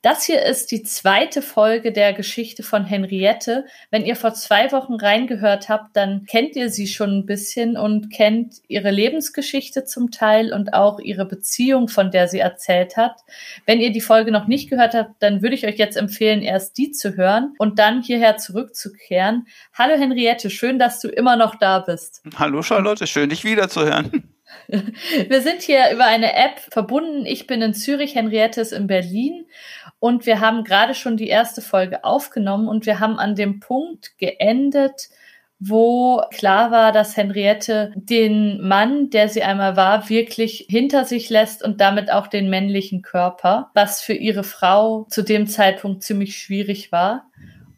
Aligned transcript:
Das 0.00 0.24
hier 0.24 0.44
ist 0.44 0.70
die 0.70 0.84
zweite 0.84 1.42
Folge 1.42 1.90
der 1.90 2.12
Geschichte 2.12 2.62
von 2.62 2.84
Henriette. 2.84 3.64
Wenn 3.90 4.06
ihr 4.06 4.14
vor 4.14 4.32
zwei 4.32 4.70
Wochen 4.70 4.94
reingehört 4.94 5.68
habt, 5.68 5.96
dann 5.96 6.24
kennt 6.24 6.54
ihr 6.54 6.70
sie 6.70 6.86
schon 6.86 7.10
ein 7.18 7.26
bisschen 7.26 7.76
und 7.76 8.08
kennt 8.12 8.54
ihre 8.68 8.92
Lebensgeschichte 8.92 9.84
zum 9.84 10.12
Teil 10.12 10.52
und 10.52 10.72
auch 10.72 11.00
ihre 11.00 11.26
Beziehung, 11.26 11.88
von 11.88 12.12
der 12.12 12.28
sie 12.28 12.38
erzählt 12.38 12.96
hat. 12.96 13.16
Wenn 13.66 13.80
ihr 13.80 13.90
die 13.90 14.00
Folge 14.00 14.30
noch 14.30 14.46
nicht 14.46 14.70
gehört 14.70 14.94
habt, 14.94 15.20
dann 15.20 15.42
würde 15.42 15.56
ich 15.56 15.66
euch 15.66 15.78
jetzt 15.78 15.96
empfehlen, 15.96 16.42
erst 16.42 16.78
die 16.78 16.92
zu 16.92 17.16
hören 17.16 17.54
und 17.58 17.80
dann 17.80 18.00
hierher 18.00 18.36
zurückzukehren. 18.36 19.48
Hallo 19.74 19.98
Henriette, 19.98 20.48
schön, 20.48 20.78
dass 20.78 21.00
du 21.00 21.08
immer 21.08 21.34
noch 21.34 21.56
da 21.56 21.80
bist. 21.80 22.22
Hallo 22.36 22.62
Charlotte, 22.62 23.08
schön 23.08 23.30
dich 23.30 23.42
wiederzuhören. 23.42 24.32
Wir 25.28 25.40
sind 25.40 25.62
hier 25.62 25.90
über 25.92 26.04
eine 26.04 26.34
App 26.34 26.60
verbunden. 26.70 27.26
Ich 27.26 27.46
bin 27.46 27.62
in 27.62 27.74
Zürich, 27.74 28.14
Henriette 28.14 28.60
ist 28.60 28.72
in 28.72 28.86
Berlin 28.86 29.46
und 29.98 30.26
wir 30.26 30.40
haben 30.40 30.64
gerade 30.64 30.94
schon 30.94 31.16
die 31.16 31.28
erste 31.28 31.60
Folge 31.60 32.04
aufgenommen 32.04 32.68
und 32.68 32.86
wir 32.86 33.00
haben 33.00 33.18
an 33.18 33.34
dem 33.34 33.60
Punkt 33.60 34.16
geendet, 34.18 35.08
wo 35.60 36.22
klar 36.30 36.70
war, 36.70 36.92
dass 36.92 37.16
Henriette 37.16 37.92
den 37.96 38.60
Mann, 38.60 39.10
der 39.10 39.28
sie 39.28 39.42
einmal 39.42 39.76
war, 39.76 40.08
wirklich 40.08 40.66
hinter 40.68 41.04
sich 41.04 41.30
lässt 41.30 41.64
und 41.64 41.80
damit 41.80 42.12
auch 42.12 42.28
den 42.28 42.48
männlichen 42.48 43.02
Körper, 43.02 43.70
was 43.74 44.00
für 44.00 44.12
ihre 44.12 44.44
Frau 44.44 45.06
zu 45.10 45.22
dem 45.22 45.48
Zeitpunkt 45.48 46.04
ziemlich 46.04 46.36
schwierig 46.36 46.92
war. 46.92 47.24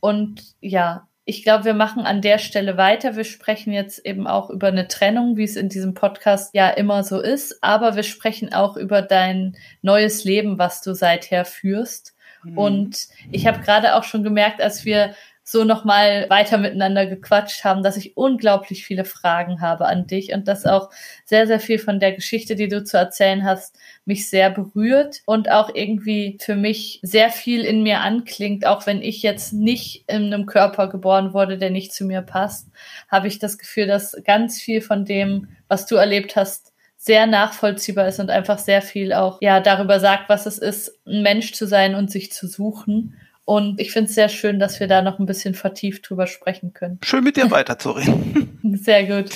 Und 0.01 0.43
ja, 0.61 1.09
ich 1.31 1.45
glaube, 1.45 1.65
wir 1.65 1.75
machen 1.75 2.03
an 2.03 2.23
der 2.23 2.39
Stelle 2.39 2.77
weiter. 2.77 3.15
Wir 3.15 3.23
sprechen 3.23 3.73
jetzt 3.73 4.05
eben 4.05 4.27
auch 4.27 4.51
über 4.51 4.67
eine 4.67 4.89
Trennung, 4.89 5.37
wie 5.37 5.45
es 5.45 5.55
in 5.55 5.69
diesem 5.69 5.95
Podcast 5.95 6.53
ja 6.55 6.69
immer 6.71 7.05
so 7.05 7.21
ist. 7.21 7.63
Aber 7.63 7.95
wir 7.95 8.03
sprechen 8.03 8.53
auch 8.53 8.77
über 8.77 9.01
dein 9.01 9.57
neues 9.81 10.25
Leben, 10.25 10.59
was 10.59 10.83
du 10.83 10.93
seither 10.93 11.45
führst. 11.45 12.17
Mhm. 12.43 12.59
Und 12.59 13.09
ich 13.31 13.47
habe 13.47 13.61
gerade 13.61 13.95
auch 13.95 14.03
schon 14.03 14.25
gemerkt, 14.25 14.61
als 14.61 14.85
wir 14.85 15.15
so 15.51 15.65
nochmal 15.65 16.27
weiter 16.31 16.59
miteinander 16.59 17.07
gequatscht 17.07 17.65
haben, 17.65 17.83
dass 17.83 17.97
ich 17.97 18.17
unglaublich 18.17 18.85
viele 18.85 19.05
Fragen 19.05 19.61
habe 19.61 19.87
an 19.87 20.07
dich 20.07 20.33
und 20.33 20.47
dass 20.47 20.65
auch 20.65 20.91
sehr, 21.25 21.49
sehr 21.49 21.59
viel 21.59 21.81
von 21.81 21.99
der 21.99 22.13
Geschichte, 22.13 22.55
die 22.55 22.69
du 22.69 22.85
zu 22.85 22.97
erzählen 22.97 23.45
hast, 23.45 23.77
mich 24.05 24.31
sehr 24.31 24.49
berührt 24.51 25.23
und 25.27 25.51
auch 25.51 25.75
irgendwie 25.75 26.39
für 26.41 26.55
mich 26.55 27.01
sehr 27.03 27.31
viel 27.31 27.65
in 27.65 27.83
mir 27.83 28.01
anklingt, 28.01 28.65
auch 28.65 28.87
wenn 28.87 29.03
ich 29.03 29.23
jetzt 29.23 29.53
nicht 29.53 30.05
in 30.07 30.33
einem 30.33 30.47
Körper 30.47 30.89
geboren 30.89 31.35
wurde, 31.35 31.59
der 31.59 31.71
nicht 31.71 31.93
zu 31.93 32.05
mir 32.05 32.23
passt, 32.23 32.69
habe 33.09 33.27
ich 33.27 33.41
das 33.41 33.59
Gefühl, 33.59 33.89
dass 33.89 34.17
ganz 34.25 34.61
viel 34.61 34.81
von 34.81 35.05
dem, 35.05 35.49
was 35.67 35.87
du 35.87 35.97
erlebt 35.97 36.37
hast, 36.37 36.73
sehr 36.97 37.27
nachvollziehbar 37.27 38.07
ist 38.07 38.21
und 38.21 38.31
einfach 38.31 38.59
sehr 38.59 38.83
viel 38.83 39.15
auch 39.15 39.39
ja 39.41 39.59
darüber 39.59 39.99
sagt, 39.99 40.29
was 40.29 40.47
es 40.47 40.59
ist, 40.59 41.01
ein 41.07 41.23
Mensch 41.23 41.55
zu 41.55 41.67
sein 41.67 41.97
und 41.97 42.11
sich 42.11 42.31
zu 42.31 42.47
suchen. 42.47 43.17
Und 43.51 43.81
ich 43.81 43.91
finde 43.91 44.09
es 44.09 44.15
sehr 44.15 44.29
schön, 44.29 44.61
dass 44.61 44.79
wir 44.79 44.87
da 44.87 45.03
noch 45.03 45.19
ein 45.19 45.27
bisschen 45.27 45.55
vertieft 45.55 46.09
drüber 46.09 46.29
sprechen 46.29 46.73
können. 46.73 47.01
Schön 47.03 47.25
mit 47.25 47.37
dir 47.37 47.51
weiterzureden. 47.51 48.61
sehr 48.81 49.05
gut. 49.07 49.33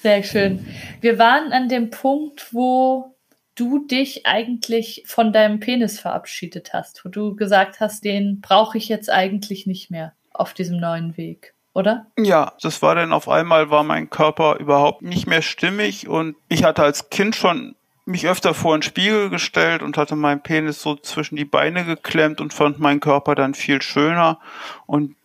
Sehr 0.00 0.22
schön. 0.22 0.64
Wir 1.02 1.18
waren 1.18 1.52
an 1.52 1.68
dem 1.68 1.90
Punkt, 1.90 2.54
wo 2.54 3.14
du 3.54 3.86
dich 3.86 4.24
eigentlich 4.24 5.04
von 5.06 5.34
deinem 5.34 5.60
Penis 5.60 6.00
verabschiedet 6.00 6.72
hast, 6.72 7.04
wo 7.04 7.10
du 7.10 7.36
gesagt 7.36 7.78
hast, 7.78 8.06
den 8.06 8.40
brauche 8.40 8.78
ich 8.78 8.88
jetzt 8.88 9.10
eigentlich 9.10 9.66
nicht 9.66 9.90
mehr 9.90 10.14
auf 10.32 10.54
diesem 10.54 10.78
neuen 10.78 11.18
Weg 11.18 11.52
oder? 11.74 12.06
Ja, 12.18 12.54
das 12.62 12.80
war 12.80 12.94
dann 12.94 13.12
auf 13.12 13.28
einmal 13.28 13.70
war 13.70 13.82
mein 13.82 14.08
Körper 14.08 14.56
überhaupt 14.60 15.02
nicht 15.02 15.26
mehr 15.26 15.42
stimmig 15.42 16.08
und 16.08 16.36
ich 16.48 16.64
hatte 16.64 16.82
als 16.82 17.10
Kind 17.10 17.36
schon 17.36 17.74
mich 18.12 18.28
öfter 18.28 18.54
vor 18.54 18.76
den 18.76 18.82
Spiegel 18.82 19.28
gestellt 19.28 19.82
und 19.82 19.96
hatte 19.96 20.14
meinen 20.14 20.42
Penis 20.42 20.80
so 20.80 20.94
zwischen 20.94 21.34
die 21.34 21.44
Beine 21.44 21.84
geklemmt 21.84 22.40
und 22.40 22.54
fand 22.54 22.78
meinen 22.78 23.00
Körper 23.00 23.34
dann 23.34 23.54
viel 23.54 23.82
schöner. 23.82 24.38
Und 24.86 25.16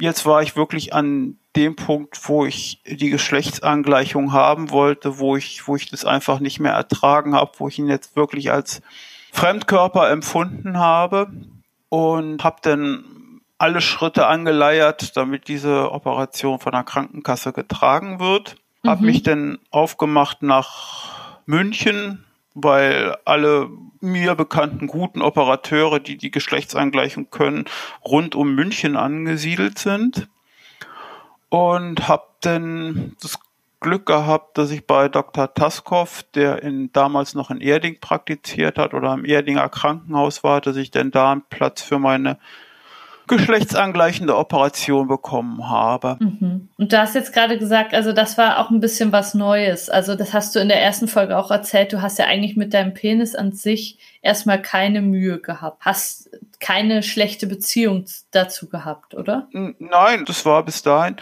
jetzt 0.00 0.24
war 0.24 0.42
ich 0.42 0.56
wirklich 0.56 0.94
an 0.94 1.36
dem 1.56 1.76
Punkt, 1.76 2.28
wo 2.28 2.46
ich 2.46 2.80
die 2.86 3.10
Geschlechtsangleichung 3.10 4.32
haben 4.32 4.70
wollte, 4.70 5.18
wo 5.18 5.36
ich, 5.36 5.66
wo 5.66 5.76
ich 5.76 5.90
das 5.90 6.04
einfach 6.04 6.40
nicht 6.40 6.60
mehr 6.60 6.72
ertragen 6.72 7.34
habe, 7.34 7.52
wo 7.58 7.68
ich 7.68 7.78
ihn 7.78 7.88
jetzt 7.88 8.16
wirklich 8.16 8.50
als 8.50 8.80
Fremdkörper 9.32 10.10
empfunden 10.10 10.78
habe 10.78 11.30
und 11.88 12.42
habe 12.44 12.56
dann 12.62 13.04
alle 13.58 13.80
Schritte 13.80 14.26
angeleiert, 14.26 15.16
damit 15.16 15.48
diese 15.48 15.92
Operation 15.92 16.60
von 16.60 16.72
der 16.72 16.84
Krankenkasse 16.84 17.52
getragen 17.52 18.20
wird. 18.20 18.56
Mhm. 18.82 18.88
Habe 18.88 19.04
mich 19.04 19.22
dann 19.22 19.58
aufgemacht 19.70 20.42
nach 20.42 21.19
München, 21.50 22.24
weil 22.54 23.16
alle 23.24 23.68
mir 24.00 24.34
bekannten 24.34 24.86
guten 24.86 25.20
Operateure, 25.20 26.00
die 26.00 26.16
die 26.16 26.30
Geschlechtsangleichung 26.30 27.30
können, 27.30 27.64
rund 28.04 28.34
um 28.34 28.54
München 28.54 28.96
angesiedelt 28.96 29.78
sind. 29.78 30.28
Und 31.48 32.06
habe 32.06 32.28
dann 32.42 33.16
das 33.20 33.38
Glück 33.80 34.06
gehabt, 34.06 34.56
dass 34.56 34.70
ich 34.70 34.86
bei 34.86 35.08
Dr. 35.08 35.52
Taskow, 35.52 36.22
der 36.34 36.62
in, 36.62 36.92
damals 36.92 37.34
noch 37.34 37.50
in 37.50 37.60
Erding 37.60 37.98
praktiziert 37.98 38.78
hat 38.78 38.94
oder 38.94 39.12
im 39.14 39.24
Erdinger 39.24 39.68
Krankenhaus 39.68 40.44
war, 40.44 40.60
dass 40.60 40.76
ich 40.76 40.90
denn 40.90 41.10
da 41.10 41.32
einen 41.32 41.42
Platz 41.50 41.82
für 41.82 41.98
meine 41.98 42.38
geschlechtsangleichende 43.30 44.36
Operation 44.36 45.08
bekommen 45.08 45.68
habe. 45.68 46.16
Mhm. 46.20 46.68
Und 46.76 46.92
du 46.92 46.98
hast 46.98 47.14
jetzt 47.14 47.32
gerade 47.32 47.58
gesagt, 47.58 47.94
also 47.94 48.12
das 48.12 48.36
war 48.36 48.58
auch 48.58 48.70
ein 48.70 48.80
bisschen 48.80 49.12
was 49.12 49.34
Neues. 49.34 49.88
Also 49.88 50.14
das 50.14 50.34
hast 50.34 50.54
du 50.54 50.60
in 50.60 50.68
der 50.68 50.82
ersten 50.82 51.08
Folge 51.08 51.38
auch 51.38 51.50
erzählt. 51.50 51.92
Du 51.92 52.02
hast 52.02 52.18
ja 52.18 52.26
eigentlich 52.26 52.56
mit 52.56 52.74
deinem 52.74 52.92
Penis 52.92 53.34
an 53.34 53.52
sich 53.52 53.98
erstmal 54.20 54.60
keine 54.60 55.00
Mühe 55.00 55.40
gehabt. 55.40 55.84
Hast 55.84 56.30
keine 56.58 57.02
schlechte 57.02 57.46
Beziehung 57.46 58.04
dazu 58.32 58.68
gehabt, 58.68 59.14
oder? 59.14 59.48
Nein, 59.52 60.24
das 60.26 60.44
war 60.44 60.62
bis 60.64 60.82
dahin 60.82 61.16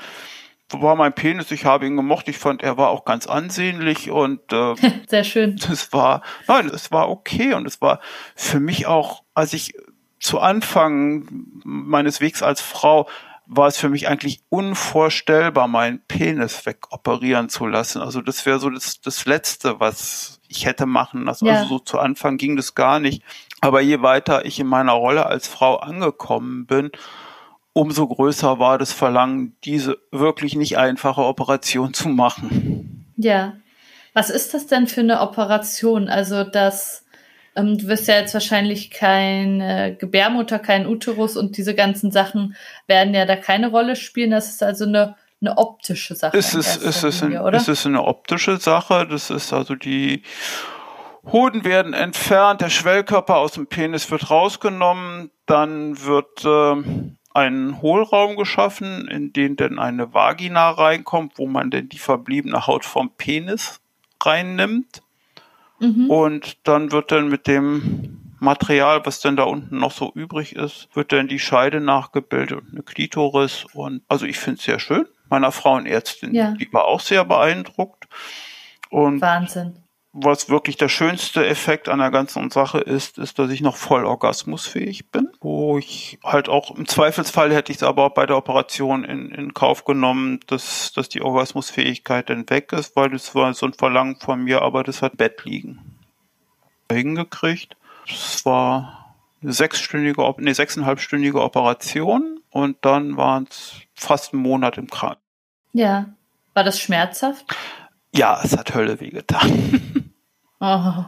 war 0.70 0.96
mein 0.96 1.14
Penis, 1.14 1.50
ich 1.50 1.64
habe 1.64 1.86
ihn 1.86 1.96
gemocht, 1.96 2.28
ich 2.28 2.38
fand, 2.38 2.62
er 2.62 2.76
war 2.76 2.90
auch 2.90 3.04
ganz 3.04 3.26
ansehnlich 3.26 4.10
und 4.10 4.40
äh, 4.52 4.74
sehr 5.08 5.24
schön. 5.24 5.56
Das 5.56 5.92
war, 5.92 6.22
nein, 6.46 6.66
es 6.68 6.92
war 6.92 7.08
okay 7.08 7.54
und 7.54 7.66
es 7.66 7.80
war 7.80 8.00
für 8.34 8.60
mich 8.60 8.86
auch, 8.86 9.22
als 9.34 9.52
ich 9.52 9.74
zu 10.20 10.40
Anfang 10.40 11.28
meines 11.64 12.20
Wegs 12.20 12.42
als 12.42 12.60
Frau 12.60 13.08
war 13.50 13.66
es 13.66 13.78
für 13.78 13.88
mich 13.88 14.08
eigentlich 14.08 14.42
unvorstellbar, 14.50 15.68
meinen 15.68 16.00
Penis 16.06 16.66
wegoperieren 16.66 17.48
zu 17.48 17.66
lassen. 17.66 18.02
Also 18.02 18.20
das 18.20 18.44
wäre 18.44 18.60
so 18.60 18.68
das, 18.68 19.00
das 19.00 19.24
Letzte, 19.24 19.80
was 19.80 20.40
ich 20.48 20.66
hätte 20.66 20.84
machen 20.84 21.24
lassen. 21.24 21.46
Ja. 21.46 21.54
Also 21.54 21.68
so 21.68 21.78
zu 21.78 21.98
Anfang 21.98 22.36
ging 22.36 22.56
das 22.56 22.74
gar 22.74 23.00
nicht. 23.00 23.22
Aber 23.62 23.80
je 23.80 24.02
weiter 24.02 24.44
ich 24.44 24.60
in 24.60 24.66
meiner 24.66 24.92
Rolle 24.92 25.24
als 25.26 25.48
Frau 25.48 25.76
angekommen 25.76 26.66
bin, 26.66 26.90
umso 27.72 28.06
größer 28.06 28.58
war 28.58 28.76
das 28.76 28.92
Verlangen, 28.92 29.56
diese 29.64 29.98
wirklich 30.10 30.54
nicht 30.54 30.76
einfache 30.76 31.22
Operation 31.22 31.94
zu 31.94 32.08
machen. 32.08 33.06
Ja. 33.16 33.54
Was 34.12 34.28
ist 34.28 34.52
das 34.52 34.66
denn 34.66 34.88
für 34.88 35.00
eine 35.00 35.20
Operation? 35.20 36.08
Also 36.08 36.44
das 36.44 37.04
du 37.64 37.88
wirst 37.88 38.08
ja 38.08 38.16
jetzt 38.16 38.34
wahrscheinlich 38.34 38.90
keine 38.90 39.96
Gebärmutter, 39.98 40.58
kein 40.58 40.86
Uterus 40.86 41.36
und 41.36 41.56
diese 41.56 41.74
ganzen 41.74 42.10
Sachen 42.10 42.56
werden 42.86 43.14
ja 43.14 43.24
da 43.26 43.36
keine 43.36 43.70
Rolle 43.70 43.96
spielen. 43.96 44.30
Das 44.30 44.48
ist 44.48 44.62
also 44.62 44.84
eine, 44.84 45.16
eine 45.40 45.58
optische 45.58 46.14
Sache. 46.14 46.36
Es 46.36 46.54
ist, 46.54 46.82
es, 46.82 47.04
ist 47.04 47.22
ein, 47.22 47.38
oder? 47.38 47.56
es 47.56 47.68
ist 47.68 47.86
eine 47.86 48.04
optische 48.04 48.58
Sache. 48.58 49.06
Das 49.08 49.30
ist 49.30 49.52
also 49.52 49.74
die 49.74 50.22
Hoden 51.30 51.64
werden 51.64 51.92
entfernt, 51.92 52.60
der 52.60 52.70
Schwellkörper 52.70 53.36
aus 53.36 53.52
dem 53.52 53.66
Penis 53.66 54.10
wird 54.10 54.30
rausgenommen, 54.30 55.30
dann 55.46 56.02
wird 56.02 56.44
äh, 56.44 57.08
ein 57.34 57.82
Hohlraum 57.82 58.36
geschaffen, 58.36 59.08
in 59.08 59.32
den 59.32 59.56
dann 59.56 59.78
eine 59.78 60.14
Vagina 60.14 60.70
reinkommt, 60.70 61.34
wo 61.36 61.46
man 61.46 61.70
denn 61.70 61.88
die 61.88 61.98
verbliebene 61.98 62.66
Haut 62.66 62.84
vom 62.84 63.10
Penis 63.10 63.80
reinnimmt. 64.22 65.02
Mhm. 65.80 66.10
Und 66.10 66.66
dann 66.66 66.92
wird 66.92 67.12
dann 67.12 67.28
mit 67.28 67.46
dem 67.46 68.20
Material, 68.40 69.04
was 69.04 69.20
denn 69.20 69.36
da 69.36 69.44
unten 69.44 69.78
noch 69.78 69.92
so 69.92 70.12
übrig 70.14 70.54
ist, 70.54 70.88
wird 70.94 71.12
dann 71.12 71.28
die 71.28 71.38
Scheide 71.38 71.80
nachgebildet 71.80 72.60
und 72.60 72.72
eine 72.72 72.82
Klitoris. 72.82 73.66
Und 73.74 74.02
also 74.08 74.26
ich 74.26 74.38
finde 74.38 74.58
es 74.58 74.64
sehr 74.64 74.78
schön. 74.78 75.06
Meiner 75.28 75.52
Frauenärztin, 75.52 76.34
ja. 76.34 76.52
die 76.52 76.72
war 76.72 76.86
auch 76.86 77.00
sehr 77.00 77.24
beeindruckt. 77.24 78.08
Und 78.90 79.20
Wahnsinn. 79.20 79.74
Was 80.20 80.48
wirklich 80.48 80.76
der 80.76 80.88
schönste 80.88 81.46
Effekt 81.46 81.88
an 81.88 81.98
der 81.98 82.10
ganzen 82.10 82.50
Sache 82.50 82.78
ist, 82.78 83.18
ist, 83.18 83.38
dass 83.38 83.50
ich 83.50 83.60
noch 83.60 83.76
voll 83.76 84.04
orgasmusfähig 84.04 85.10
bin. 85.10 85.28
wo 85.40 85.78
ich 85.78 86.18
halt 86.24 86.48
auch 86.48 86.74
im 86.76 86.88
Zweifelsfall 86.88 87.52
hätte 87.52 87.70
ich 87.70 87.78
es 87.78 87.82
aber 87.82 88.04
auch 88.04 88.14
bei 88.14 88.26
der 88.26 88.36
Operation 88.36 89.04
in, 89.04 89.30
in 89.30 89.54
Kauf 89.54 89.84
genommen, 89.84 90.40
dass, 90.46 90.92
dass 90.92 91.08
die 91.08 91.22
Orgasmusfähigkeit 91.22 92.30
dann 92.30 92.48
weg 92.50 92.72
ist, 92.72 92.96
weil 92.96 93.10
das 93.10 93.34
war 93.34 93.52
so 93.54 93.66
ein 93.66 93.74
Verlangen 93.74 94.16
von 94.16 94.42
mir, 94.42 94.62
aber 94.62 94.82
das 94.82 95.02
hat 95.02 95.16
Bett 95.16 95.44
liegen. 95.44 95.98
Hingekriegt. 96.90 97.76
Es 98.08 98.44
war 98.44 99.14
eine 99.42 99.52
sechsstündige, 99.52 100.34
nee, 100.38 100.52
sechseinhalbstündige 100.52 101.40
Operation 101.40 102.40
und 102.50 102.78
dann 102.80 103.16
waren 103.16 103.46
es 103.50 103.74
fast 103.94 104.32
einen 104.32 104.42
Monat 104.42 104.78
im 104.78 104.88
Krankenhaus. 104.88 105.22
Ja. 105.72 106.06
War 106.54 106.64
das 106.64 106.80
schmerzhaft? 106.80 107.44
Ja, 108.14 108.40
es 108.42 108.56
hat 108.56 108.74
Hölle 108.74 109.00
wehgetan. 109.00 110.04
oh. 110.60 111.04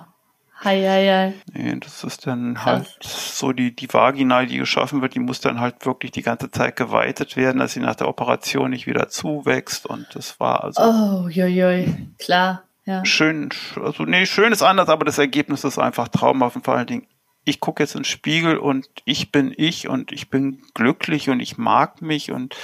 Hei, 0.62 0.82
hei, 0.82 1.06
hei. 1.06 1.34
Nee, 1.54 1.76
das 1.80 2.04
ist 2.04 2.26
dann 2.26 2.52
Krass. 2.52 2.66
halt 2.66 2.98
so 3.02 3.52
die, 3.52 3.74
die 3.74 3.90
Vagina, 3.90 4.44
die 4.44 4.58
geschaffen 4.58 5.00
wird, 5.00 5.14
die 5.14 5.18
muss 5.18 5.40
dann 5.40 5.58
halt 5.58 5.86
wirklich 5.86 6.12
die 6.12 6.20
ganze 6.20 6.50
Zeit 6.50 6.76
geweitet 6.76 7.34
werden, 7.38 7.60
dass 7.60 7.72
sie 7.72 7.80
nach 7.80 7.94
der 7.94 8.08
Operation 8.08 8.68
nicht 8.68 8.86
wieder 8.86 9.08
zuwächst 9.08 9.86
und 9.86 10.06
das 10.12 10.38
war 10.38 10.62
also. 10.62 10.82
Oh, 10.82 11.28
joi, 11.28 11.86
klar, 12.18 12.64
ja. 12.84 13.02
Schön, 13.06 13.48
also 13.82 14.04
nee, 14.04 14.26
schön 14.26 14.52
ist 14.52 14.62
anders, 14.62 14.90
aber 14.90 15.06
das 15.06 15.16
Ergebnis 15.16 15.64
ist 15.64 15.78
einfach 15.78 16.08
traumhaft 16.08 16.56
und 16.56 16.64
vor 16.66 16.74
allen 16.74 16.86
Dingen, 16.86 17.06
ich 17.44 17.60
gucke 17.60 17.82
jetzt 17.82 17.94
ins 17.94 18.08
Spiegel 18.08 18.58
und 18.58 18.86
ich 19.06 19.32
bin 19.32 19.54
ich 19.56 19.88
und 19.88 20.12
ich 20.12 20.28
bin 20.28 20.60
glücklich 20.74 21.30
und 21.30 21.40
ich 21.40 21.56
mag 21.56 22.02
mich 22.02 22.32
und 22.32 22.54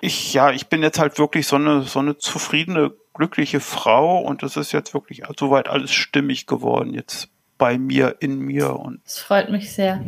ich, 0.00 0.32
ja, 0.32 0.52
ich 0.52 0.68
bin 0.68 0.82
jetzt 0.82 1.00
halt 1.00 1.18
wirklich 1.18 1.48
so 1.48 1.56
eine, 1.56 1.82
so 1.82 1.98
eine 1.98 2.16
zufriedene 2.18 2.92
glückliche 3.16 3.60
Frau 3.60 4.18
und 4.18 4.42
das 4.42 4.56
ist 4.56 4.72
jetzt 4.72 4.94
wirklich 4.94 5.22
soweit 5.38 5.68
alles 5.68 5.92
stimmig 5.92 6.46
geworden 6.46 6.94
jetzt 6.94 7.28
bei 7.58 7.78
mir, 7.78 8.16
in 8.20 8.38
mir 8.38 8.78
und. 8.78 9.00
Das 9.04 9.18
freut 9.18 9.50
mich 9.50 9.72
sehr. 9.72 10.04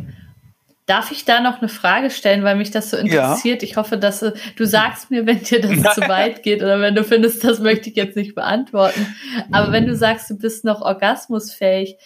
Darf 0.85 1.11
ich 1.11 1.23
da 1.23 1.39
noch 1.39 1.59
eine 1.59 1.69
Frage 1.69 2.09
stellen, 2.09 2.43
weil 2.43 2.55
mich 2.55 2.71
das 2.71 2.89
so 2.89 2.97
interessiert? 2.97 3.61
Ja. 3.61 3.67
Ich 3.67 3.77
hoffe, 3.77 3.97
dass 3.97 4.21
du, 4.21 4.33
du 4.55 4.65
sagst 4.65 5.11
mir, 5.11 5.27
wenn 5.27 5.43
dir 5.43 5.61
das 5.61 5.95
zu 5.95 6.01
weit 6.01 6.41
geht 6.41 6.63
oder 6.63 6.79
wenn 6.79 6.95
du 6.95 7.03
findest, 7.03 7.43
das 7.43 7.59
möchte 7.59 7.89
ich 7.89 7.95
jetzt 7.95 8.15
nicht 8.15 8.33
beantworten. 8.33 9.15
Aber 9.51 9.71
wenn 9.71 9.85
du 9.85 9.95
sagst, 9.95 10.29
du 10.31 10.37
bist 10.37 10.65
noch 10.65 10.81
orgasmusfähig, 10.81 11.97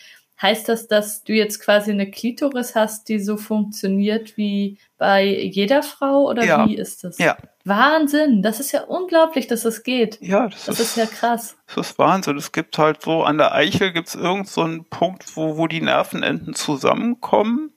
heißt 0.44 0.70
das, 0.70 0.88
dass 0.88 1.24
du 1.24 1.34
jetzt 1.34 1.60
quasi 1.60 1.92
eine 1.92 2.12
Klitoris 2.12 2.76
hast, 2.76 3.10
die 3.10 3.20
so 3.20 3.38
funktioniert 3.38 4.38
wie 4.38 4.78
bei 4.98 5.26
jeder 5.26 5.82
Frau 5.82 6.30
oder 6.30 6.46
ja. 6.46 6.68
wie 6.68 6.76
ist 6.76 7.04
das? 7.04 7.18
Ja, 7.18 7.38
Wahnsinn, 7.66 8.44
das 8.44 8.60
ist 8.60 8.74
ja 8.74 8.82
unglaublich, 8.84 9.48
dass 9.48 9.62
das 9.62 9.84
geht. 9.84 10.20
Ja, 10.22 10.50
das, 10.50 10.66
das 10.66 10.80
ist, 10.80 10.90
ist, 10.90 10.98
ja 10.98 11.06
krass. 11.06 11.56
Das 11.74 11.92
ist 11.92 11.98
Wahnsinn. 11.98 12.38
Es 12.38 12.52
gibt 12.52 12.78
halt 12.78 13.02
so, 13.02 13.24
an 13.24 13.38
der 13.38 13.54
Eichel 13.54 13.94
gibt 13.94 14.10
es 14.10 14.16
irgend 14.16 14.50
so 14.50 14.62
einen 14.62 14.86
Punkt, 14.86 15.36
wo, 15.36 15.58
wo 15.58 15.68
die 15.68 15.82
Nervenenden 15.82 16.54
zusammenkommen. 16.54 17.72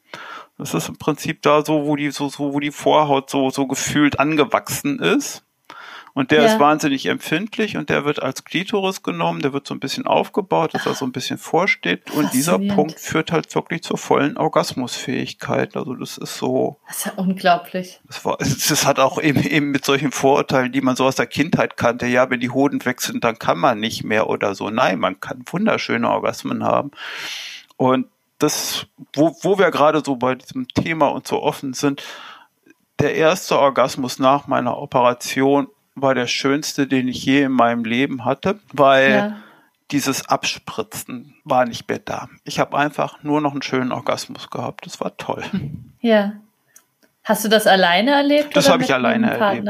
Das 0.59 0.75
ist 0.75 0.89
im 0.89 0.97
Prinzip 0.97 1.43
da 1.43 1.65
so, 1.65 1.87
wo 1.87 1.95
die, 1.95 2.11
so, 2.11 2.29
so, 2.29 2.53
wo 2.53 2.61
die 2.61 2.73
Vorhaut 2.73 3.31
so, 3.31 3.51
so 3.51 3.67
gefühlt 3.67 4.19
angewachsen 4.19 4.99
ist. 4.99 5.46
Und 6.17 6.31
der 6.31 6.41
ja. 6.41 6.47
ist 6.47 6.59
wahnsinnig 6.59 7.05
empfindlich 7.05 7.77
und 7.77 7.91
der 7.91 8.07
wird 8.07 8.23
als 8.23 8.43
Klitoris 8.43 9.03
genommen, 9.03 9.41
der 9.43 9.53
wird 9.53 9.67
so 9.67 9.75
ein 9.75 9.81
bisschen 9.81 10.07
aufgebaut, 10.07 10.73
dass 10.73 10.87
er 10.87 10.95
so 10.95 11.05
ein 11.05 11.13
bisschen 11.13 11.37
vorsteht. 11.37 12.11
Und 12.13 12.33
dieser 12.33 12.59
Punkt 12.59 12.99
führt 12.99 13.33
halt 13.33 13.55
wirklich 13.55 13.83
zur 13.83 13.99
vollen 13.99 14.39
Orgasmusfähigkeit. 14.39 15.77
Also 15.77 15.93
das 15.93 16.17
ist 16.17 16.39
so. 16.39 16.79
Das 16.87 16.97
ist 16.97 17.05
ja 17.05 17.13
unglaublich. 17.17 18.01
Das, 18.07 18.25
war, 18.25 18.39
das 18.39 18.87
hat 18.87 18.99
auch 18.99 19.21
eben, 19.21 19.43
eben 19.43 19.71
mit 19.73 19.85
solchen 19.85 20.11
Vorurteilen, 20.11 20.73
die 20.73 20.81
man 20.81 20.97
so 20.97 21.05
aus 21.05 21.17
der 21.17 21.27
Kindheit 21.27 21.77
kannte. 21.77 22.07
Ja, 22.07 22.31
wenn 22.31 22.41
die 22.41 22.49
Hoden 22.49 22.83
weg 22.87 23.03
sind, 23.03 23.23
dann 23.23 23.39
kann 23.39 23.59
man 23.59 23.79
nicht 23.79 24.03
mehr 24.03 24.31
oder 24.31 24.55
so. 24.55 24.71
Nein, 24.71 24.99
man 24.99 25.21
kann 25.21 25.45
wunderschöne 25.45 26.09
Orgasmen 26.09 26.65
haben. 26.65 26.93
Und 27.77 28.07
das, 28.39 28.87
wo, 29.13 29.37
wo 29.43 29.59
wir 29.59 29.71
gerade 29.71 30.03
so 30.03 30.17
bei 30.17 30.35
diesem 30.35 30.67
Thema 30.69 31.09
und 31.09 31.29
so 31.29 31.43
offen 31.43 31.75
sind, 31.75 32.03
der 33.01 33.15
erste 33.17 33.59
Orgasmus 33.59 34.19
nach 34.19 34.47
meiner 34.47 34.79
Operation 34.79 35.69
war 35.97 36.15
der 36.15 36.27
schönste, 36.29 36.87
den 36.87 37.09
ich 37.09 37.25
je 37.25 37.43
in 37.43 37.53
meinem 37.53 37.85
Leben 37.85 38.25
hatte, 38.25 38.61
weil 38.73 39.11
ja. 39.11 39.37
dieses 39.91 40.29
Abspritzen 40.29 41.35
war 41.43 41.65
nicht 41.65 41.89
mehr 41.89 41.99
da. 41.99 42.29
Ich 42.45 42.61
habe 42.61 42.79
einfach 42.79 43.23
nur 43.25 43.41
noch 43.41 43.53
einen 43.53 43.63
schönen 43.63 43.91
Orgasmus 43.91 44.51
gehabt. 44.51 44.87
Das 44.87 45.01
war 45.01 45.17
toll. 45.17 45.43
Ja. 46.01 46.35
Hast 47.25 47.45
du 47.45 47.49
das 47.49 47.67
alleine 47.67 48.13
erlebt? 48.13 48.55
Das 48.55 48.69
habe 48.69 48.85
ich 48.85 48.95
alleine 48.95 49.33
erlebt. 49.33 49.67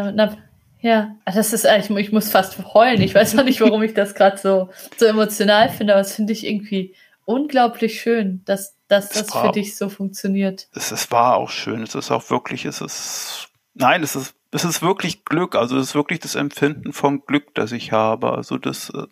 Ja, 0.81 1.17
ah, 1.25 1.33
das 1.33 1.53
ist, 1.53 1.65
ich, 1.65 1.91
ich 1.91 2.13
muss 2.13 2.31
fast 2.31 2.59
heulen. 2.75 3.01
Ich 3.01 3.15
weiß 3.15 3.37
auch 3.39 3.45
nicht, 3.45 3.61
warum 3.61 3.83
ich 3.83 3.95
das 3.95 4.15
gerade 4.15 4.37
so, 4.37 4.69
so 4.97 5.07
emotional 5.07 5.71
finde, 5.71 5.95
aber 5.95 6.03
das 6.03 6.15
finde 6.15 6.33
ich 6.33 6.47
irgendwie 6.47 6.95
unglaublich 7.25 8.01
schön, 8.01 8.43
dass, 8.45 8.77
dass 8.87 9.09
das 9.09 9.35
war, 9.35 9.47
für 9.47 9.53
dich 9.53 9.77
so 9.77 9.89
funktioniert. 9.89 10.69
Es, 10.75 10.93
es 10.93 11.11
war 11.11 11.37
auch 11.37 11.51
schön. 11.51 11.83
Es 11.83 11.95
ist 11.95 12.11
auch 12.11 12.31
wirklich, 12.31 12.67
es 12.67 12.81
ist, 12.81 13.49
nein, 13.75 14.03
es 14.03 14.15
ist 14.15 14.36
das 14.51 14.65
ist 14.65 14.83
wirklich 14.83 15.25
Glück, 15.25 15.55
also 15.55 15.77
das 15.77 15.89
ist 15.89 15.95
wirklich 15.95 16.21
das 16.21 16.35
Empfinden 16.35 16.93
von 16.93 17.25
Glück, 17.27 17.55
das 17.55 17.73
ich 17.73 17.93
habe. 17.93 18.33
Also 18.33 18.59
das 18.59 18.91
äh, 18.91 19.07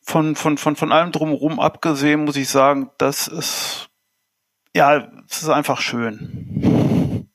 von, 0.00 0.36
von, 0.36 0.56
von, 0.58 0.76
von 0.76 0.92
allem 0.92 1.12
drumherum 1.12 1.58
abgesehen, 1.58 2.24
muss 2.24 2.36
ich 2.36 2.48
sagen, 2.48 2.90
das 2.98 3.26
ist 3.26 3.90
ja, 4.76 5.10
es 5.28 5.42
ist 5.42 5.48
einfach 5.48 5.80
schön. 5.80 7.28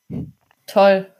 Toll. 0.68 1.12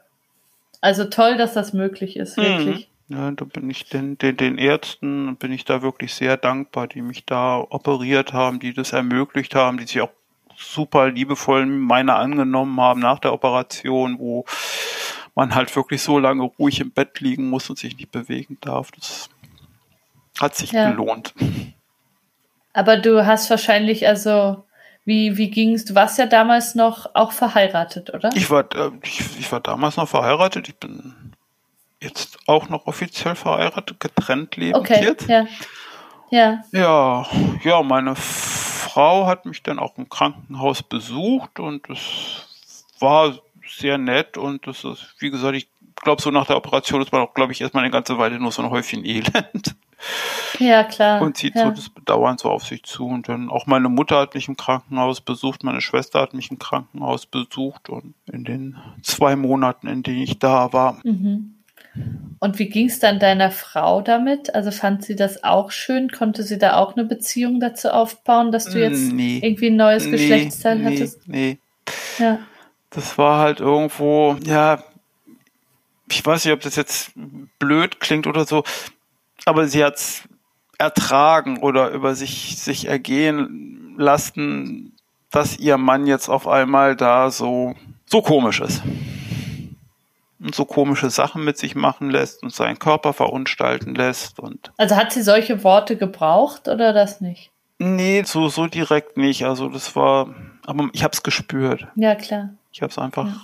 Also 0.80 1.04
toll, 1.04 1.36
dass 1.36 1.52
das 1.52 1.72
möglich 1.72 2.16
ist, 2.16 2.38
mhm. 2.38 2.42
wirklich. 2.42 2.90
Ja, 3.08 3.30
da 3.32 3.44
bin 3.44 3.68
ich 3.68 3.88
den, 3.88 4.16
den, 4.16 4.36
den 4.36 4.56
Ärzten, 4.56 5.36
bin 5.36 5.52
ich 5.52 5.64
da 5.64 5.82
wirklich 5.82 6.14
sehr 6.14 6.36
dankbar, 6.36 6.86
die 6.86 7.02
mich 7.02 7.26
da 7.26 7.58
operiert 7.58 8.32
haben, 8.32 8.60
die 8.60 8.72
das 8.72 8.92
ermöglicht 8.92 9.54
haben, 9.54 9.78
die 9.78 9.86
sich 9.86 10.00
auch 10.00 10.12
super 10.62 11.10
liebevoll 11.10 11.66
meine 11.66 12.14
angenommen 12.14 12.80
haben 12.80 13.00
nach 13.00 13.18
der 13.18 13.32
Operation, 13.32 14.18
wo 14.18 14.44
man 15.34 15.54
halt 15.54 15.74
wirklich 15.74 16.02
so 16.02 16.18
lange 16.18 16.44
ruhig 16.44 16.80
im 16.80 16.90
Bett 16.90 17.20
liegen 17.20 17.48
muss 17.50 17.68
und 17.70 17.78
sich 17.78 17.96
nicht 17.96 18.10
bewegen 18.10 18.58
darf. 18.60 18.90
Das 18.92 19.28
hat 20.40 20.54
sich 20.54 20.72
ja. 20.72 20.90
gelohnt. 20.90 21.34
Aber 22.72 22.96
du 22.96 23.26
hast 23.26 23.50
wahrscheinlich 23.50 24.06
also 24.06 24.64
wie, 25.04 25.36
wie 25.36 25.50
ging's? 25.50 25.84
Du 25.84 25.94
warst 25.94 26.18
ja 26.18 26.26
damals 26.26 26.74
noch 26.74 27.14
auch 27.14 27.32
verheiratet, 27.32 28.14
oder? 28.14 28.30
Ich 28.34 28.50
war, 28.50 28.64
äh, 28.74 28.90
ich, 29.02 29.20
ich 29.38 29.50
war 29.50 29.60
damals 29.60 29.96
noch 29.96 30.08
verheiratet. 30.08 30.68
Ich 30.68 30.76
bin 30.76 31.32
jetzt 32.00 32.38
auch 32.46 32.68
noch 32.68 32.86
offiziell 32.86 33.34
verheiratet, 33.34 33.98
getrennt 33.98 34.56
lebend 34.56 34.76
okay, 34.76 35.02
jetzt. 35.02 35.28
Ja. 35.28 35.46
Ja. 36.30 36.62
Ja, 36.72 37.26
ja, 37.62 37.82
meine 37.82 38.14
Frau 38.92 39.26
hat 39.26 39.46
mich 39.46 39.62
dann 39.62 39.78
auch 39.78 39.96
im 39.96 40.10
Krankenhaus 40.10 40.82
besucht 40.82 41.58
und 41.58 41.88
es 41.88 42.86
war 42.98 43.38
sehr 43.66 43.96
nett 43.96 44.36
und 44.36 44.66
das 44.66 44.84
ist, 44.84 45.14
wie 45.18 45.30
gesagt, 45.30 45.56
ich 45.56 45.66
glaube, 45.96 46.20
so 46.20 46.30
nach 46.30 46.46
der 46.46 46.58
Operation 46.58 47.00
ist 47.00 47.10
man 47.10 47.22
auch, 47.22 47.32
glaube 47.32 47.52
ich, 47.52 47.62
erstmal 47.62 47.84
eine 47.84 47.90
ganze 47.90 48.18
Weile 48.18 48.38
nur 48.38 48.52
so 48.52 48.60
ein 48.60 48.68
Häufchen 48.68 49.04
Elend. 49.06 49.76
Ja, 50.58 50.84
klar. 50.84 51.22
Und 51.22 51.36
zieht 51.36 51.54
ja. 51.54 51.64
so 51.64 51.70
das 51.70 51.88
Bedauern 51.88 52.36
so 52.36 52.50
auf 52.50 52.64
sich 52.64 52.82
zu. 52.82 53.06
Und 53.06 53.28
dann 53.28 53.48
auch 53.48 53.66
meine 53.66 53.88
Mutter 53.88 54.18
hat 54.18 54.34
mich 54.34 54.48
im 54.48 54.56
Krankenhaus 54.56 55.20
besucht, 55.20 55.64
meine 55.64 55.80
Schwester 55.80 56.20
hat 56.20 56.34
mich 56.34 56.50
im 56.50 56.58
Krankenhaus 56.58 57.24
besucht 57.24 57.88
und 57.88 58.14
in 58.30 58.44
den 58.44 58.76
zwei 59.02 59.36
Monaten, 59.36 59.86
in 59.86 60.02
denen 60.02 60.22
ich 60.22 60.38
da 60.38 60.72
war, 60.72 60.98
mhm. 61.04 61.61
Und 62.38 62.58
wie 62.58 62.68
ging 62.68 62.88
es 62.88 62.98
dann 62.98 63.18
deiner 63.18 63.50
Frau 63.50 64.00
damit? 64.00 64.54
Also 64.54 64.70
fand 64.70 65.04
sie 65.04 65.14
das 65.14 65.44
auch 65.44 65.70
schön? 65.70 66.10
Konnte 66.10 66.42
sie 66.42 66.58
da 66.58 66.76
auch 66.76 66.96
eine 66.96 67.04
Beziehung 67.04 67.60
dazu 67.60 67.90
aufbauen, 67.90 68.50
dass 68.50 68.64
du 68.64 68.80
jetzt 68.80 69.12
nee. 69.12 69.40
irgendwie 69.42 69.68
ein 69.68 69.76
neues 69.76 70.06
nee, 70.06 70.12
Geschlechtsteil 70.12 70.78
nee, 70.78 70.84
hattest? 70.84 71.28
Nee. 71.28 71.58
Ja. 72.18 72.38
Das 72.90 73.16
war 73.16 73.38
halt 73.38 73.60
irgendwo, 73.60 74.36
ja, 74.44 74.82
ich 76.10 76.24
weiß 76.24 76.44
nicht, 76.44 76.54
ob 76.54 76.60
das 76.60 76.76
jetzt 76.76 77.12
blöd 77.58 78.00
klingt 78.00 78.26
oder 78.26 78.44
so, 78.44 78.64
aber 79.44 79.66
sie 79.66 79.84
hat 79.84 79.96
es 79.96 80.22
ertragen 80.78 81.58
oder 81.58 81.90
über 81.90 82.14
sich, 82.14 82.58
sich 82.58 82.88
ergehen 82.88 83.94
lassen, 83.96 84.96
dass 85.30 85.58
ihr 85.58 85.78
Mann 85.78 86.06
jetzt 86.06 86.28
auf 86.28 86.48
einmal 86.48 86.96
da 86.96 87.30
so, 87.30 87.74
so 88.06 88.20
komisch 88.20 88.60
ist 88.60 88.82
und 90.42 90.54
so 90.54 90.64
komische 90.64 91.10
Sachen 91.10 91.44
mit 91.44 91.56
sich 91.56 91.74
machen 91.74 92.10
lässt 92.10 92.42
und 92.42 92.52
seinen 92.52 92.78
Körper 92.78 93.12
verunstalten 93.12 93.94
lässt 93.94 94.40
und. 94.40 94.72
Also 94.76 94.96
hat 94.96 95.12
sie 95.12 95.22
solche 95.22 95.62
Worte 95.64 95.96
gebraucht 95.96 96.68
oder 96.68 96.92
das 96.92 97.20
nicht? 97.20 97.50
Nee, 97.78 98.22
so, 98.24 98.48
so 98.48 98.66
direkt 98.66 99.16
nicht. 99.16 99.44
Also 99.44 99.68
das 99.68 99.94
war, 99.96 100.34
aber 100.66 100.88
ich 100.92 101.04
habe 101.04 101.12
es 101.12 101.22
gespürt. 101.22 101.86
Ja, 101.94 102.14
klar. 102.14 102.50
Ich 102.72 102.82
habe 102.82 102.90
es 102.90 102.98
einfach 102.98 103.26
ja. 103.26 103.40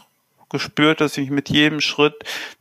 gespürt, 0.48 1.00
dass 1.00 1.16
ich 1.18 1.30
mit 1.30 1.48
jedem 1.48 1.80
Schritt, 1.80 2.14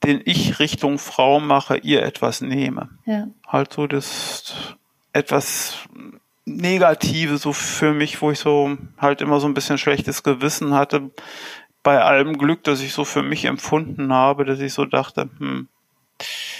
den 0.03 0.21
ich 0.25 0.59
Richtung 0.59 0.99
Frau 0.99 1.39
mache, 1.39 1.77
ihr 1.77 2.03
etwas 2.03 2.41
nehme. 2.41 2.89
Ja. 3.05 3.27
Halt 3.47 3.73
so 3.73 3.87
das 3.87 4.75
etwas 5.13 5.77
Negative 6.45 7.37
so 7.37 7.51
für 7.51 7.93
mich, 7.93 8.21
wo 8.21 8.31
ich 8.31 8.39
so 8.39 8.77
halt 8.97 9.21
immer 9.21 9.39
so 9.39 9.47
ein 9.47 9.53
bisschen 9.53 9.77
schlechtes 9.77 10.23
Gewissen 10.23 10.73
hatte, 10.73 11.11
bei 11.87 12.01
allem 12.01 12.37
Glück, 12.37 12.65
das 12.65 12.81
ich 12.81 12.91
so 12.91 13.05
für 13.05 13.23
mich 13.23 13.45
empfunden 13.45 14.11
habe, 14.11 14.43
dass 14.43 14.59
ich 14.59 14.73
so 14.73 14.83
dachte, 14.83 15.29
hm, 15.37 15.69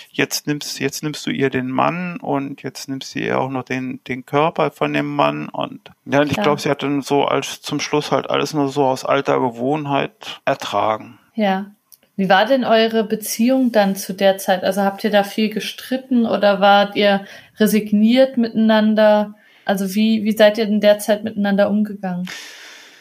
jetzt 0.09 0.47
nimmst, 0.47 0.79
jetzt 0.79 1.03
nimmst 1.03 1.25
du 1.25 1.31
ihr 1.31 1.49
den 1.49 1.69
Mann 1.69 2.15
und 2.21 2.63
jetzt 2.63 2.87
nimmst 2.87 3.13
du 3.13 3.19
ihr 3.19 3.37
auch 3.37 3.49
noch 3.49 3.63
den, 3.63 3.99
den 4.07 4.25
Körper 4.25 4.71
von 4.71 4.93
dem 4.93 5.13
Mann 5.13 5.49
und 5.49 5.81
ja, 6.05 6.23
ich 6.23 6.37
glaube, 6.37 6.61
sie 6.61 6.69
hat 6.69 6.81
dann 6.81 7.01
so 7.01 7.25
als 7.25 7.61
zum 7.61 7.81
Schluss 7.81 8.13
halt 8.13 8.29
alles 8.29 8.53
nur 8.53 8.69
so 8.69 8.85
aus 8.85 9.03
alter 9.03 9.41
Gewohnheit 9.41 10.39
ertragen. 10.45 11.19
Ja. 11.35 11.71
Wie 12.15 12.29
war 12.29 12.45
denn 12.45 12.63
eure 12.63 13.03
Beziehung 13.03 13.73
dann 13.73 13.97
zu 13.97 14.13
der 14.13 14.37
Zeit? 14.37 14.63
Also 14.63 14.83
habt 14.83 15.03
ihr 15.03 15.11
da 15.11 15.25
viel 15.25 15.49
gestritten 15.49 16.25
oder 16.25 16.61
wart 16.61 16.95
ihr 16.95 17.25
resigniert 17.59 18.37
miteinander? 18.37 19.35
Also 19.65 19.93
wie, 19.93 20.23
wie 20.23 20.37
seid 20.37 20.57
ihr 20.57 20.63
in 20.63 20.79
der 20.79 20.99
Zeit 20.99 21.25
miteinander 21.25 21.69
umgegangen? 21.69 22.29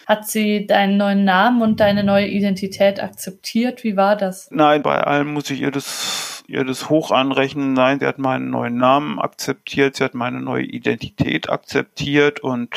Hat 0.06 0.28
sie 0.28 0.68
deinen 0.68 0.96
neuen 0.96 1.24
Namen 1.24 1.62
und 1.62 1.80
deine 1.80 2.04
neue 2.04 2.28
Identität 2.28 3.00
akzeptiert? 3.00 3.82
Wie 3.82 3.96
war 3.96 4.14
das? 4.14 4.48
Nein, 4.52 4.82
bei 4.82 5.02
allem 5.02 5.32
muss 5.32 5.50
ich 5.50 5.60
ihr 5.60 5.72
das, 5.72 6.44
ihr 6.46 6.64
das 6.64 6.88
hoch 6.88 7.10
anrechnen. 7.10 7.72
Nein, 7.72 7.98
sie 7.98 8.06
hat 8.06 8.18
meinen 8.18 8.50
neuen 8.50 8.76
Namen 8.76 9.18
akzeptiert, 9.18 9.96
sie 9.96 10.04
hat 10.04 10.14
meine 10.14 10.40
neue 10.40 10.62
Identität 10.62 11.50
akzeptiert 11.50 12.38
und 12.38 12.72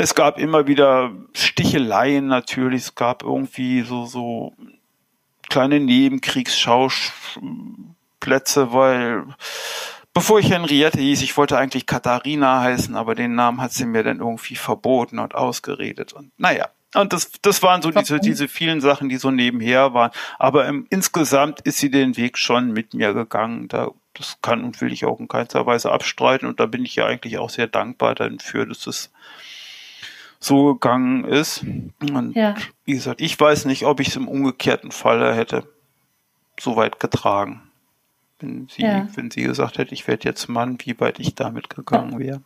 es 0.00 0.16
gab 0.16 0.38
immer 0.38 0.66
wieder 0.66 1.12
Sticheleien 1.34 2.26
natürlich. 2.26 2.82
Es 2.82 2.96
gab 2.96 3.22
irgendwie 3.22 3.82
so, 3.82 4.06
so 4.06 4.54
kleine 5.48 5.78
Nebenkriegsschauplätze, 5.78 8.72
weil 8.72 9.26
bevor 10.14 10.38
ich 10.38 10.50
Henriette 10.50 11.00
hieß, 11.00 11.22
ich 11.22 11.36
wollte 11.36 11.58
eigentlich 11.58 11.86
Katharina 11.86 12.60
heißen, 12.60 12.96
aber 12.96 13.14
den 13.14 13.34
Namen 13.34 13.60
hat 13.60 13.72
sie 13.72 13.86
mir 13.86 14.02
dann 14.02 14.18
irgendwie 14.18 14.56
verboten 14.56 15.18
und 15.18 15.34
ausgeredet. 15.34 16.12
Und 16.12 16.32
naja, 16.38 16.68
und 16.94 17.12
das, 17.12 17.30
das 17.42 17.62
waren 17.62 17.82
so 17.82 17.90
diese, 17.90 18.18
diese 18.18 18.48
vielen 18.48 18.80
Sachen, 18.80 19.08
die 19.08 19.16
so 19.16 19.30
nebenher 19.30 19.94
waren. 19.94 20.10
Aber 20.38 20.66
im, 20.66 20.86
insgesamt 20.90 21.60
ist 21.60 21.78
sie 21.78 21.90
den 21.90 22.16
Weg 22.16 22.36
schon 22.36 22.72
mit 22.72 22.94
mir 22.94 23.14
gegangen. 23.14 23.68
Da, 23.68 23.90
das 24.14 24.38
kann 24.42 24.64
und 24.64 24.80
will 24.80 24.92
ich 24.92 25.04
auch 25.04 25.20
in 25.20 25.28
keinster 25.28 25.66
Weise 25.66 25.92
abstreiten. 25.92 26.48
Und 26.48 26.58
da 26.58 26.66
bin 26.66 26.84
ich 26.84 26.96
ja 26.96 27.06
eigentlich 27.06 27.38
auch 27.38 27.50
sehr 27.50 27.68
dankbar 27.68 28.16
dafür, 28.16 28.66
dass 28.66 28.88
es 28.88 29.12
so 30.40 30.74
gegangen 30.74 31.24
ist. 31.24 31.62
Und 32.00 32.34
ja. 32.34 32.56
wie 32.84 32.94
gesagt, 32.94 33.20
ich 33.20 33.38
weiß 33.38 33.66
nicht, 33.66 33.84
ob 33.84 34.00
ich 34.00 34.08
es 34.08 34.16
im 34.16 34.26
umgekehrten 34.26 34.90
Falle 34.90 35.32
hätte 35.34 35.68
so 36.58 36.74
weit 36.74 36.98
getragen. 36.98 37.69
Wenn 38.40 38.68
sie, 38.68 38.82
ja. 38.82 39.06
wenn 39.14 39.30
sie 39.30 39.42
gesagt 39.42 39.78
hätte, 39.78 39.94
ich 39.94 40.08
werde 40.08 40.28
jetzt 40.28 40.48
Mann, 40.48 40.78
wie 40.84 40.98
weit 41.00 41.20
ich 41.20 41.34
damit 41.34 41.70
gegangen 41.70 42.18
wäre. 42.18 42.40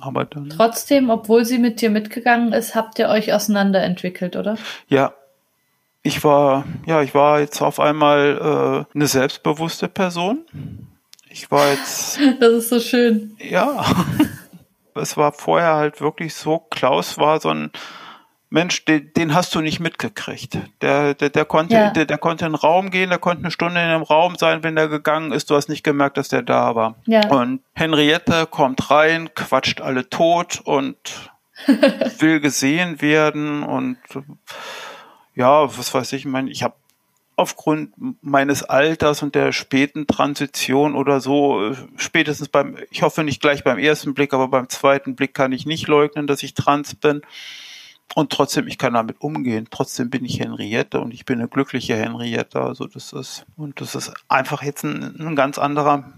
Aber 0.00 0.24
dann. 0.24 0.50
Trotzdem, 0.50 1.10
obwohl 1.10 1.44
sie 1.44 1.58
mit 1.58 1.80
dir 1.80 1.90
mitgegangen 1.90 2.52
ist, 2.52 2.74
habt 2.74 2.98
ihr 2.98 3.08
euch 3.08 3.32
auseinanderentwickelt, 3.32 4.36
oder? 4.36 4.56
Ja. 4.88 5.14
Ich 6.02 6.24
war, 6.24 6.64
ja, 6.86 7.02
ich 7.02 7.14
war 7.14 7.40
jetzt 7.40 7.60
auf 7.60 7.78
einmal 7.78 8.86
äh, 8.92 8.96
eine 8.96 9.06
selbstbewusste 9.06 9.88
Person. 9.88 10.44
Ich 11.28 11.50
war 11.50 11.70
jetzt. 11.70 12.18
Das 12.40 12.52
ist 12.52 12.68
so 12.70 12.80
schön. 12.80 13.36
Ja. 13.38 13.84
es 14.94 15.16
war 15.16 15.32
vorher 15.32 15.74
halt 15.74 16.00
wirklich 16.00 16.34
so, 16.34 16.58
Klaus 16.58 17.18
war 17.18 17.40
so 17.40 17.50
ein 17.50 17.70
Mensch, 18.50 18.84
den, 18.84 19.12
den 19.14 19.32
hast 19.32 19.54
du 19.54 19.60
nicht 19.60 19.78
mitgekriegt. 19.78 20.58
Der, 20.82 21.14
der, 21.14 21.30
der 21.30 21.44
konnte, 21.44 21.74
ja. 21.74 21.90
der, 21.90 22.04
der 22.04 22.18
konnte 22.18 22.46
in 22.46 22.52
den 22.52 22.58
Raum 22.58 22.90
gehen, 22.90 23.08
der 23.08 23.20
konnte 23.20 23.44
eine 23.44 23.52
Stunde 23.52 23.80
in 23.80 23.88
dem 23.88 24.02
Raum 24.02 24.34
sein, 24.36 24.64
wenn 24.64 24.74
der 24.74 24.88
gegangen 24.88 25.30
ist. 25.30 25.50
Du 25.50 25.54
hast 25.54 25.68
nicht 25.68 25.84
gemerkt, 25.84 26.16
dass 26.16 26.28
der 26.28 26.42
da 26.42 26.74
war. 26.74 26.96
Ja. 27.06 27.28
Und 27.28 27.60
Henriette 27.74 28.46
kommt 28.46 28.90
rein, 28.90 29.30
quatscht 29.34 29.80
alle 29.80 30.10
tot 30.10 30.60
und 30.64 30.96
will 32.18 32.40
gesehen 32.40 33.00
werden 33.00 33.62
und 33.62 33.98
ja, 35.34 35.64
was 35.78 35.94
weiß 35.94 36.12
ich, 36.14 36.22
ich 36.22 36.26
meine, 36.26 36.50
ich 36.50 36.62
habe 36.62 36.74
aufgrund 37.36 37.92
meines 38.20 38.62
Alters 38.62 39.22
und 39.22 39.34
der 39.34 39.52
späten 39.52 40.06
Transition 40.06 40.94
oder 40.94 41.20
so, 41.20 41.74
spätestens 41.96 42.48
beim, 42.48 42.76
ich 42.90 43.02
hoffe 43.02 43.24
nicht 43.24 43.40
gleich 43.40 43.64
beim 43.64 43.78
ersten 43.78 44.12
Blick, 44.12 44.34
aber 44.34 44.48
beim 44.48 44.68
zweiten 44.68 45.16
Blick 45.16 45.32
kann 45.32 45.52
ich 45.52 45.64
nicht 45.64 45.86
leugnen, 45.88 46.26
dass 46.26 46.42
ich 46.42 46.52
trans 46.52 46.94
bin. 46.94 47.22
Und 48.14 48.32
trotzdem, 48.32 48.66
ich 48.66 48.78
kann 48.78 48.94
damit 48.94 49.20
umgehen. 49.20 49.68
Trotzdem 49.70 50.10
bin 50.10 50.24
ich 50.24 50.40
Henriette 50.40 51.00
und 51.00 51.14
ich 51.14 51.24
bin 51.24 51.38
eine 51.38 51.48
glückliche 51.48 51.96
Henriette. 51.96 52.60
Also 52.60 52.86
das 52.86 53.12
ist, 53.12 53.46
und 53.56 53.80
das 53.80 53.94
ist 53.94 54.12
einfach 54.28 54.62
jetzt 54.62 54.84
ein, 54.84 55.16
ein 55.20 55.36
ganz 55.36 55.58
anderer, 55.58 56.12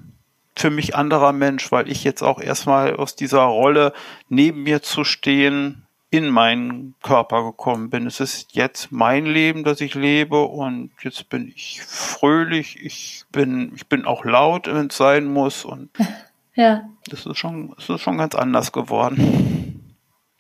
für 0.57 0.71
mich 0.71 0.97
anderer 0.97 1.33
Mensch, 1.33 1.71
weil 1.71 1.91
ich 1.91 2.03
jetzt 2.05 2.23
auch 2.23 2.41
erstmal 2.41 2.97
aus 2.97 3.15
dieser 3.15 3.43
Rolle 3.43 3.93
neben 4.29 4.63
mir 4.63 4.83
zu 4.83 5.05
stehen, 5.05 5.87
in 6.13 6.29
meinen 6.29 6.95
Körper 7.03 7.43
gekommen 7.43 7.89
bin. 7.89 8.07
Es 8.07 8.21
ist 8.21 8.55
jetzt 8.55 8.93
mein 8.93 9.25
Leben, 9.25 9.65
das 9.65 9.81
ich 9.81 9.95
lebe 9.95 10.43
und 10.43 10.91
jetzt 11.03 11.31
bin 11.31 11.49
ich 11.49 11.81
fröhlich, 11.83 12.79
ich 12.83 13.25
bin, 13.33 13.73
ich 13.75 13.87
bin 13.87 14.05
auch 14.05 14.23
laut, 14.27 14.67
wenn 14.67 14.89
es 14.89 14.97
sein 14.99 15.25
muss 15.25 15.65
und 15.65 15.89
ja. 16.55 16.83
das 17.07 17.25
ist 17.25 17.39
schon, 17.39 17.73
das 17.77 17.89
ist 17.89 18.03
schon 18.03 18.19
ganz 18.19 18.35
anders 18.35 18.73
geworden. 18.73 19.82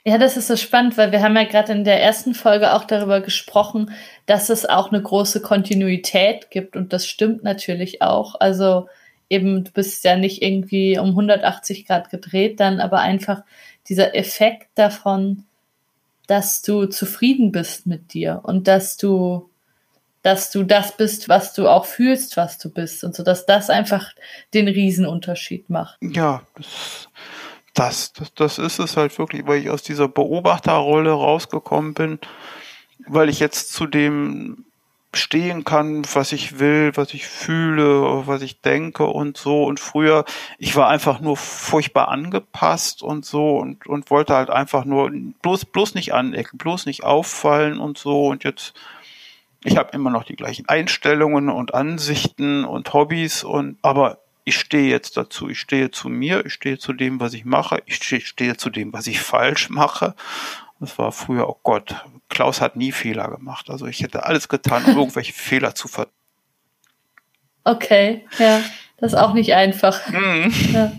Ja, 0.04 0.18
das 0.18 0.37
ist 0.37 0.49
so 0.49 0.56
spannend, 0.56 0.97
weil 0.97 1.12
wir 1.12 1.23
haben 1.23 1.37
ja 1.37 1.44
gerade 1.44 1.73
in 1.73 1.85
der 1.85 2.02
ersten 2.02 2.35
Folge 2.35 2.73
auch 2.73 2.85
darüber 2.85 3.21
gesprochen, 3.21 3.92
dass 4.26 4.49
es 4.49 4.66
auch 4.68 4.90
eine 4.90 5.00
große 5.00 5.40
Kontinuität 5.40 6.50
gibt 6.50 6.75
und 6.75 6.92
das 6.92 7.06
stimmt 7.06 7.44
natürlich 7.44 8.02
auch. 8.02 8.35
Also 8.40 8.88
eben, 9.30 9.62
du 9.64 9.71
bist 9.71 10.02
ja 10.04 10.16
nicht 10.16 10.42
irgendwie 10.42 10.99
um 10.99 11.11
180 11.11 11.87
Grad 11.87 12.11
gedreht 12.11 12.59
dann, 12.59 12.80
aber 12.80 12.99
einfach 12.99 13.42
dieser 13.88 14.16
Effekt 14.16 14.68
davon, 14.75 15.44
dass 16.26 16.62
du 16.62 16.87
zufrieden 16.87 17.52
bist 17.52 17.87
mit 17.87 18.12
dir 18.12 18.40
und 18.42 18.66
dass 18.66 18.97
du, 18.97 19.50
dass 20.23 20.50
du 20.50 20.64
das 20.64 20.97
bist, 20.97 21.28
was 21.28 21.52
du 21.52 21.68
auch 21.68 21.85
fühlst, 21.85 22.37
was 22.37 22.59
du 22.59 22.71
bist 22.71 23.04
und 23.04 23.14
so, 23.14 23.23
dass 23.23 23.47
das 23.47 23.71
einfach 23.71 24.12
den 24.52 24.66
Riesenunterschied 24.66 25.71
macht. 25.71 25.99
Ja, 26.00 26.42
das, 26.56 27.09
das, 27.75 28.12
das, 28.12 28.35
das 28.35 28.59
ist 28.59 28.79
es 28.79 28.97
halt 28.97 29.19
wirklich, 29.19 29.47
weil 29.47 29.61
ich 29.61 29.71
aus 29.71 29.83
dieser 29.83 30.09
Beobachterrolle 30.09 31.12
rausgekommen 31.12 31.95
bin, 31.95 32.19
weil 33.07 33.29
ich 33.29 33.41
jetzt 33.41 33.73
zu 33.73 33.87
dem 33.87 34.64
stehen 35.14 35.64
kann, 35.64 36.05
was 36.14 36.33
ich 36.33 36.59
will, 36.59 36.93
was 36.95 37.12
ich 37.12 37.26
fühle, 37.26 38.26
was 38.26 38.41
ich 38.41 38.62
denke 38.62 39.07
und 39.07 39.37
so. 39.37 39.64
Und 39.64 39.79
früher, 39.79 40.25
ich 40.59 40.75
war 40.75 40.88
einfach 40.88 41.21
nur 41.21 41.37
furchtbar 41.37 42.09
angepasst 42.09 43.02
und 43.02 43.25
so 43.26 43.59
und, 43.59 43.87
und 43.87 44.11
wollte 44.11 44.35
halt 44.35 44.49
einfach 44.49 44.85
nur 44.85 45.11
bloß, 45.43 45.67
bloß 45.67 45.95
nicht 45.95 46.14
anecken, 46.14 46.57
bloß 46.57 46.87
nicht 46.87 47.05
auffallen 47.05 47.79
und 47.79 47.99
so. 47.99 48.29
Und 48.29 48.45
jetzt, 48.45 48.73
ich 49.64 49.76
habe 49.76 49.91
immer 49.93 50.11
noch 50.11 50.25
die 50.25 50.37
gleichen 50.37 50.67
Einstellungen 50.69 51.50
und 51.50 51.75
Ansichten 51.75 52.64
und 52.64 52.93
Hobbys 52.95 53.45
und 53.45 53.79
aber 53.83 54.22
ich 54.45 54.59
stehe 54.59 54.91
jetzt 54.91 55.17
dazu, 55.17 55.49
ich 55.49 55.61
stehe 55.61 55.91
zu 55.91 56.09
mir, 56.09 56.45
ich 56.45 56.53
stehe 56.53 56.79
zu 56.79 56.93
dem, 56.93 57.21
was 57.21 57.35
ich 57.35 57.45
mache, 57.45 57.83
ich 57.87 57.97
stehe 57.97 58.57
zu 58.57 58.71
dem, 58.71 58.93
was 58.93 59.07
ich 59.07 59.21
falsch 59.33 59.71
mache 59.71 60.15
das 60.83 60.99
war 60.99 61.13
früher, 61.13 61.49
oh 61.49 61.59
Gott, 61.63 61.95
Klaus 62.29 62.61
hat 62.61 62.75
nie 62.75 62.91
Fehler 62.91 63.31
gemacht. 63.31 63.71
Also 63.71 63.87
ich 63.87 64.01
hätte 64.01 64.27
alles 64.27 64.49
getan, 64.49 64.85
um 64.85 64.97
irgendwelche 64.97 65.33
Fehler 65.33 65.77
zu 65.77 65.87
ver. 65.87 66.09
Okay, 67.63 68.27
ja, 68.39 68.61
das 68.99 69.13
ist 69.13 69.19
auch 69.19 69.33
nicht 69.33 69.55
einfach. 69.55 70.09
Mhm. 70.09 70.53
Ja. 70.73 70.93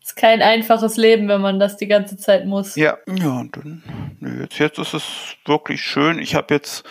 Das 0.00 0.10
ist 0.10 0.16
kein 0.16 0.40
einfaches 0.40 0.96
Leben, 0.96 1.26
wenn 1.26 1.40
man 1.40 1.58
das 1.58 1.76
die 1.76 1.88
ganze 1.88 2.16
Zeit 2.16 2.46
muss. 2.46 2.76
Ja, 2.76 2.96
ja, 3.08 3.40
und 3.40 3.56
dann, 3.56 3.82
jetzt, 4.40 4.58
jetzt 4.60 4.78
ist 4.78 4.94
es 4.94 5.36
wirklich 5.46 5.82
schön. 5.82 6.20
Ich 6.20 6.36
habe 6.36 6.54
jetzt, 6.54 6.84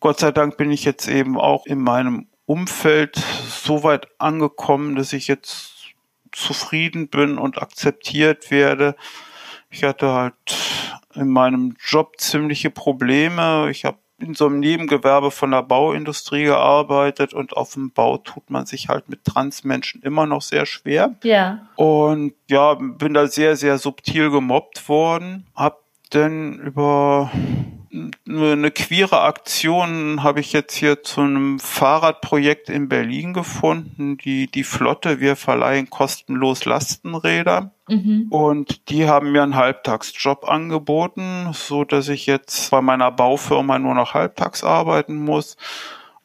Gott 0.00 0.18
sei 0.18 0.32
Dank 0.32 0.56
bin 0.56 0.72
ich 0.72 0.84
jetzt 0.84 1.06
eben 1.06 1.38
auch 1.38 1.64
in 1.66 1.78
meinem 1.78 2.26
Umfeld 2.46 3.16
so 3.16 3.82
weit 3.82 4.08
angekommen, 4.18 4.96
dass 4.96 5.12
ich 5.12 5.28
jetzt 5.28 5.72
zufrieden 6.32 7.08
bin 7.08 7.38
und 7.38 7.60
akzeptiert 7.60 8.50
werde. 8.50 8.96
Ich 9.70 9.84
hatte 9.84 10.12
halt 10.12 10.34
in 11.14 11.28
meinem 11.28 11.76
Job 11.84 12.14
ziemliche 12.18 12.70
Probleme. 12.70 13.68
Ich 13.70 13.84
habe 13.84 13.98
in 14.18 14.34
so 14.34 14.46
einem 14.46 14.60
Nebengewerbe 14.60 15.30
von 15.30 15.50
der 15.50 15.62
Bauindustrie 15.62 16.44
gearbeitet 16.44 17.34
und 17.34 17.56
auf 17.56 17.74
dem 17.74 17.90
Bau 17.90 18.18
tut 18.18 18.50
man 18.50 18.66
sich 18.66 18.88
halt 18.88 19.08
mit 19.08 19.24
Transmenschen 19.24 20.00
immer 20.02 20.26
noch 20.26 20.42
sehr 20.42 20.64
schwer. 20.64 21.16
Ja. 21.24 21.66
Und 21.76 22.34
ja, 22.48 22.74
bin 22.74 23.14
da 23.14 23.26
sehr, 23.26 23.56
sehr 23.56 23.78
subtil 23.78 24.30
gemobbt 24.30 24.88
worden. 24.88 25.46
Hab 25.54 25.82
denn 26.12 26.58
über 26.58 27.30
eine 28.26 28.70
queere 28.70 29.20
Aktion 29.20 30.22
habe 30.22 30.40
ich 30.40 30.52
jetzt 30.52 30.74
hier 30.74 31.02
zu 31.02 31.20
einem 31.20 31.58
Fahrradprojekt 31.58 32.70
in 32.70 32.88
Berlin 32.88 33.34
gefunden. 33.34 34.16
Die, 34.16 34.50
die 34.50 34.64
Flotte, 34.64 35.20
wir 35.20 35.36
verleihen 35.36 35.90
kostenlos 35.90 36.64
Lastenräder. 36.64 37.72
Mhm. 37.88 38.28
Und 38.30 38.88
die 38.88 39.06
haben 39.08 39.32
mir 39.32 39.42
einen 39.42 39.56
Halbtagsjob 39.56 40.48
angeboten, 40.48 41.50
so 41.52 41.84
dass 41.84 42.08
ich 42.08 42.26
jetzt 42.26 42.70
bei 42.70 42.80
meiner 42.80 43.10
Baufirma 43.10 43.78
nur 43.78 43.94
noch 43.94 44.14
halbtags 44.14 44.64
arbeiten 44.64 45.16
muss 45.16 45.56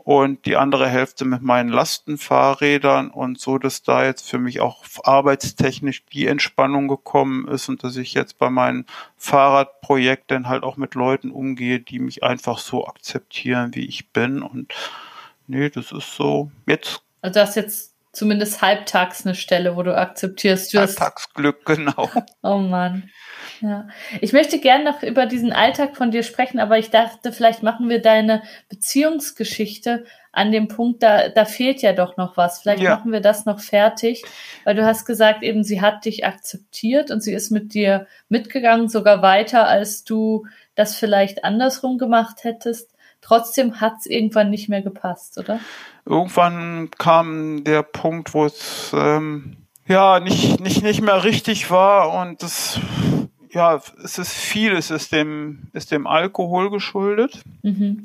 und 0.07 0.45
die 0.45 0.55
andere 0.55 0.87
Hälfte 0.87 1.25
mit 1.25 1.41
meinen 1.41 1.67
Lastenfahrrädern 1.67 3.09
und 3.09 3.41
so, 3.41 3.57
dass 3.57 3.83
da 3.83 4.05
jetzt 4.05 4.29
für 4.29 4.39
mich 4.39 4.61
auch 4.61 4.85
arbeitstechnisch 5.03 6.05
die 6.05 6.27
Entspannung 6.27 6.87
gekommen 6.87 7.45
ist 7.49 7.67
und 7.67 7.83
dass 7.83 7.97
ich 7.97 8.13
jetzt 8.13 8.37
bei 8.37 8.49
meinen 8.49 8.85
Fahrradprojekten 9.17 10.47
halt 10.47 10.63
auch 10.63 10.77
mit 10.77 10.95
Leuten 10.95 11.29
umgehe, 11.29 11.81
die 11.81 11.99
mich 11.99 12.23
einfach 12.23 12.59
so 12.59 12.87
akzeptieren, 12.87 13.75
wie 13.75 13.85
ich 13.85 14.13
bin 14.13 14.43
und 14.43 14.73
nee, 15.45 15.69
das 15.69 15.91
ist 15.91 16.15
so 16.15 16.51
jetzt. 16.65 17.01
Also 17.21 17.41
du 17.41 17.45
hast 17.45 17.55
jetzt 17.57 17.93
zumindest 18.13 18.61
halbtags 18.61 19.25
eine 19.25 19.35
Stelle, 19.35 19.75
wo 19.75 19.83
du 19.83 19.93
akzeptierst. 19.93 20.73
Du 20.73 20.79
Halbtagsglück, 20.79 21.65
genau. 21.65 22.09
Oh 22.43 22.59
Mann. 22.59 23.09
Ja. 23.61 23.87
Ich 24.21 24.33
möchte 24.33 24.59
gerne 24.59 24.83
noch 24.83 25.03
über 25.03 25.25
diesen 25.25 25.51
Alltag 25.51 25.95
von 25.97 26.11
dir 26.11 26.23
sprechen, 26.23 26.59
aber 26.59 26.77
ich 26.77 26.89
dachte, 26.89 27.31
vielleicht 27.31 27.63
machen 27.63 27.89
wir 27.89 28.01
deine 28.01 28.43
Beziehungsgeschichte 28.69 30.05
an 30.31 30.51
dem 30.51 30.67
Punkt, 30.67 31.01
da, 31.01 31.29
da 31.29 31.45
fehlt 31.45 31.81
ja 31.81 31.93
doch 31.93 32.15
noch 32.15 32.37
was. 32.37 32.61
Vielleicht 32.61 32.83
ja. 32.83 32.95
machen 32.95 33.11
wir 33.11 33.21
das 33.21 33.45
noch 33.45 33.59
fertig, 33.59 34.23
weil 34.65 34.75
du 34.75 34.85
hast 34.85 35.05
gesagt, 35.05 35.41
eben 35.41 35.63
sie 35.63 35.81
hat 35.81 36.05
dich 36.05 36.25
akzeptiert 36.25 37.09
und 37.09 37.21
sie 37.21 37.33
ist 37.33 37.49
mit 37.49 37.73
dir 37.73 38.05
mitgegangen, 38.29 38.87
sogar 38.87 39.23
weiter, 39.23 39.67
als 39.67 40.03
du 40.03 40.45
das 40.75 40.95
vielleicht 40.95 41.43
andersrum 41.43 41.97
gemacht 41.97 42.43
hättest. 42.43 42.91
Trotzdem 43.21 43.81
hat 43.81 43.95
es 43.99 44.05
irgendwann 44.05 44.51
nicht 44.51 44.69
mehr 44.69 44.83
gepasst, 44.83 45.39
oder? 45.39 45.59
Irgendwann 46.05 46.91
kam 46.97 47.63
der 47.63 47.81
Punkt, 47.81 48.35
wo 48.35 48.45
es 48.45 48.91
ähm, 48.93 49.57
ja 49.87 50.19
nicht, 50.19 50.59
nicht, 50.59 50.83
nicht 50.83 51.01
mehr 51.01 51.23
richtig 51.23 51.71
war 51.71 52.13
und 52.13 52.43
es 52.43 52.79
ja, 53.57 53.81
es 54.03 54.19
ist 54.19 54.33
viel, 54.33 54.73
es 54.73 54.91
ist 54.91 55.11
dem, 55.11 55.63
ist 55.73 55.91
dem 55.91 56.05
Alkohol 56.05 56.69
geschuldet. 56.69 57.43
Mhm. 57.63 58.03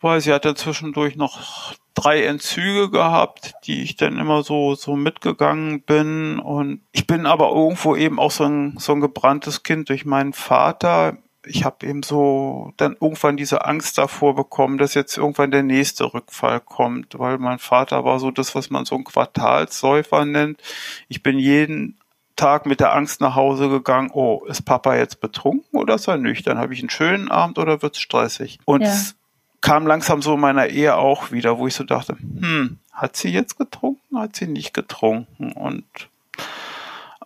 Weil 0.00 0.20
sie 0.20 0.32
hat 0.32 0.44
ja 0.44 0.54
zwischendurch 0.54 1.16
noch 1.16 1.74
drei 1.94 2.24
Entzüge 2.24 2.88
gehabt, 2.88 3.52
die 3.64 3.82
ich 3.82 3.96
dann 3.96 4.16
immer 4.16 4.44
so, 4.44 4.76
so 4.76 4.94
mitgegangen 4.94 5.82
bin. 5.82 6.38
Und 6.38 6.82
ich 6.92 7.06
bin 7.06 7.26
aber 7.26 7.50
irgendwo 7.50 7.96
eben 7.96 8.20
auch 8.20 8.30
so 8.30 8.44
ein, 8.44 8.76
so 8.78 8.92
ein 8.92 9.00
gebranntes 9.00 9.64
Kind 9.64 9.88
durch 9.88 10.06
meinen 10.06 10.32
Vater. 10.32 11.18
Ich 11.44 11.64
habe 11.64 11.86
eben 11.86 12.04
so 12.04 12.72
dann 12.76 12.96
irgendwann 13.00 13.36
diese 13.36 13.64
Angst 13.64 13.98
davor 13.98 14.36
bekommen, 14.36 14.78
dass 14.78 14.94
jetzt 14.94 15.18
irgendwann 15.18 15.50
der 15.50 15.64
nächste 15.64 16.14
Rückfall 16.14 16.60
kommt, 16.60 17.18
weil 17.18 17.38
mein 17.38 17.58
Vater 17.58 18.04
war 18.04 18.20
so 18.20 18.30
das, 18.30 18.54
was 18.54 18.70
man 18.70 18.84
so 18.84 18.94
ein 18.94 19.04
Quartalsäufer 19.04 20.24
nennt. 20.24 20.62
Ich 21.08 21.22
bin 21.22 21.38
jeden 21.38 21.99
Tag 22.40 22.64
mit 22.64 22.80
der 22.80 22.94
Angst 22.94 23.20
nach 23.20 23.34
Hause 23.34 23.68
gegangen, 23.68 24.10
oh, 24.12 24.42
ist 24.46 24.62
Papa 24.62 24.96
jetzt 24.96 25.20
betrunken 25.20 25.78
oder 25.78 25.96
ist 25.96 26.08
er 26.08 26.16
nüchtern? 26.16 26.56
Habe 26.56 26.72
ich 26.72 26.80
einen 26.80 26.88
schönen 26.88 27.30
Abend 27.30 27.58
oder 27.58 27.82
wird's 27.82 28.00
stressig? 28.00 28.58
Und 28.64 28.80
ja. 28.80 28.88
es 28.88 29.14
kam 29.60 29.86
langsam 29.86 30.22
so 30.22 30.34
in 30.34 30.40
meiner 30.40 30.68
Ehe 30.68 30.96
auch 30.96 31.32
wieder, 31.32 31.58
wo 31.58 31.66
ich 31.66 31.74
so 31.74 31.84
dachte, 31.84 32.14
hm, 32.14 32.78
hat 32.92 33.16
sie 33.16 33.28
jetzt 33.28 33.58
getrunken, 33.58 34.18
hat 34.18 34.36
sie 34.36 34.46
nicht 34.46 34.72
getrunken? 34.72 35.52
Und 35.52 35.84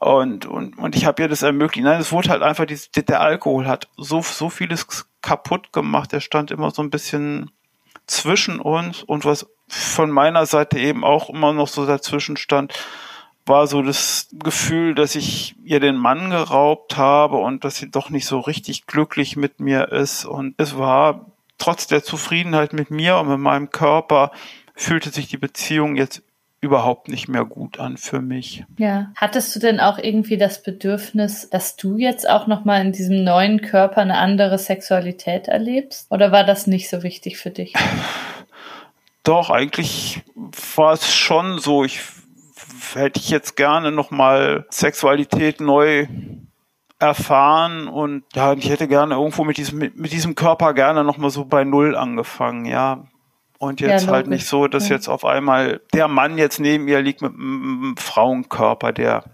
und, 0.01 0.47
und, 0.47 0.77
und 0.77 0.97
ich 0.97 1.07
habe 1.07 1.23
ihr 1.23 1.29
das 1.29 1.43
ermöglicht. 1.43 1.85
Nein, 1.85 2.01
es 2.01 2.13
wurde 2.13 2.31
halt 2.31 2.43
einfach, 2.43 2.67
die, 2.67 2.77
der 3.05 3.21
Alkohol 3.21 3.67
hat 3.67 3.89
so, 3.97 4.21
so 4.21 4.51
vieles 4.51 4.87
kaputt 5.23 5.73
gemacht. 5.73 6.13
Er 6.13 6.21
stand 6.21 6.51
immer 6.51 6.73
so 6.73 6.83
ein 6.83 6.91
bisschen 6.91 7.53
zwischen 8.07 8.61
uns 8.61 9.03
und 9.05 9.25
was 9.25 9.47
von 9.69 10.11
meiner 10.11 10.45
Seite 10.45 10.79
eben 10.79 11.05
auch 11.05 11.31
immer 11.31 11.53
noch 11.53 11.69
so 11.69 11.87
dazwischen 11.87 12.37
stand, 12.37 12.75
war 13.47 13.67
so 13.67 13.83
das 13.83 14.29
Gefühl, 14.33 14.95
dass 14.95 15.15
ich 15.15 15.55
ihr 15.65 15.81
den 15.81 15.97
Mann 15.97 16.31
geraubt 16.31 16.97
habe 16.97 17.37
und 17.37 17.65
dass 17.65 17.77
sie 17.77 17.91
doch 17.91 18.11
nicht 18.11 18.27
so 18.27 18.41
richtig 18.41 18.87
glücklich 18.87 19.37
mit 19.37 19.61
mir 19.61 19.93
ist. 19.93 20.25
Und 20.25 20.55
es 20.57 20.79
war 20.79 21.27
trotz 21.59 21.87
der 21.87 22.03
Zufriedenheit 22.03 22.73
mit 22.73 22.91
mir 22.91 23.19
und 23.19 23.29
mit 23.29 23.39
meinem 23.39 23.71
Körper 23.71 24.33
fühlte 24.75 25.11
sich 25.11 25.29
die 25.29 25.37
Beziehung 25.37 25.97
jetzt 25.97 26.23
überhaupt 26.65 27.09
nicht 27.09 27.29
mehr 27.29 27.45
gut 27.45 27.79
an 27.79 27.99
für 27.99 28.23
mich. 28.23 28.65
Ja, 28.79 29.13
hattest 29.17 29.55
du 29.55 29.61
denn 29.61 29.81
auch 29.81 29.99
irgendwie 29.99 30.39
das 30.39 30.63
Bedürfnis, 30.63 31.51
dass 31.51 31.77
du 31.77 31.99
jetzt 31.99 32.27
auch 32.29 32.47
noch 32.47 32.65
mal 32.65 32.81
in 32.81 32.93
diesem 32.93 33.23
neuen 33.23 33.61
Körper 33.61 34.01
eine 34.01 34.17
andere 34.17 34.57
Sexualität 34.57 35.47
erlebst 35.47 36.07
oder 36.11 36.33
war 36.33 36.45
das 36.45 36.67
nicht 36.67 36.89
so 36.89 37.03
wichtig 37.03 37.37
für 37.37 37.51
dich? 37.51 37.75
Doch, 39.25 39.51
eigentlich 39.51 40.23
war 40.77 40.95
es 40.95 41.15
schon 41.15 41.59
so. 41.59 41.85
Ich 41.85 42.01
hätte 42.95 43.21
ich 43.21 43.31
jetzt 43.31 43.57
gerne 43.57 43.91
nochmal 43.93 44.67
Sexualität 44.71 45.61
neu 45.61 46.07
erfahren 46.99 47.89
und 47.89 48.25
ja, 48.35 48.53
ich 48.53 48.69
hätte 48.69 48.89
gerne 48.89 49.15
irgendwo 49.15 49.45
mit 49.45 49.57
diesem, 49.57 49.79
mit, 49.79 50.13
diesem 50.13 50.35
Körper 50.35 50.75
gerne 50.75 51.05
nochmal 51.05 51.31
so 51.31 51.45
bei 51.45 51.65
Null 51.65 51.97
angefangen, 51.97 52.65
ja. 52.65 53.05
Und 53.59 53.81
jetzt 53.81 54.07
ja, 54.07 54.13
halt 54.13 54.27
nicht 54.27 54.47
so, 54.47 54.69
dass 54.69 54.89
ja. 54.89 54.97
jetzt 54.97 55.09
auf 55.09 55.25
einmal 55.25 55.81
der 55.93 56.09
Mann 56.09 56.39
jetzt 56.39 56.61
neben 56.61 56.87
ihr 56.89 57.01
liegt 57.01 57.23
mit 57.23 57.33
einem 57.33 57.95
Frauenkörper, 57.97 58.93
der 58.93 59.25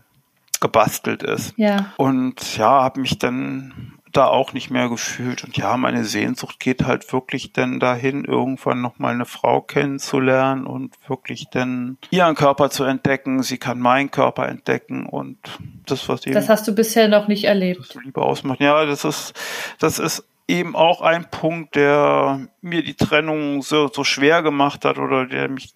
gebastelt 0.61 1.23
ist. 1.23 1.55
Ja. 1.57 1.93
Und 1.97 2.57
ja, 2.57 2.83
habe 2.83 3.01
mich 3.01 3.19
dann 3.19 3.95
da 4.13 4.27
auch 4.27 4.53
nicht 4.53 4.71
mehr 4.71 4.89
gefühlt. 4.89 5.45
Und 5.45 5.57
ja, 5.57 5.77
meine 5.77 6.05
Sehnsucht 6.05 6.59
geht 6.61 6.85
halt 6.85 7.13
wirklich 7.13 7.53
dann 7.53 7.81
dahin, 7.81 8.25
irgendwann 8.25 8.81
nochmal 8.81 9.15
eine 9.15 9.25
Frau 9.25 9.61
kennenzulernen 9.61 10.67
und 10.67 10.95
wirklich 11.09 11.49
dann 11.51 11.99
ihren 12.11 12.35
Körper 12.35 12.71
zu 12.71 12.85
entdecken. 12.85 13.43
Sie 13.43 13.59
kann 13.59 13.79
meinen 13.79 14.11
Körper 14.11 14.49
entdecken 14.49 15.07
und 15.07 15.39
das, 15.87 16.09
was 16.09 16.25
eben. 16.27 16.35
Das 16.35 16.49
hast 16.49 16.67
du 16.67 16.75
bisher 16.75 17.09
noch 17.09 17.29
nicht 17.29 17.45
erlebt. 17.45 17.81
Was 17.81 17.95
Liebe 18.03 18.23
ausmacht. 18.23 18.61
Ja, 18.61 18.85
das 18.85 19.05
ist, 19.05 19.35
das 19.79 19.99
ist 19.99 20.25
eben 20.49 20.75
auch 20.75 21.01
ein 21.01 21.31
Punkt, 21.31 21.77
der 21.77 22.49
mir 22.61 22.83
die 22.83 22.95
Trennung 22.95 23.63
so, 23.63 23.89
so 23.89 24.03
schwer 24.03 24.43
gemacht 24.43 24.85
hat 24.85 24.99
oder 24.99 25.27
der 25.27 25.49
mich 25.49 25.75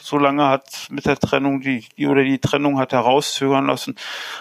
so 0.00 0.18
lange 0.18 0.46
hat 0.46 0.88
mit 0.90 1.06
der 1.06 1.18
Trennung 1.18 1.60
die, 1.60 1.84
die 1.96 2.06
oder 2.06 2.22
die 2.22 2.38
Trennung 2.38 2.78
hat 2.78 2.92
herauszögern 2.92 3.66
lassen, 3.66 3.96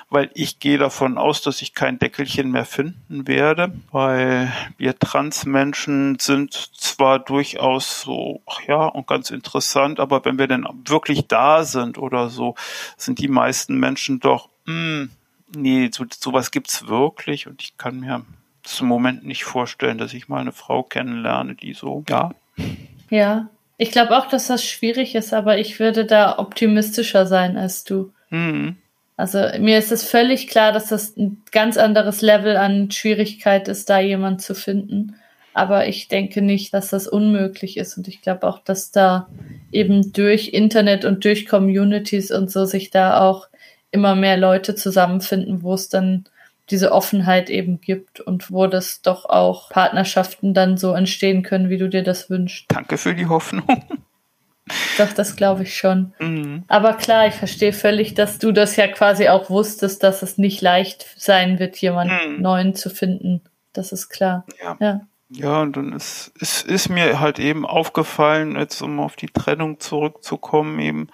weil 0.10 0.30
ich 0.34 0.60
gehe 0.60 0.78
davon 0.78 1.18
aus, 1.18 1.42
dass 1.42 1.62
ich 1.62 1.74
kein 1.74 2.00
Deckelchen 2.00 2.52
mehr 2.52 2.66
finden 2.66 3.28
werde, 3.28 3.74
weil 3.92 4.52
wir 4.78 4.98
Transmenschen 4.98 6.18
sind 6.20 6.54
zwar 6.54 7.20
durchaus 7.20 8.02
so, 8.02 8.42
ach 8.46 8.62
ja, 8.68 8.86
und 8.86 9.08
ganz 9.08 9.32
interessant, 9.32 10.00
aber 10.00 10.26
wenn 10.26 10.38
wir 10.38 10.48
denn 10.48 10.68
wirklich 10.86 11.28
da 11.28 11.64
sind 11.64 11.98
oder 11.98 12.30
so, 12.30 12.56
sind 12.98 13.20
die 13.20 13.28
meisten 13.28 13.80
Menschen 13.80 14.20
doch, 14.20 14.50
mh, 14.66 14.74
hm, 14.74 15.10
nee, 15.56 15.90
so, 15.92 16.06
sowas 16.12 16.52
gibt's 16.52 16.88
wirklich 16.88 17.48
und 17.48 17.62
ich 17.62 17.78
kann 17.78 18.00
mir 18.00 18.26
zum 18.64 18.88
Moment 18.88 19.26
nicht 19.26 19.44
vorstellen, 19.44 19.98
dass 19.98 20.14
ich 20.14 20.28
mal 20.28 20.42
eine 20.42 20.52
Frau 20.52 20.84
kennenlerne, 20.84 21.56
die 21.56 21.74
so, 21.74 22.04
ja. 22.10 22.32
Ja, 23.10 23.50
ich 23.78 23.92
glaube 23.92 24.18
auch, 24.18 24.28
dass 24.28 24.48
das 24.48 24.64
schwierig 24.64 25.16
ist, 25.16 25.34
aber 25.34 25.58
ich 25.58 25.80
würde 25.80 26.06
da 26.06 26.40
optimistischer 26.40 27.26
sein 27.26 27.58
als 27.58 27.84
du. 27.84 28.14
Mhm. 28.30 28.78
Also 29.18 29.40
mir 29.60 29.78
ist 29.78 29.92
es 29.92 30.08
völlig 30.08 30.48
klar, 30.48 30.72
dass 30.72 30.88
das 30.88 31.16
ein 31.16 31.42
ganz 31.52 31.78
anderes 31.78 32.22
Level 32.22 32.58
an 32.58 32.92
Schwierigkeit 32.92 33.68
ist, 33.68 33.90
da 33.90 34.00
jemand 34.00 34.42
zu 34.42 34.56
finden. 34.56 35.16
Aber 35.54 35.88
ich 35.88 36.10
denke 36.10 36.42
nicht, 36.42 36.74
dass 36.74 36.90
das 36.90 37.08
unmöglich 37.08 37.78
ist. 37.78 37.96
Und 37.98 38.10
ich 38.10 38.22
glaube 38.22 38.46
auch, 38.46 38.60
dass 38.60 38.92
da 38.92 39.30
eben 39.72 40.12
durch 40.12 40.50
Internet 40.50 41.06
und 41.06 41.24
durch 41.24 41.46
Communities 41.48 42.30
und 42.32 42.52
so 42.52 42.66
sich 42.66 42.90
da 42.90 43.22
auch 43.22 43.48
immer 43.92 44.16
mehr 44.16 44.36
Leute 44.36 44.76
zusammenfinden, 44.76 45.64
wo 45.64 45.74
es 45.74 45.88
dann 45.88 46.26
diese 46.70 46.92
Offenheit 46.92 47.50
eben 47.50 47.80
gibt 47.80 48.20
und 48.20 48.52
wo 48.52 48.68
das 48.68 49.02
doch 49.02 49.26
auch 49.26 49.70
Partnerschaften 49.70 50.54
dann 50.54 50.78
so 50.78 50.94
entstehen 50.94 51.44
können, 51.44 51.70
wie 51.70 51.78
du 51.78 51.90
dir 51.90 52.04
das 52.04 52.30
wünschst. 52.30 52.66
Danke 52.70 52.98
für 52.98 53.14
die 53.14 53.28
Hoffnung. 53.28 53.66
Doch, 54.98 55.14
das 55.14 55.36
glaube 55.36 55.64
ich 55.64 55.78
schon. 55.78 56.14
Mhm. 56.20 56.64
Aber 56.68 56.94
klar, 56.94 57.28
ich 57.28 57.36
verstehe 57.36 57.74
völlig, 57.74 58.16
dass 58.16 58.40
du 58.40 58.52
das 58.52 58.76
ja 58.76 58.88
quasi 58.88 59.28
auch 59.28 59.50
wusstest, 59.52 60.02
dass 60.02 60.24
es 60.24 60.40
nicht 60.40 60.60
leicht 60.62 61.06
sein 61.18 61.60
wird, 61.60 61.78
jemanden 61.78 62.38
mhm. 62.38 62.42
neuen 62.42 62.74
zu 62.74 62.90
finden. 62.90 63.42
Das 63.74 63.92
ist 63.92 64.10
klar. 64.10 64.46
Ja. 64.64 64.78
ja. 64.80 65.02
Ja, 65.30 65.62
und 65.62 65.76
dann 65.76 65.92
ist, 65.94 66.32
ist, 66.40 66.66
ist 66.66 66.90
mir 66.90 67.20
halt 67.20 67.40
eben 67.40 67.66
aufgefallen, 67.66 68.56
jetzt 68.58 68.82
um 68.82 69.00
auf 69.00 69.16
die 69.16 69.28
Trennung 69.28 69.80
zurückzukommen, 69.80 70.80
eben, 70.80 71.08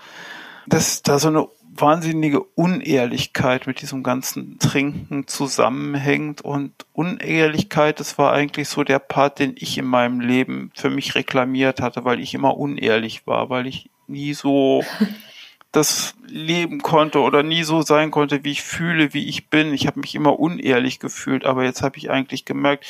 dass 0.67 1.01
da 1.01 1.17
so 1.17 1.29
eine 1.29 1.47
wahnsinnige 1.73 2.41
Unehrlichkeit 2.41 3.65
mit 3.65 3.81
diesem 3.81 4.03
ganzen 4.03 4.59
Trinken 4.59 5.27
zusammenhängt. 5.27 6.41
Und 6.41 6.73
Unehrlichkeit, 6.93 7.99
das 7.99 8.17
war 8.17 8.33
eigentlich 8.33 8.67
so 8.67 8.83
der 8.83 8.99
Part, 8.99 9.39
den 9.39 9.55
ich 9.57 9.77
in 9.77 9.85
meinem 9.85 10.19
Leben 10.19 10.71
für 10.75 10.89
mich 10.89 11.15
reklamiert 11.15 11.81
hatte, 11.81 12.03
weil 12.03 12.19
ich 12.19 12.33
immer 12.33 12.57
unehrlich 12.57 13.25
war, 13.25 13.49
weil 13.49 13.67
ich 13.67 13.89
nie 14.07 14.33
so 14.33 14.83
das 15.71 16.15
leben 16.27 16.81
konnte 16.81 17.19
oder 17.19 17.43
nie 17.43 17.63
so 17.63 17.81
sein 17.81 18.11
konnte, 18.11 18.43
wie 18.43 18.51
ich 18.51 18.61
fühle, 18.61 19.13
wie 19.13 19.29
ich 19.29 19.49
bin. 19.49 19.73
Ich 19.73 19.87
habe 19.87 20.01
mich 20.01 20.15
immer 20.15 20.39
unehrlich 20.39 20.99
gefühlt, 20.99 21.45
aber 21.45 21.63
jetzt 21.63 21.81
habe 21.81 21.97
ich 21.97 22.09
eigentlich 22.09 22.43
gemerkt, 22.43 22.85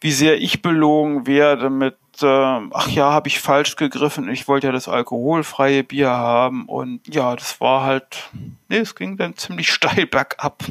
wie 0.00 0.12
sehr 0.12 0.40
ich 0.40 0.62
belogen 0.62 1.26
werde 1.26 1.70
mit, 1.70 1.96
äh, 2.22 2.26
ach 2.72 2.88
ja, 2.88 3.12
habe 3.12 3.28
ich 3.28 3.40
falsch 3.40 3.76
gegriffen, 3.76 4.28
ich 4.28 4.48
wollte 4.48 4.68
ja 4.68 4.72
das 4.72 4.88
alkoholfreie 4.88 5.84
Bier 5.84 6.10
haben 6.10 6.66
und 6.66 7.00
ja, 7.06 7.34
das 7.36 7.60
war 7.60 7.82
halt, 7.82 8.24
nee, 8.68 8.78
es 8.78 8.94
ging 8.94 9.16
dann 9.16 9.36
ziemlich 9.36 9.70
steil 9.72 10.06
bergab. 10.06 10.64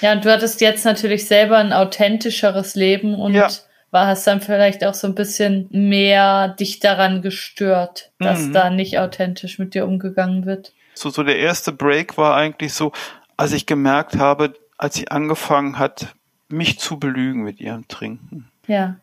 Ja, 0.00 0.12
und 0.12 0.24
du 0.24 0.32
hattest 0.32 0.60
jetzt 0.60 0.84
natürlich 0.84 1.26
selber 1.26 1.58
ein 1.58 1.72
authentischeres 1.72 2.74
Leben 2.74 3.14
und 3.14 3.34
ja. 3.34 3.48
war 3.90 4.06
hast 4.06 4.26
dann 4.26 4.40
vielleicht 4.40 4.84
auch 4.84 4.94
so 4.94 5.06
ein 5.06 5.14
bisschen 5.14 5.68
mehr 5.70 6.48
dich 6.48 6.80
daran 6.80 7.22
gestört, 7.22 8.10
dass 8.18 8.40
mhm. 8.40 8.52
da 8.52 8.70
nicht 8.70 8.98
authentisch 8.98 9.58
mit 9.58 9.74
dir 9.74 9.86
umgegangen 9.86 10.46
wird. 10.46 10.72
So, 10.94 11.10
so 11.10 11.22
der 11.22 11.38
erste 11.38 11.72
Break 11.72 12.16
war 12.16 12.34
eigentlich 12.34 12.72
so, 12.72 12.92
als 13.36 13.52
ich 13.52 13.66
gemerkt 13.66 14.16
habe, 14.16 14.54
als 14.76 14.96
sie 14.96 15.08
angefangen 15.08 15.78
hat, 15.78 16.14
mich 16.48 16.78
zu 16.78 16.98
belügen 16.98 17.42
mit 17.42 17.60
ihrem 17.60 17.86
Trinken. 17.88 18.48
Ja. 18.66 18.96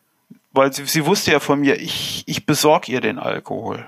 Weil 0.57 0.73
sie, 0.73 0.85
sie 0.85 1.05
wusste 1.05 1.31
ja 1.31 1.39
von 1.39 1.59
mir, 1.59 1.79
ich, 1.79 2.23
ich 2.25 2.47
besorge 2.47 2.91
ihr 2.91 2.99
den 2.99 3.19
Alkohol. 3.19 3.87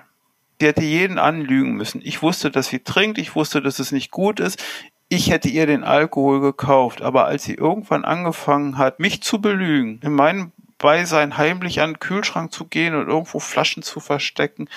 Die 0.62 0.68
hätte 0.68 0.84
jeden 0.84 1.18
anlügen 1.18 1.74
müssen. 1.74 2.00
Ich 2.04 2.22
wusste, 2.22 2.52
dass 2.52 2.68
sie 2.68 2.80
trinkt, 2.80 3.18
ich 3.18 3.34
wusste, 3.36 3.60
dass 3.60 3.80
es 3.80 3.92
nicht 3.92 4.12
gut 4.12 4.40
ist. 4.40 4.64
Ich 5.08 5.32
hätte 5.32 5.50
ihr 5.50 5.66
den 5.66 5.84
Alkohol 5.84 6.42
gekauft, 6.42 7.02
aber 7.02 7.26
als 7.26 7.44
sie 7.44 7.56
irgendwann 7.56 8.06
angefangen 8.06 8.78
hat, 8.78 9.00
mich 9.00 9.24
zu 9.24 9.42
belügen, 9.42 10.00
in 10.04 10.14
meinem 10.14 10.52
Beisein 10.78 11.38
heimlich 11.38 11.82
an 11.82 11.94
den 11.94 12.00
Kühlschrank 12.00 12.54
zu 12.54 12.66
gehen 12.66 12.94
und 12.94 13.08
irgendwo 13.08 13.40
Flaschen 13.40 13.82
zu 13.82 14.00
verstecken, 14.00 14.70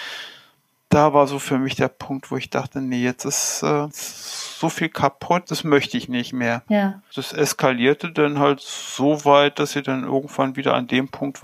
da 0.88 1.12
war 1.12 1.26
so 1.26 1.38
für 1.38 1.59
mich 1.59 1.74
der 1.74 1.88
Punkt, 1.88 2.31
wo 2.31 2.38
ich 2.38 2.48
dachte, 2.48 2.81
nee, 2.81 3.02
jetzt 3.02 3.26
ist 3.26 3.62
äh, 3.62 3.88
so 3.90 4.70
viel 4.70 4.88
kaputt, 4.88 5.50
das 5.50 5.62
möchte 5.62 5.98
ich 5.98 6.09
nicht 6.09 6.33
mehr. 6.33 6.62
Ja. 6.68 7.02
Das 7.14 7.35
eskalierte 7.35 8.12
dann 8.12 8.38
halt 8.38 8.61
so 8.61 9.26
weit, 9.26 9.59
dass 9.59 9.72
sie 9.72 9.83
dann 9.83 10.05
irgendwann 10.05 10.57
wieder 10.57 10.72
an 10.72 10.87
dem 10.87 11.09
Punkt 11.09 11.40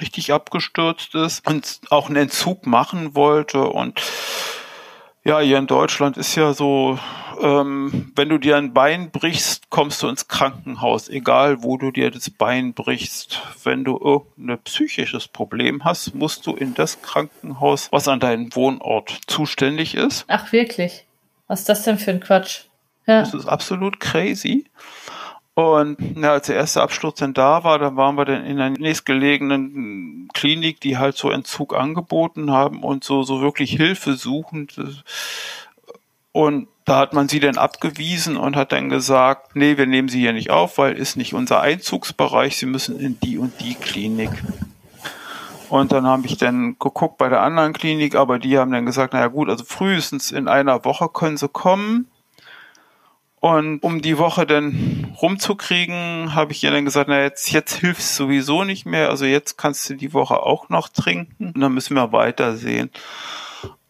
richtig 0.00 0.32
abgestürzt 0.32 1.14
ist 1.14 1.46
und 1.46 1.80
auch 1.90 2.06
einen 2.06 2.16
Entzug 2.16 2.66
machen 2.66 3.14
wollte 3.14 3.62
und 3.62 4.00
ja, 5.24 5.40
hier 5.40 5.56
in 5.56 5.66
Deutschland 5.66 6.18
ist 6.18 6.34
ja 6.34 6.52
so, 6.52 6.98
ähm, 7.40 8.12
wenn 8.14 8.28
du 8.28 8.36
dir 8.36 8.58
ein 8.58 8.74
Bein 8.74 9.10
brichst, 9.10 9.70
kommst 9.70 10.02
du 10.02 10.08
ins 10.08 10.28
Krankenhaus, 10.28 11.08
egal 11.08 11.62
wo 11.62 11.78
du 11.78 11.90
dir 11.90 12.10
das 12.10 12.28
Bein 12.28 12.74
brichst. 12.74 13.40
Wenn 13.62 13.84
du 13.84 13.98
irgendein 13.98 14.62
psychisches 14.64 15.26
Problem 15.26 15.84
hast, 15.84 16.14
musst 16.14 16.46
du 16.46 16.54
in 16.54 16.74
das 16.74 17.00
Krankenhaus, 17.00 17.88
was 17.90 18.06
an 18.06 18.20
deinem 18.20 18.54
Wohnort 18.54 19.18
zuständig 19.26 19.94
ist. 19.94 20.26
Ach, 20.28 20.52
wirklich? 20.52 21.06
Was 21.48 21.60
ist 21.60 21.68
das 21.70 21.82
denn 21.82 21.98
für 21.98 22.10
ein 22.10 22.20
Quatsch? 22.20 22.64
Ja. 23.06 23.20
Das 23.20 23.34
ist 23.34 23.46
absolut 23.46 24.00
crazy. 24.00 24.66
Und 25.54 25.96
ja, 26.16 26.32
als 26.32 26.48
der 26.48 26.56
erste 26.56 26.82
Absturz 26.82 27.20
dann 27.20 27.32
da 27.32 27.62
war, 27.62 27.78
dann 27.78 27.96
waren 27.96 28.16
wir 28.16 28.24
dann 28.24 28.44
in 28.44 28.60
einer 28.60 28.76
nächstgelegenen 28.76 30.28
Klinik, 30.34 30.80
die 30.80 30.98
halt 30.98 31.16
so 31.16 31.30
Entzug 31.30 31.74
angeboten 31.76 32.50
haben 32.50 32.82
und 32.82 33.04
so, 33.04 33.22
so 33.22 33.40
wirklich 33.40 33.70
Hilfe 33.70 34.14
suchend. 34.14 34.80
Und 36.32 36.66
da 36.84 36.98
hat 36.98 37.12
man 37.12 37.28
sie 37.28 37.38
dann 37.38 37.56
abgewiesen 37.56 38.36
und 38.36 38.56
hat 38.56 38.72
dann 38.72 38.88
gesagt, 38.88 39.54
nee, 39.54 39.76
wir 39.76 39.86
nehmen 39.86 40.08
sie 40.08 40.18
hier 40.18 40.32
nicht 40.32 40.50
auf, 40.50 40.76
weil 40.76 40.96
ist 40.96 41.16
nicht 41.16 41.32
unser 41.32 41.60
Einzugsbereich, 41.60 42.56
sie 42.56 42.66
müssen 42.66 42.98
in 42.98 43.18
die 43.20 43.38
und 43.38 43.60
die 43.60 43.74
Klinik. 43.74 44.30
Und 45.70 45.92
dann 45.92 46.04
habe 46.06 46.26
ich 46.26 46.36
dann 46.36 46.76
geguckt 46.78 47.16
bei 47.16 47.28
der 47.28 47.42
anderen 47.42 47.72
Klinik, 47.72 48.16
aber 48.16 48.38
die 48.38 48.58
haben 48.58 48.72
dann 48.72 48.86
gesagt, 48.86 49.14
naja 49.14 49.28
gut, 49.28 49.48
also 49.48 49.64
frühestens 49.64 50.30
in 50.30 50.48
einer 50.48 50.84
Woche 50.84 51.08
können 51.08 51.36
sie 51.36 51.48
kommen. 51.48 52.08
Und 53.44 53.80
um 53.80 54.00
die 54.00 54.16
Woche 54.16 54.46
dann 54.46 55.14
rumzukriegen, 55.20 56.34
habe 56.34 56.52
ich 56.52 56.64
ihr 56.64 56.70
dann 56.70 56.86
gesagt, 56.86 57.10
na 57.10 57.20
jetzt, 57.20 57.52
jetzt 57.52 57.74
hilft's 57.74 58.16
sowieso 58.16 58.64
nicht 58.64 58.86
mehr. 58.86 59.10
Also 59.10 59.26
jetzt 59.26 59.58
kannst 59.58 59.90
du 59.90 59.96
die 59.96 60.14
Woche 60.14 60.42
auch 60.42 60.70
noch 60.70 60.88
trinken. 60.88 61.52
Und 61.54 61.60
dann 61.60 61.74
müssen 61.74 61.94
wir 61.94 62.10
weitersehen. 62.10 62.90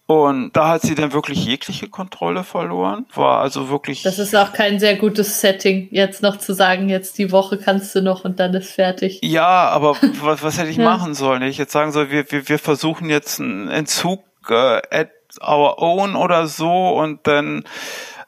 Und 0.06 0.56
da 0.56 0.70
hat 0.70 0.82
sie 0.82 0.96
dann 0.96 1.12
wirklich 1.12 1.44
jegliche 1.44 1.88
Kontrolle 1.88 2.42
verloren. 2.42 3.06
War 3.14 3.42
also 3.42 3.68
wirklich. 3.68 4.02
Das 4.02 4.18
ist 4.18 4.34
auch 4.34 4.52
kein 4.52 4.80
sehr 4.80 4.96
gutes 4.96 5.40
Setting, 5.40 5.86
jetzt 5.92 6.20
noch 6.20 6.38
zu 6.38 6.52
sagen, 6.52 6.88
jetzt 6.88 7.16
die 7.18 7.30
Woche 7.30 7.56
kannst 7.56 7.94
du 7.94 8.02
noch 8.02 8.24
und 8.24 8.40
dann 8.40 8.54
ist 8.54 8.72
fertig. 8.72 9.20
Ja, 9.22 9.68
aber 9.68 9.96
was, 10.20 10.42
was 10.42 10.58
hätte 10.58 10.70
ich 10.70 10.78
ja. 10.78 10.84
machen 10.84 11.14
sollen? 11.14 11.42
Hätte 11.42 11.52
ich 11.52 11.58
jetzt 11.58 11.72
sagen 11.72 11.92
soll, 11.92 12.10
wir, 12.10 12.28
wir, 12.32 12.48
wir 12.48 12.58
versuchen 12.58 13.08
jetzt 13.08 13.38
einen 13.38 13.68
Entzug 13.68 14.24
äh, 14.48 14.82
at 14.90 15.10
our 15.40 15.80
own 15.80 16.16
oder 16.16 16.48
so 16.48 16.88
und 16.88 17.28
dann 17.28 17.62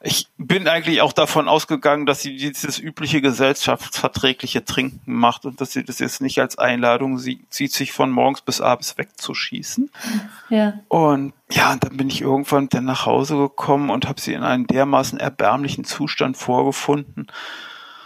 ich 0.01 0.27
bin 0.37 0.67
eigentlich 0.67 1.01
auch 1.01 1.13
davon 1.13 1.47
ausgegangen, 1.47 2.05
dass 2.05 2.21
sie 2.21 2.35
dieses 2.35 2.77
übliche 2.79 3.21
gesellschaftsverträgliche 3.21 4.63
Trinken 4.63 5.13
macht 5.13 5.45
und 5.45 5.59
dass 5.59 5.71
sie 5.71 5.83
das 5.83 5.99
jetzt 5.99 6.21
nicht 6.21 6.39
als 6.39 6.57
Einladung 6.57 7.17
sieht, 7.17 7.51
sich 7.51 7.91
von 7.91 8.11
morgens 8.11 8.41
bis 8.41 8.61
abends 8.61 8.97
wegzuschießen. 8.97 9.89
Ja. 10.49 10.79
Und 10.87 11.33
ja, 11.49 11.71
und 11.71 11.83
dann 11.83 11.97
bin 11.97 12.09
ich 12.09 12.21
irgendwann 12.21 12.69
dann 12.69 12.85
nach 12.85 13.05
Hause 13.05 13.37
gekommen 13.37 13.89
und 13.89 14.07
habe 14.07 14.21
sie 14.21 14.33
in 14.33 14.43
einem 14.43 14.67
dermaßen 14.67 15.19
erbärmlichen 15.19 15.85
Zustand 15.85 16.37
vorgefunden, 16.37 17.27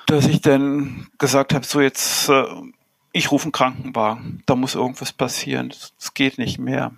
dass 0.05 0.27
ich 0.27 0.41
dann 0.41 1.07
gesagt 1.17 1.53
habe, 1.53 1.65
so 1.65 1.81
jetzt, 1.81 2.29
äh, 2.29 2.45
ich 3.11 3.31
rufe 3.31 3.45
einen 3.45 3.51
Krankenwagen, 3.51 4.43
da 4.45 4.55
muss 4.55 4.75
irgendwas 4.75 5.11
passieren, 5.11 5.69
das 5.69 6.13
geht 6.13 6.37
nicht 6.37 6.59
mehr. 6.59 6.91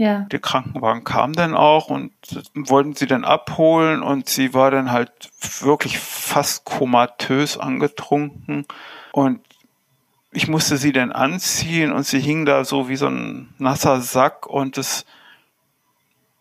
Ja. 0.00 0.20
Der 0.32 0.38
Krankenwagen 0.38 1.04
kam 1.04 1.34
dann 1.34 1.54
auch 1.54 1.90
und 1.90 2.10
wollten 2.54 2.94
sie 2.94 3.06
dann 3.06 3.22
abholen 3.22 4.02
und 4.02 4.30
sie 4.30 4.54
war 4.54 4.70
dann 4.70 4.90
halt 4.92 5.12
wirklich 5.60 5.98
fast 5.98 6.64
komatös 6.64 7.58
angetrunken 7.58 8.64
und 9.12 9.40
ich 10.32 10.48
musste 10.48 10.78
sie 10.78 10.92
dann 10.92 11.12
anziehen 11.12 11.92
und 11.92 12.06
sie 12.06 12.18
hing 12.18 12.46
da 12.46 12.64
so 12.64 12.88
wie 12.88 12.96
so 12.96 13.08
ein 13.08 13.52
nasser 13.58 14.00
Sack 14.00 14.46
und 14.46 14.78
das 14.78 15.04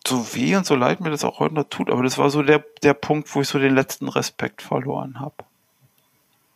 so 0.08 0.34
weh 0.36 0.56
und 0.56 0.66
so 0.66 0.76
leid 0.76 1.02
mir 1.02 1.10
das 1.10 1.26
auch 1.26 1.42
heute 1.42 1.56
noch 1.56 1.66
tut, 1.66 1.92
aber 1.92 2.04
das 2.04 2.18
war 2.18 2.30
so 2.30 2.42
der, 2.44 2.64
der 2.82 2.94
Punkt, 2.94 3.36
wo 3.36 3.42
ich 3.42 3.50
so 3.50 3.60
den 3.60 3.76
letzten 3.76 4.08
Respekt 4.08 4.62
verloren 4.62 5.20
habe. 5.20 5.36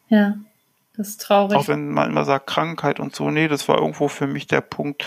Ja, 0.07 0.37
das 0.95 1.09
ist 1.09 1.21
traurig. 1.21 1.57
Auch 1.57 1.67
wenn 1.67 1.91
man 1.91 2.11
immer 2.11 2.23
sagt 2.23 2.47
Krankheit 2.47 3.01
und 3.01 3.13
so, 3.13 3.29
nee, 3.29 3.49
das 3.49 3.67
war 3.67 3.79
irgendwo 3.79 4.07
für 4.07 4.25
mich 4.25 4.47
der 4.47 4.61
Punkt, 4.61 5.05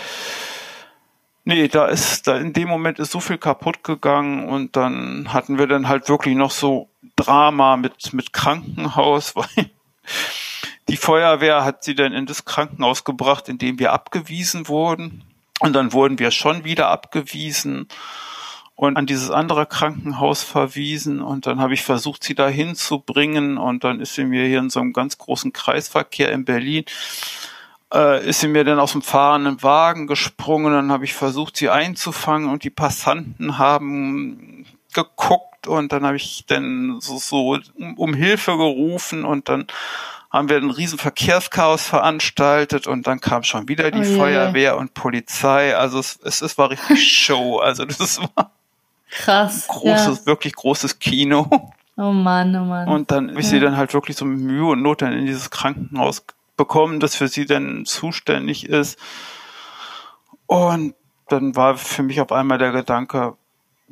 Nee, 1.47 1.69
da 1.69 1.85
ist, 1.85 2.27
da 2.27 2.35
in 2.35 2.51
dem 2.51 2.67
Moment 2.67 2.99
ist 2.99 3.13
so 3.13 3.21
viel 3.21 3.37
kaputt 3.37 3.81
gegangen 3.81 4.49
und 4.49 4.75
dann 4.75 5.31
hatten 5.31 5.57
wir 5.57 5.65
dann 5.65 5.87
halt 5.87 6.09
wirklich 6.09 6.35
noch 6.35 6.51
so 6.51 6.89
Drama 7.15 7.77
mit, 7.77 8.11
mit 8.11 8.33
Krankenhaus, 8.33 9.33
weil 9.37 9.71
die 10.89 10.97
Feuerwehr 10.97 11.63
hat 11.63 11.85
sie 11.85 11.95
dann 11.95 12.11
in 12.11 12.25
das 12.25 12.43
Krankenhaus 12.43 13.05
gebracht, 13.05 13.47
in 13.47 13.59
dem 13.59 13.79
wir 13.79 13.93
abgewiesen 13.93 14.67
wurden. 14.67 15.23
Und 15.61 15.71
dann 15.71 15.93
wurden 15.93 16.19
wir 16.19 16.31
schon 16.31 16.65
wieder 16.65 16.89
abgewiesen 16.89 17.87
und 18.75 18.97
an 18.97 19.05
dieses 19.05 19.31
andere 19.31 19.65
Krankenhaus 19.67 20.43
verwiesen 20.43 21.21
und 21.21 21.47
dann 21.47 21.61
habe 21.61 21.73
ich 21.73 21.81
versucht, 21.81 22.25
sie 22.25 22.35
da 22.35 22.49
hinzubringen 22.49 23.57
und 23.57 23.85
dann 23.85 24.01
ist 24.01 24.15
sie 24.15 24.25
mir 24.25 24.45
hier 24.45 24.59
in 24.59 24.69
so 24.69 24.81
einem 24.81 24.91
ganz 24.91 25.17
großen 25.17 25.53
Kreisverkehr 25.53 26.29
in 26.33 26.43
Berlin 26.43 26.83
äh, 27.93 28.27
ist 28.27 28.41
sie 28.41 28.47
mir 28.47 28.63
dann 28.63 28.79
aus 28.79 28.91
dem 28.91 29.01
fahrenden 29.01 29.63
Wagen 29.63 30.07
gesprungen. 30.07 30.73
Dann 30.73 30.91
habe 30.91 31.05
ich 31.05 31.13
versucht, 31.13 31.57
sie 31.57 31.69
einzufangen 31.69 32.49
und 32.49 32.63
die 32.63 32.69
Passanten 32.69 33.57
haben 33.57 34.65
geguckt 34.93 35.67
und 35.67 35.91
dann 35.91 36.05
habe 36.05 36.17
ich 36.17 36.45
dann 36.47 36.99
so, 36.99 37.17
so 37.17 37.59
um, 37.77 38.13
Hilfe 38.13 38.57
gerufen 38.57 39.25
und 39.25 39.49
dann 39.49 39.67
haben 40.31 40.49
wir 40.49 40.57
ein 40.57 40.71
riesen 40.71 40.99
Verkehrschaos 40.99 41.87
veranstaltet 41.87 42.87
und 42.87 43.07
dann 43.07 43.21
kam 43.21 43.43
schon 43.43 43.67
wieder 43.67 43.91
die 43.91 44.01
oh 44.01 44.17
Feuerwehr 44.17 44.77
und 44.77 44.93
Polizei. 44.93 45.75
Also 45.75 45.99
es, 45.99 46.19
es, 46.23 46.41
es 46.41 46.57
war 46.57 46.71
richtig 46.71 47.11
Show. 47.17 47.59
Also 47.59 47.85
das 47.85 48.19
war 48.19 48.51
krass. 49.09 49.67
Großes, 49.67 50.19
ja. 50.19 50.25
wirklich 50.25 50.53
großes 50.55 50.99
Kino. 50.99 51.47
Oh 51.95 52.11
Mann, 52.11 52.55
oh 52.55 52.65
Mann. 52.65 52.87
Und 52.87 53.11
dann 53.11 53.29
ist 53.29 53.45
ja. 53.45 53.51
sie 53.51 53.59
dann 53.59 53.77
halt 53.77 53.93
wirklich 53.93 54.17
so 54.17 54.25
mit 54.25 54.39
Mühe 54.39 54.65
und 54.65 54.81
Not 54.81 55.01
dann 55.01 55.13
in 55.13 55.25
dieses 55.25 55.49
Krankenhaus 55.49 56.25
bekommen, 56.57 56.99
das 56.99 57.15
für 57.15 57.27
sie 57.27 57.45
dann 57.45 57.85
zuständig 57.85 58.67
ist. 58.67 58.99
Und 60.47 60.95
dann 61.27 61.55
war 61.55 61.77
für 61.77 62.03
mich 62.03 62.21
auf 62.21 62.31
einmal 62.31 62.57
der 62.57 62.71
Gedanke, 62.71 63.35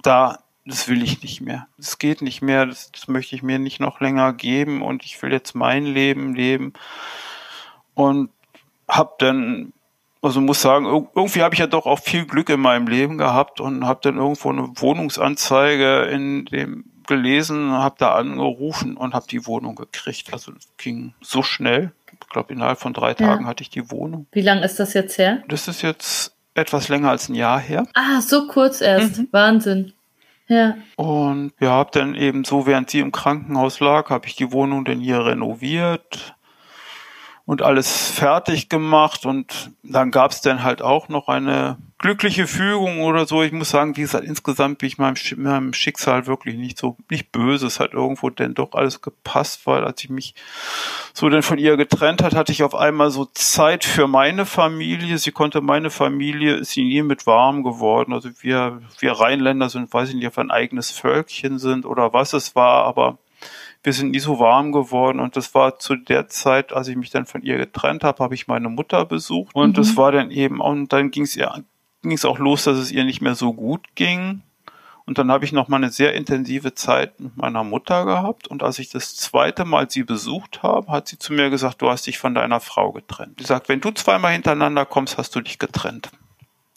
da, 0.01 0.39
das 0.65 0.87
will 0.87 1.03
ich 1.03 1.21
nicht 1.21 1.41
mehr. 1.41 1.67
Das 1.77 1.99
geht 1.99 2.21
nicht 2.21 2.41
mehr, 2.41 2.65
das, 2.65 2.91
das 2.91 3.07
möchte 3.07 3.35
ich 3.35 3.43
mir 3.43 3.59
nicht 3.59 3.79
noch 3.79 3.99
länger 3.99 4.33
geben 4.33 4.81
und 4.81 5.03
ich 5.05 5.21
will 5.21 5.31
jetzt 5.31 5.53
mein 5.55 5.85
Leben 5.85 6.35
leben. 6.35 6.73
Und 7.93 8.29
hab 8.87 9.19
dann, 9.19 9.73
also 10.21 10.41
muss 10.41 10.61
sagen, 10.61 10.85
irgendwie 10.85 11.43
habe 11.43 11.53
ich 11.55 11.59
ja 11.59 11.67
doch 11.67 11.85
auch 11.85 11.99
viel 11.99 12.25
Glück 12.25 12.49
in 12.49 12.59
meinem 12.59 12.87
Leben 12.87 13.17
gehabt 13.17 13.61
und 13.61 13.85
habe 13.85 13.99
dann 14.03 14.17
irgendwo 14.17 14.49
eine 14.49 14.69
Wohnungsanzeige 14.75 16.03
in 16.03 16.45
dem 16.45 16.85
gelesen, 17.07 17.71
habe 17.71 17.95
da 17.97 18.15
angerufen 18.15 18.97
und 18.97 19.13
habe 19.13 19.27
die 19.27 19.45
Wohnung 19.45 19.75
gekriegt. 19.75 20.33
Also 20.33 20.51
das 20.51 20.67
ging 20.77 21.13
so 21.21 21.43
schnell. 21.43 21.93
Ich 22.35 22.37
glaube, 22.37 22.53
innerhalb 22.53 22.79
von 22.79 22.91
drei 22.91 23.13
Tagen 23.13 23.43
ja. 23.43 23.47
hatte 23.47 23.61
ich 23.61 23.69
die 23.69 23.89
Wohnung. 23.91 24.27
Wie 24.33 24.41
lange 24.41 24.65
ist 24.65 24.77
das 24.77 24.93
jetzt 24.93 25.17
her? 25.17 25.41
Das 25.47 25.69
ist 25.69 25.81
jetzt 25.81 26.35
etwas 26.53 26.89
länger 26.89 27.09
als 27.09 27.29
ein 27.29 27.35
Jahr 27.35 27.61
her. 27.61 27.87
Ah, 27.93 28.19
so 28.19 28.47
kurz 28.47 28.81
erst. 28.81 29.19
Mhm. 29.19 29.27
Wahnsinn. 29.31 29.93
Ja. 30.49 30.75
Und 30.97 31.53
ja, 31.61 31.69
habe 31.69 31.91
dann 31.93 32.13
eben 32.13 32.43
so, 32.43 32.67
während 32.67 32.89
sie 32.89 32.99
im 32.99 33.13
Krankenhaus 33.13 33.79
lag, 33.79 34.09
habe 34.09 34.27
ich 34.27 34.35
die 34.35 34.51
Wohnung 34.51 34.83
dann 34.83 34.99
hier 34.99 35.25
renoviert 35.25 36.34
und 37.45 37.61
alles 37.61 38.09
fertig 38.09 38.69
gemacht 38.69 39.25
und 39.25 39.71
dann 39.83 40.09
gab 40.09 40.31
es 40.31 40.41
dann 40.41 40.63
halt 40.63 40.81
auch 40.81 41.09
noch 41.09 41.27
eine 41.27 41.77
glückliche 41.99 42.47
Fügung 42.47 43.01
oder 43.01 43.25
so. 43.25 43.43
Ich 43.43 43.51
muss 43.51 43.69
sagen, 43.69 43.95
wie 43.97 44.01
gesagt, 44.01 44.25
insgesamt 44.25 44.79
bin 44.79 44.87
ich 44.87 44.97
meinem, 44.97 45.15
meinem 45.37 45.73
Schicksal 45.73 46.25
wirklich 46.25 46.55
nicht 46.55 46.77
so, 46.77 46.97
nicht 47.09 47.31
böse. 47.31 47.67
Es 47.67 47.79
hat 47.79 47.93
irgendwo 47.93 48.29
denn 48.29 48.55
doch 48.55 48.73
alles 48.73 49.01
gepasst, 49.01 49.65
weil 49.65 49.83
als 49.83 50.03
ich 50.03 50.09
mich 50.09 50.33
so 51.13 51.29
denn 51.29 51.43
von 51.43 51.57
ihr 51.57 51.77
getrennt 51.77 52.23
hat, 52.23 52.35
hatte 52.35 52.51
ich 52.51 52.63
auf 52.63 52.75
einmal 52.75 53.11
so 53.11 53.25
Zeit 53.25 53.85
für 53.85 54.07
meine 54.07 54.45
Familie. 54.45 55.17
Sie 55.19 55.31
konnte 55.31 55.61
meine 55.61 55.89
Familie, 55.91 56.55
ist 56.55 56.71
sie 56.71 56.83
nie 56.83 57.03
mit 57.03 57.27
warm 57.27 57.63
geworden. 57.63 58.11
Also 58.11 58.29
wir, 58.41 58.81
wir 58.99 59.11
Rheinländer 59.13 59.69
sind, 59.69 59.93
weiß 59.93 60.09
ich 60.09 60.15
nicht, 60.15 60.27
ob 60.27 60.35
wir 60.35 60.43
ein 60.43 60.51
eigenes 60.51 60.91
Völkchen 60.91 61.59
sind 61.59 61.85
oder 61.85 62.11
was 62.11 62.33
es 62.33 62.55
war, 62.55 62.85
aber 62.85 63.19
wir 63.85 63.93
sind 63.93 64.11
nie 64.11 64.19
so 64.19 64.39
warm 64.39 64.71
geworden 64.71 65.19
und 65.19 65.35
das 65.35 65.53
war 65.53 65.79
zu 65.79 65.95
der 65.95 66.27
Zeit, 66.27 66.73
als 66.73 66.87
ich 66.87 66.95
mich 66.95 67.11
dann 67.11 67.25
von 67.25 67.43
ihr 67.43 67.57
getrennt 67.57 68.03
habe, 68.03 68.23
habe 68.23 68.35
ich 68.35 68.47
meine 68.47 68.69
Mutter 68.69 69.05
besucht 69.05 69.55
und 69.55 69.69
mhm. 69.69 69.73
das 69.73 69.95
war 69.95 70.11
dann 70.11 70.31
eben 70.31 70.59
und 70.59 70.91
dann 70.91 71.11
ging 71.11 71.23
es 71.23 71.35
ihr 71.35 71.63
ging 72.01 72.13
es 72.13 72.25
auch 72.25 72.39
los, 72.39 72.63
dass 72.63 72.77
es 72.77 72.91
ihr 72.91 73.03
nicht 73.03 73.21
mehr 73.21 73.35
so 73.35 73.53
gut 73.53 73.95
ging. 73.95 74.41
Und 75.07 75.19
dann 75.19 75.31
habe 75.31 75.45
ich 75.45 75.51
noch 75.51 75.67
mal 75.67 75.77
eine 75.77 75.91
sehr 75.91 76.15
intensive 76.15 76.73
Zeit 76.73 77.19
mit 77.19 77.37
meiner 77.37 77.63
Mutter 77.63 78.05
gehabt. 78.05 78.47
Und 78.47 78.63
als 78.63 78.79
ich 78.79 78.89
das 78.89 79.15
zweite 79.15 79.63
Mal 79.63 79.89
sie 79.89 80.03
besucht 80.03 80.63
habe, 80.63 80.91
hat 80.91 81.07
sie 81.07 81.19
zu 81.19 81.33
mir 81.33 81.51
gesagt, 81.51 81.81
du 81.81 81.89
hast 81.89 82.07
dich 82.07 82.17
von 82.17 82.33
deiner 82.33 82.59
Frau 82.59 82.91
getrennt. 82.91 83.39
Sie 83.39 83.45
sagt, 83.45 83.69
wenn 83.69 83.81
du 83.81 83.91
zweimal 83.91 84.33
hintereinander 84.33 84.85
kommst, 84.85 85.17
hast 85.19 85.35
du 85.35 85.41
dich 85.41 85.59
getrennt. 85.59 86.09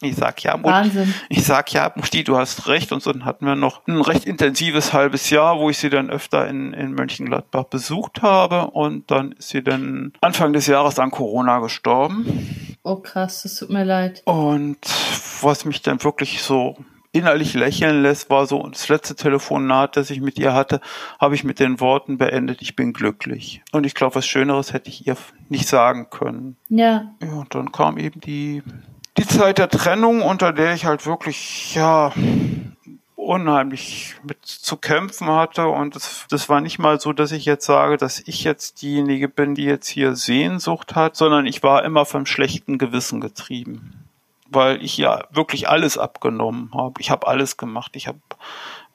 Ich 0.01 0.15
sag 0.15 0.41
ja, 0.43 0.55
Mutti, 0.55 0.69
Wahnsinn. 0.69 1.13
ich 1.27 1.43
sag 1.43 1.73
ja, 1.73 1.91
Mutti, 1.95 2.23
du 2.23 2.37
hast 2.37 2.67
recht. 2.67 2.91
Und 2.91 3.03
so 3.03 3.11
dann 3.11 3.25
hatten 3.25 3.45
wir 3.45 3.55
noch 3.55 3.85
ein 3.87 3.99
recht 3.99 4.25
intensives 4.25 4.93
halbes 4.93 5.29
Jahr, 5.29 5.59
wo 5.59 5.69
ich 5.69 5.77
sie 5.77 5.89
dann 5.89 6.09
öfter 6.09 6.47
in, 6.47 6.73
in 6.73 6.93
Mönchengladbach 6.93 7.65
besucht 7.65 8.21
habe. 8.21 8.67
Und 8.71 9.11
dann 9.11 9.33
ist 9.33 9.49
sie 9.49 9.61
dann 9.61 10.13
Anfang 10.21 10.53
des 10.53 10.67
Jahres 10.67 10.99
an 10.99 11.11
Corona 11.11 11.59
gestorben. 11.59 12.77
Oh 12.83 12.95
krass, 12.95 13.43
das 13.43 13.55
tut 13.55 13.69
mir 13.69 13.83
leid. 13.83 14.21
Und 14.23 14.79
was 15.41 15.65
mich 15.65 15.81
dann 15.81 16.01
wirklich 16.03 16.41
so 16.41 16.77
innerlich 17.11 17.53
lächeln 17.53 18.01
lässt, 18.03 18.29
war 18.29 18.45
so 18.45 18.65
das 18.67 18.87
letzte 18.87 19.15
Telefonat, 19.15 19.97
das 19.97 20.09
ich 20.11 20.21
mit 20.21 20.37
ihr 20.37 20.53
hatte, 20.53 20.79
habe 21.19 21.35
ich 21.35 21.43
mit 21.43 21.59
den 21.59 21.79
Worten 21.79 22.17
beendet, 22.17 22.61
ich 22.61 22.75
bin 22.75 22.93
glücklich. 22.93 23.61
Und 23.71 23.85
ich 23.85 23.95
glaube, 23.95 24.15
was 24.15 24.27
Schöneres 24.27 24.73
hätte 24.73 24.89
ich 24.89 25.07
ihr 25.07 25.17
nicht 25.49 25.67
sagen 25.67 26.09
können. 26.09 26.55
Ja. 26.69 27.11
Ja, 27.21 27.33
und 27.33 27.53
dann 27.55 27.71
kam 27.71 27.97
eben 27.97 28.21
die, 28.21 28.61
die 29.19 29.27
Zeit 29.27 29.57
der 29.57 29.69
Trennung, 29.69 30.21
unter 30.21 30.53
der 30.53 30.73
ich 30.73 30.85
halt 30.85 31.05
wirklich, 31.05 31.75
ja, 31.75 32.13
unheimlich 33.15 34.15
mit 34.23 34.43
zu 34.45 34.77
kämpfen 34.77 35.27
hatte. 35.27 35.67
Und 35.67 35.95
das, 35.95 36.25
das 36.29 36.49
war 36.49 36.61
nicht 36.61 36.79
mal 36.79 36.99
so, 36.99 37.13
dass 37.13 37.31
ich 37.31 37.45
jetzt 37.45 37.65
sage, 37.65 37.97
dass 37.97 38.19
ich 38.25 38.43
jetzt 38.43 38.81
diejenige 38.81 39.27
bin, 39.27 39.55
die 39.55 39.65
jetzt 39.65 39.87
hier 39.87 40.15
Sehnsucht 40.15 40.95
hat, 40.95 41.15
sondern 41.15 41.45
ich 41.45 41.61
war 41.61 41.83
immer 41.83 42.05
vom 42.05 42.25
schlechten 42.25 42.77
Gewissen 42.77 43.21
getrieben 43.21 44.05
weil 44.51 44.83
ich 44.83 44.97
ja 44.97 45.25
wirklich 45.29 45.69
alles 45.69 45.97
abgenommen 45.97 46.71
habe. 46.73 46.99
Ich 47.01 47.11
habe 47.11 47.27
alles 47.27 47.57
gemacht. 47.57 47.91
Ich 47.95 48.07
habe 48.07 48.19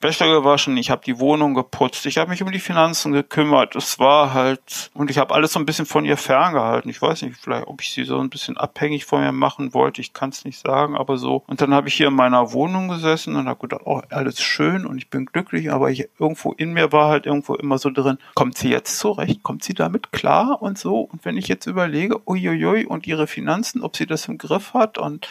Wäsche 0.01 0.25
gewaschen, 0.25 0.77
ich 0.77 0.89
habe 0.89 1.01
die 1.05 1.19
Wohnung 1.19 1.53
geputzt, 1.53 2.05
ich 2.05 2.17
habe 2.17 2.29
mich 2.29 2.43
um 2.43 2.51
die 2.51 2.59
Finanzen 2.59 3.11
gekümmert. 3.11 3.75
Es 3.75 3.97
war 3.97 4.33
halt 4.33 4.91
und 4.93 5.09
ich 5.09 5.17
habe 5.17 5.33
alles 5.33 5.53
so 5.53 5.59
ein 5.59 5.65
bisschen 5.65 5.85
von 5.85 6.05
ihr 6.05 6.17
ferngehalten. 6.17 6.91
Ich 6.91 7.01
weiß 7.01 7.21
nicht, 7.23 7.37
vielleicht 7.37 7.67
ob 7.67 7.81
ich 7.81 7.91
sie 7.91 8.03
so 8.03 8.19
ein 8.19 8.29
bisschen 8.29 8.57
abhängig 8.57 9.05
von 9.05 9.21
mir 9.21 9.31
machen 9.31 9.73
wollte. 9.73 10.01
Ich 10.01 10.13
kann 10.13 10.29
es 10.29 10.45
nicht 10.45 10.59
sagen, 10.59 10.95
aber 10.95 11.17
so. 11.17 11.43
Und 11.47 11.61
dann 11.61 11.73
habe 11.73 11.87
ich 11.87 11.95
hier 11.95 12.07
in 12.07 12.13
meiner 12.13 12.51
Wohnung 12.53 12.87
gesessen 12.87 13.35
und 13.35 13.47
habe 13.47 13.61
gedacht, 13.61 13.81
oh, 13.85 14.01
alles 14.09 14.41
schön 14.41 14.85
und 14.85 14.97
ich 14.97 15.09
bin 15.09 15.25
glücklich, 15.25 15.71
aber 15.71 15.89
ich, 15.89 16.07
irgendwo 16.19 16.51
in 16.51 16.73
mir 16.73 16.91
war 16.91 17.09
halt 17.09 17.25
irgendwo 17.25 17.55
immer 17.55 17.77
so 17.77 17.89
drin, 17.89 18.17
kommt 18.35 18.57
sie 18.57 18.69
jetzt 18.69 18.99
zurecht? 18.99 19.43
Kommt 19.43 19.63
sie 19.63 19.73
damit 19.73 20.11
klar 20.11 20.61
und 20.61 20.77
so? 20.77 21.01
Und 21.01 21.25
wenn 21.25 21.37
ich 21.37 21.47
jetzt 21.47 21.65
überlege, 21.65 22.21
uiuiui 22.27 22.85
und 22.85 23.07
ihre 23.07 23.27
Finanzen, 23.27 23.81
ob 23.81 23.95
sie 23.95 24.05
das 24.05 24.27
im 24.27 24.37
Griff 24.37 24.73
hat 24.73 24.97
und 24.97 25.27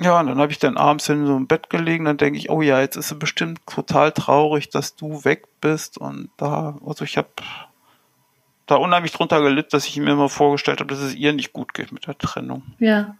ja, 0.00 0.20
und 0.20 0.28
dann 0.28 0.38
habe 0.38 0.52
ich 0.52 0.58
dann 0.58 0.76
abends 0.76 1.08
in 1.08 1.26
so 1.26 1.34
einem 1.34 1.46
Bett 1.46 1.70
gelegen, 1.70 2.04
dann 2.04 2.16
denke 2.16 2.38
ich, 2.38 2.50
oh 2.50 2.62
ja, 2.62 2.80
jetzt 2.80 2.96
ist 2.96 3.10
es 3.10 3.18
bestimmt 3.18 3.60
total 3.66 4.12
traurig, 4.12 4.68
dass 4.70 4.94
du 4.94 5.24
weg 5.24 5.46
bist 5.60 5.98
und 5.98 6.30
da, 6.36 6.78
also 6.86 7.04
ich 7.04 7.16
habe 7.16 7.28
da 8.66 8.76
unheimlich 8.76 9.12
drunter 9.12 9.40
gelitten, 9.40 9.70
dass 9.72 9.86
ich 9.86 9.96
mir 9.96 10.12
immer 10.12 10.28
vorgestellt 10.28 10.80
habe, 10.80 10.94
dass 10.94 11.02
es 11.02 11.14
ihr 11.14 11.32
nicht 11.32 11.52
gut 11.52 11.74
geht 11.74 11.90
mit 11.90 12.06
der 12.06 12.16
Trennung. 12.16 12.62
Ja. 12.78 13.16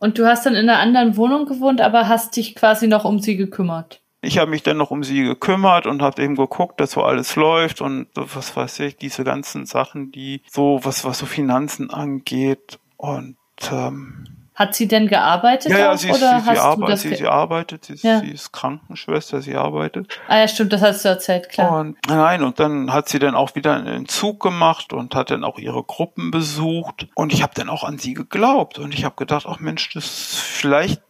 Und 0.00 0.18
du 0.18 0.26
hast 0.26 0.46
dann 0.46 0.54
in 0.54 0.68
einer 0.68 0.78
anderen 0.78 1.16
Wohnung 1.16 1.46
gewohnt, 1.46 1.80
aber 1.80 2.08
hast 2.08 2.36
dich 2.36 2.54
quasi 2.54 2.86
noch 2.86 3.04
um 3.04 3.18
sie 3.18 3.36
gekümmert. 3.36 4.00
Ich 4.20 4.38
habe 4.38 4.50
mich 4.50 4.62
dann 4.62 4.76
noch 4.76 4.90
um 4.90 5.04
sie 5.04 5.22
gekümmert 5.22 5.86
und 5.86 6.02
habe 6.02 6.22
eben 6.22 6.34
geguckt, 6.34 6.80
dass 6.80 6.92
so 6.92 7.04
alles 7.04 7.36
läuft 7.36 7.80
und 7.80 8.08
was 8.14 8.56
weiß 8.56 8.80
ich, 8.80 8.96
diese 8.96 9.22
ganzen 9.22 9.66
Sachen, 9.66 10.10
die 10.10 10.42
so, 10.48 10.80
was, 10.82 11.04
was 11.04 11.18
so 11.18 11.26
Finanzen 11.26 11.90
angeht 11.90 12.80
und 12.96 13.36
ähm, 13.70 14.24
hat 14.58 14.74
sie 14.74 14.88
denn 14.88 15.06
gearbeitet? 15.06 15.70
Ja, 15.70 15.78
ja, 15.78 15.92
auch, 15.92 15.96
sie, 15.96 16.08
ist, 16.10 16.16
oder 16.16 16.40
sie, 16.40 16.46
hast 16.46 16.48
sie, 16.48 16.54
du 16.54 16.60
arbeitet, 16.62 16.92
das 16.92 17.00
sie, 17.02 17.08
ge- 17.10 17.18
sie 17.18 17.26
arbeitet, 17.28 17.84
sie, 17.84 17.92
ist- 17.94 18.02
Ja. 18.04 18.18
sie 18.20 18.30
ist 18.30 18.52
Krankenschwester, 18.52 19.40
sie 19.40 19.54
arbeitet. 19.54 20.08
Ah 20.26 20.38
ja, 20.38 20.48
stimmt, 20.48 20.72
das 20.72 20.82
hast 20.82 21.04
du 21.04 21.08
erzählt, 21.08 21.48
klar. 21.48 21.78
Und 21.80 21.96
nein, 22.08 22.42
und 22.42 22.58
dann 22.58 22.92
hat 22.92 23.08
sie 23.08 23.18
dann 23.20 23.34
auch 23.36 23.54
wieder 23.54 23.74
einen 23.76 24.06
Zug 24.08 24.40
gemacht 24.40 24.92
und 24.92 25.14
hat 25.14 25.30
dann 25.30 25.44
auch 25.44 25.58
ihre 25.58 25.82
Gruppen 25.84 26.30
besucht. 26.32 27.06
Und 27.14 27.32
ich 27.32 27.42
habe 27.42 27.52
dann 27.54 27.68
auch 27.68 27.84
an 27.84 27.98
sie 27.98 28.14
geglaubt. 28.14 28.78
Und 28.78 28.92
ich 28.94 29.04
habe 29.04 29.14
gedacht, 29.16 29.46
ach 29.48 29.60
Mensch, 29.60 29.90
das 29.94 30.06
vielleicht 30.34 31.00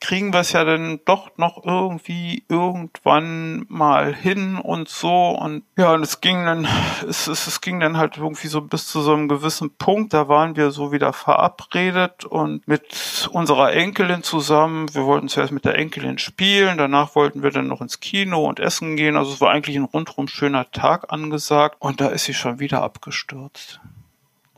kriegen 0.00 0.32
wir 0.32 0.40
es 0.40 0.52
ja 0.52 0.64
dann 0.64 1.00
doch 1.04 1.30
noch 1.36 1.64
irgendwie 1.64 2.44
irgendwann 2.48 3.66
mal 3.68 4.14
hin 4.14 4.56
und 4.56 4.88
so. 4.88 5.30
Und 5.30 5.64
ja, 5.76 5.92
und 5.94 6.02
es 6.02 6.20
ging 6.20 6.44
dann, 6.44 6.66
es, 7.08 7.26
es, 7.26 7.46
es 7.46 7.60
ging 7.60 7.80
dann 7.80 7.96
halt 7.96 8.16
irgendwie 8.16 8.48
so 8.48 8.60
bis 8.60 8.86
zu 8.86 9.00
so 9.00 9.12
einem 9.12 9.28
gewissen 9.28 9.70
Punkt. 9.76 10.14
Da 10.14 10.28
waren 10.28 10.56
wir 10.56 10.70
so 10.70 10.92
wieder 10.92 11.12
verabredet 11.12 12.24
und 12.24 12.66
mit 12.68 13.28
unserer 13.32 13.72
Enkelin 13.72 14.22
zusammen. 14.22 14.92
Wir 14.94 15.04
wollten 15.04 15.28
zuerst 15.28 15.52
mit 15.52 15.64
der 15.64 15.76
Enkelin 15.76 16.18
spielen, 16.18 16.78
danach 16.78 17.14
wollten 17.14 17.42
wir 17.42 17.50
dann 17.50 17.66
noch 17.66 17.80
ins 17.80 18.00
Kino 18.00 18.44
und 18.44 18.60
essen 18.60 18.96
gehen. 18.96 19.16
Also 19.16 19.32
es 19.32 19.40
war 19.40 19.50
eigentlich 19.50 19.76
ein 19.76 19.84
rundrum 19.84 20.28
schöner 20.28 20.70
Tag 20.70 21.12
angesagt. 21.12 21.76
Und 21.80 22.00
da 22.00 22.08
ist 22.08 22.24
sie 22.24 22.34
schon 22.34 22.60
wieder 22.60 22.82
abgestürzt. 22.82 23.80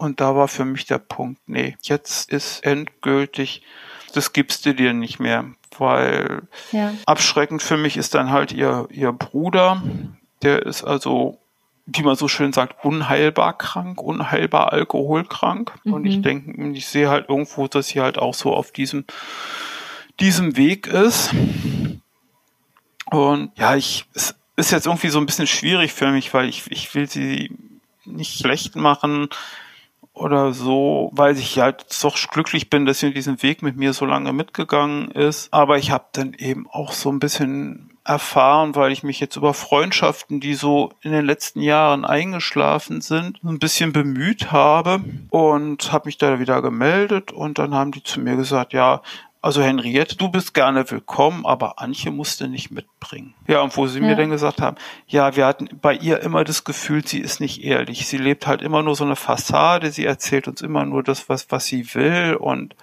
Und 0.01 0.23
da 0.23 0.35
war 0.35 0.49
für 0.49 0.65
mich 0.65 0.87
der 0.87 0.97
Punkt, 0.97 1.43
nee, 1.47 1.77
jetzt 1.83 2.31
ist 2.31 2.65
endgültig, 2.65 3.63
das 4.13 4.33
gibst 4.33 4.67
du 4.67 4.75
dir 4.75 4.93
nicht 4.93 5.21
mehr, 5.21 5.45
weil 5.79 6.43
ja. 6.73 6.93
abschreckend 7.07 7.63
für 7.63 7.77
mich 7.77 7.97
ist 7.97 8.15
dann 8.15 8.31
halt 8.31 8.53
ihr, 8.53 8.87
ihr 8.91 9.13
Bruder, 9.13 9.83
der 10.43 10.65
ist 10.67 10.85
also, 10.85 11.39
wie 11.87 12.03
man 12.03 12.17
so 12.17 12.29
schön 12.29 12.53
sagt, 12.53 12.85
unheilbar 12.85 13.57
krank, 13.59 14.01
unheilbar 14.01 14.73
alkoholkrank. 14.73 15.73
Und 15.85 16.05
ich 16.07 16.19
Mhm. 16.19 16.23
denke, 16.23 16.69
ich 16.77 16.87
sehe 16.87 17.09
halt 17.09 17.29
irgendwo, 17.29 17.67
dass 17.69 17.89
sie 17.89 18.01
halt 18.01 18.19
auch 18.19 18.35
so 18.35 18.55
auf 18.55 18.73
diesem, 18.73 19.05
diesem 20.21 20.57
Weg 20.57 20.87
ist. 20.87 21.31
Und 23.07 23.51
ja, 23.59 23.75
ich, 23.77 24.07
es 24.15 24.37
ist 24.57 24.71
jetzt 24.71 24.87
irgendwie 24.87 25.09
so 25.09 25.19
ein 25.19 25.27
bisschen 25.27 25.47
schwierig 25.47 25.93
für 25.93 26.11
mich, 26.11 26.33
weil 26.33 26.49
ich, 26.49 26.71
ich 26.71 26.95
will 26.95 27.09
sie 27.09 27.51
nicht 28.05 28.39
schlecht 28.39 28.77
machen 28.77 29.29
oder 30.21 30.53
so, 30.53 31.11
weil 31.13 31.37
ich 31.37 31.59
halt 31.59 31.87
doch 32.03 32.17
glücklich 32.31 32.71
bin, 32.71 32.87
dass 32.87 33.01
sie 33.01 33.13
diesen 33.13 33.43
Weg 33.43 33.63
mit 33.63 33.77
mir 33.77 33.93
so 33.93 34.05
lange 34.05 34.33
mitgegangen 34.33 35.11
ist. 35.11 35.53
Aber 35.53 35.79
ich 35.79 35.91
habe 35.91 36.05
dann 36.13 36.35
eben 36.35 36.69
auch 36.71 36.93
so 36.93 37.11
ein 37.11 37.19
bisschen 37.19 37.91
erfahren, 38.05 38.75
weil 38.75 38.93
ich 38.93 39.03
mich 39.03 39.21
jetzt 39.21 39.37
über 39.37 39.55
Freundschaften, 39.55 40.41
die 40.41 40.55
so 40.55 40.91
in 41.03 41.13
den 41.13 41.25
letzten 41.25 41.61
Jahren 41.61 42.05
eingeschlafen 42.05 43.01
sind, 43.01 43.43
ein 43.45 43.59
bisschen 43.59 43.93
bemüht 43.93 44.53
habe 44.53 45.01
und 45.29 45.93
habe 45.93 46.09
mich 46.09 46.19
da 46.19 46.41
wieder 46.41 46.63
gemeldet 46.63 47.31
und 47.31 47.59
dann 47.59 47.75
haben 47.75 47.93
die 47.93 48.03
zu 48.03 48.21
mir 48.21 48.37
gesagt, 48.37 48.73
ja, 48.73 49.03
also 49.43 49.63
Henriette, 49.63 50.17
du 50.17 50.29
bist 50.29 50.53
gerne 50.53 50.91
willkommen, 50.91 51.47
aber 51.47 51.79
Antje 51.81 52.11
musste 52.11 52.49
nicht 52.49 52.71
mitbringen. 52.71 53.35
Ja, 53.47 53.63
und 53.63 53.77
wo 53.77 53.87
sie 53.87 54.01
mir 54.01 54.11
Ja. 54.11 54.15
dann 54.17 54.31
gesagt 54.31 54.61
haben, 54.61 54.77
ja, 55.07 55.35
wir 55.35 55.47
hatten 55.47 55.69
bei 55.81 55.95
ihr 55.95 56.21
immer 56.21 56.45
das 56.45 56.65
Gefühl, 56.65 57.07
sie 57.07 57.21
ist 57.21 57.41
nicht 57.41 57.65
ehrlich. 57.65 58.07
Sie 58.07 58.19
lebt 58.19 58.47
halt 58.47 58.61
immer 58.61 58.83
nur 58.83 58.95
so 58.97 59.05
eine 59.05 59.17
Fassade, 59.17 59.91
sie 59.93 60.05
erzählt 60.05 60.47
uns 60.47 60.61
immer 60.61 60.85
nur 60.85 61.03
das, 61.03 61.29
was, 61.29 61.51
was 61.51 61.65
sie 61.67 61.95
will 61.95 62.37
und 62.39 62.75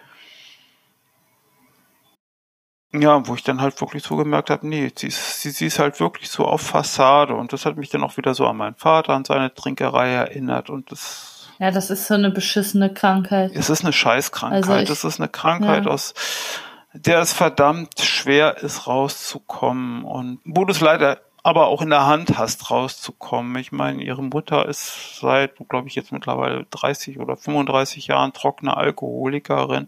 ja, 2.94 3.28
wo 3.28 3.36
ich 3.36 3.44
dann 3.44 3.62
halt 3.62 3.80
wirklich 3.82 4.02
so 4.02 4.16
gemerkt 4.16 4.50
habe, 4.50 4.66
nee, 4.68 4.90
sie 4.96 5.08
ist, 5.08 5.42
sie, 5.42 5.52
sie 5.52 5.66
ist 5.68 5.78
halt 5.78 6.00
wirklich 6.00 6.30
so 6.30 6.46
auf 6.46 6.62
Fassade 6.62 7.36
und 7.36 7.54
das 7.54 7.66
hat 7.66 7.78
mich 7.78 7.90
dann 7.90 8.04
auch 8.04 8.18
wieder 8.18 8.34
so 8.34 8.48
an 8.48 8.58
meinen 8.58 8.76
Vater, 8.76 9.14
an 9.14 9.26
seine 9.26 9.54
Trinkerei 9.54 10.10
erinnert 10.10 10.70
und 10.70 10.92
das 10.92 11.37
Ja, 11.60 11.72
das 11.72 11.90
ist 11.90 12.08
so 12.08 12.14
eine 12.14 12.30
beschissene 12.30 12.94
Krankheit. 12.94 13.52
es 13.56 13.70
ist 13.70 13.84
eine 13.84 13.94
Scheißkrankheit. 13.94 14.64
Also 14.64 14.76
ich- 14.78 14.90
es 14.90 15.04
ist 15.04 15.20
eine 15.20 15.30
Krankheit, 15.30 15.86
ja. 15.86 15.92
aus 15.92 16.14
der 16.94 17.20
es 17.20 17.34
verdammt 17.34 18.00
schwer 18.02 18.58
ist, 18.58 18.88
rauszukommen. 18.88 20.04
Und 20.04 20.40
wo 20.46 20.66
du 20.66 20.72
es 20.72 20.80
leider 20.82 21.20
aber 21.44 21.68
auch 21.68 21.82
in 21.82 21.90
der 21.92 22.06
Hand 22.06 22.38
hast, 22.38 22.70
rauszukommen. 22.72 23.56
Ich 23.58 23.72
meine, 23.72 24.04
ihre 24.04 24.22
Mutter 24.22 24.68
ist 24.68 25.20
seit, 25.22 25.54
glaube 25.70 25.88
ich, 25.88 25.96
jetzt 25.96 26.12
mittlerweile 26.12 26.66
30 26.72 27.20
oder 27.20 27.38
35 27.38 28.08
Jahren 28.08 28.34
trockene 28.34 28.76
Alkoholikerin. 28.76 29.88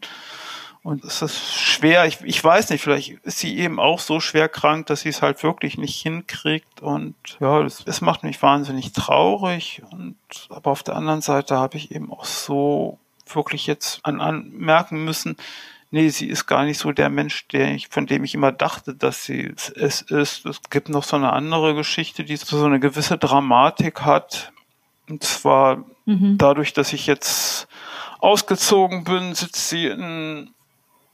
Und 0.82 1.04
es 1.04 1.22
ist 1.22 1.54
schwer, 1.56 2.06
ich, 2.06 2.22
ich 2.24 2.42
weiß 2.44 2.70
nicht, 2.70 2.82
vielleicht 2.82 3.12
ist 3.24 3.40
sie 3.40 3.58
eben 3.58 3.80
auch 3.80 4.00
so 4.00 4.20
schwer 4.20 4.48
krank, 4.48 4.88
dass 4.88 5.02
sie 5.02 5.10
es 5.10 5.22
halt 5.22 5.44
wirklich 5.44 5.78
nicht 5.78 6.02
hinkriegt. 6.02 6.82
Und 6.82 7.16
ja, 7.40 7.62
es, 7.62 7.84
es 7.86 8.02
macht 8.02 8.24
mich 8.24 8.42
wahnsinnig 8.42 8.94
traurig. 8.94 9.82
Und 9.92 10.16
aber 10.50 10.72
auf 10.72 10.84
der 10.84 10.96
anderen 10.96 11.22
Seite 11.22 11.58
habe 11.58 11.78
ich 11.78 11.92
eben 11.92 12.12
auch 12.12 12.26
so 12.26 12.98
wirklich 13.32 13.68
jetzt 13.68 14.00
an, 14.04 14.22
an 14.22 14.50
merken 14.52 15.04
müssen, 15.04 15.36
nee, 15.92 16.10
sie 16.10 16.28
ist 16.28 16.46
gar 16.48 16.64
nicht 16.64 16.78
so 16.78 16.92
der 16.92 17.10
Mensch, 17.10 17.48
der 17.50 17.74
ich, 17.74 17.90
von 17.90 18.08
dem 18.08 18.24
ich 18.24 18.34
immer 18.34 18.52
dachte, 18.52 18.96
dass 18.96 19.26
sie 19.26 19.54
es 19.76 20.02
ist. 20.02 20.46
Es 20.46 20.62
gibt 20.70 20.90
noch 20.90 21.04
so 21.04 21.18
eine 21.18 21.34
andere 21.34 21.76
Geschichte, 21.76 22.24
die 22.24 22.38
so 22.38 22.66
eine 22.66 22.80
gewisse 22.80 23.18
Dramatik 23.18 24.02
hat. 24.02 24.52
Und 25.10 25.24
zwar 25.24 25.84
Mhm. 26.10 26.40
dadurch, 26.40 26.74
dass 26.74 26.92
ich 26.92 27.06
jetzt 27.06 27.68
ausgezogen 28.20 29.04
bin, 29.04 29.36
sitzt 29.36 29.70
sie 29.70 29.86
in 29.86 30.50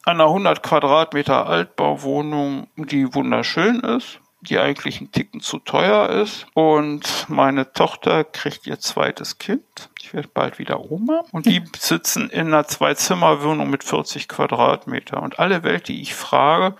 einer 0.06 0.26
100 0.26 0.64
Quadratmeter 0.64 1.48
Altbauwohnung, 1.48 2.68
die 2.76 3.14
wunderschön 3.14 3.80
ist, 3.80 4.20
die 4.42 4.60
eigentlich 4.60 5.02
ein 5.02 5.12
Ticken 5.12 5.42
zu 5.42 5.60
teuer 5.60 6.10
ist. 6.10 6.46
Und 6.54 7.26
meine 7.28 7.74
Tochter 7.74 8.24
kriegt 8.24 8.68
ihr 8.68 8.80
zweites 8.80 9.40
Kind. 9.40 9.90
Ich 10.00 10.14
werde 10.14 10.30
bald 10.32 10.60
wieder 10.60 10.92
Oma. 10.92 11.24
Und 11.32 11.48
die 11.48 11.64
sitzen 11.78 12.30
in 12.30 12.48
einer 12.48 12.68
Zwei-Zimmer-Wohnung 12.68 13.70
mit 13.70 13.84
40 13.84 14.28
Quadratmeter. 14.28 15.22
Und 15.22 15.40
alle 15.40 15.64
Welt, 15.64 15.88
die 15.88 16.02
ich 16.02 16.14
frage, 16.14 16.76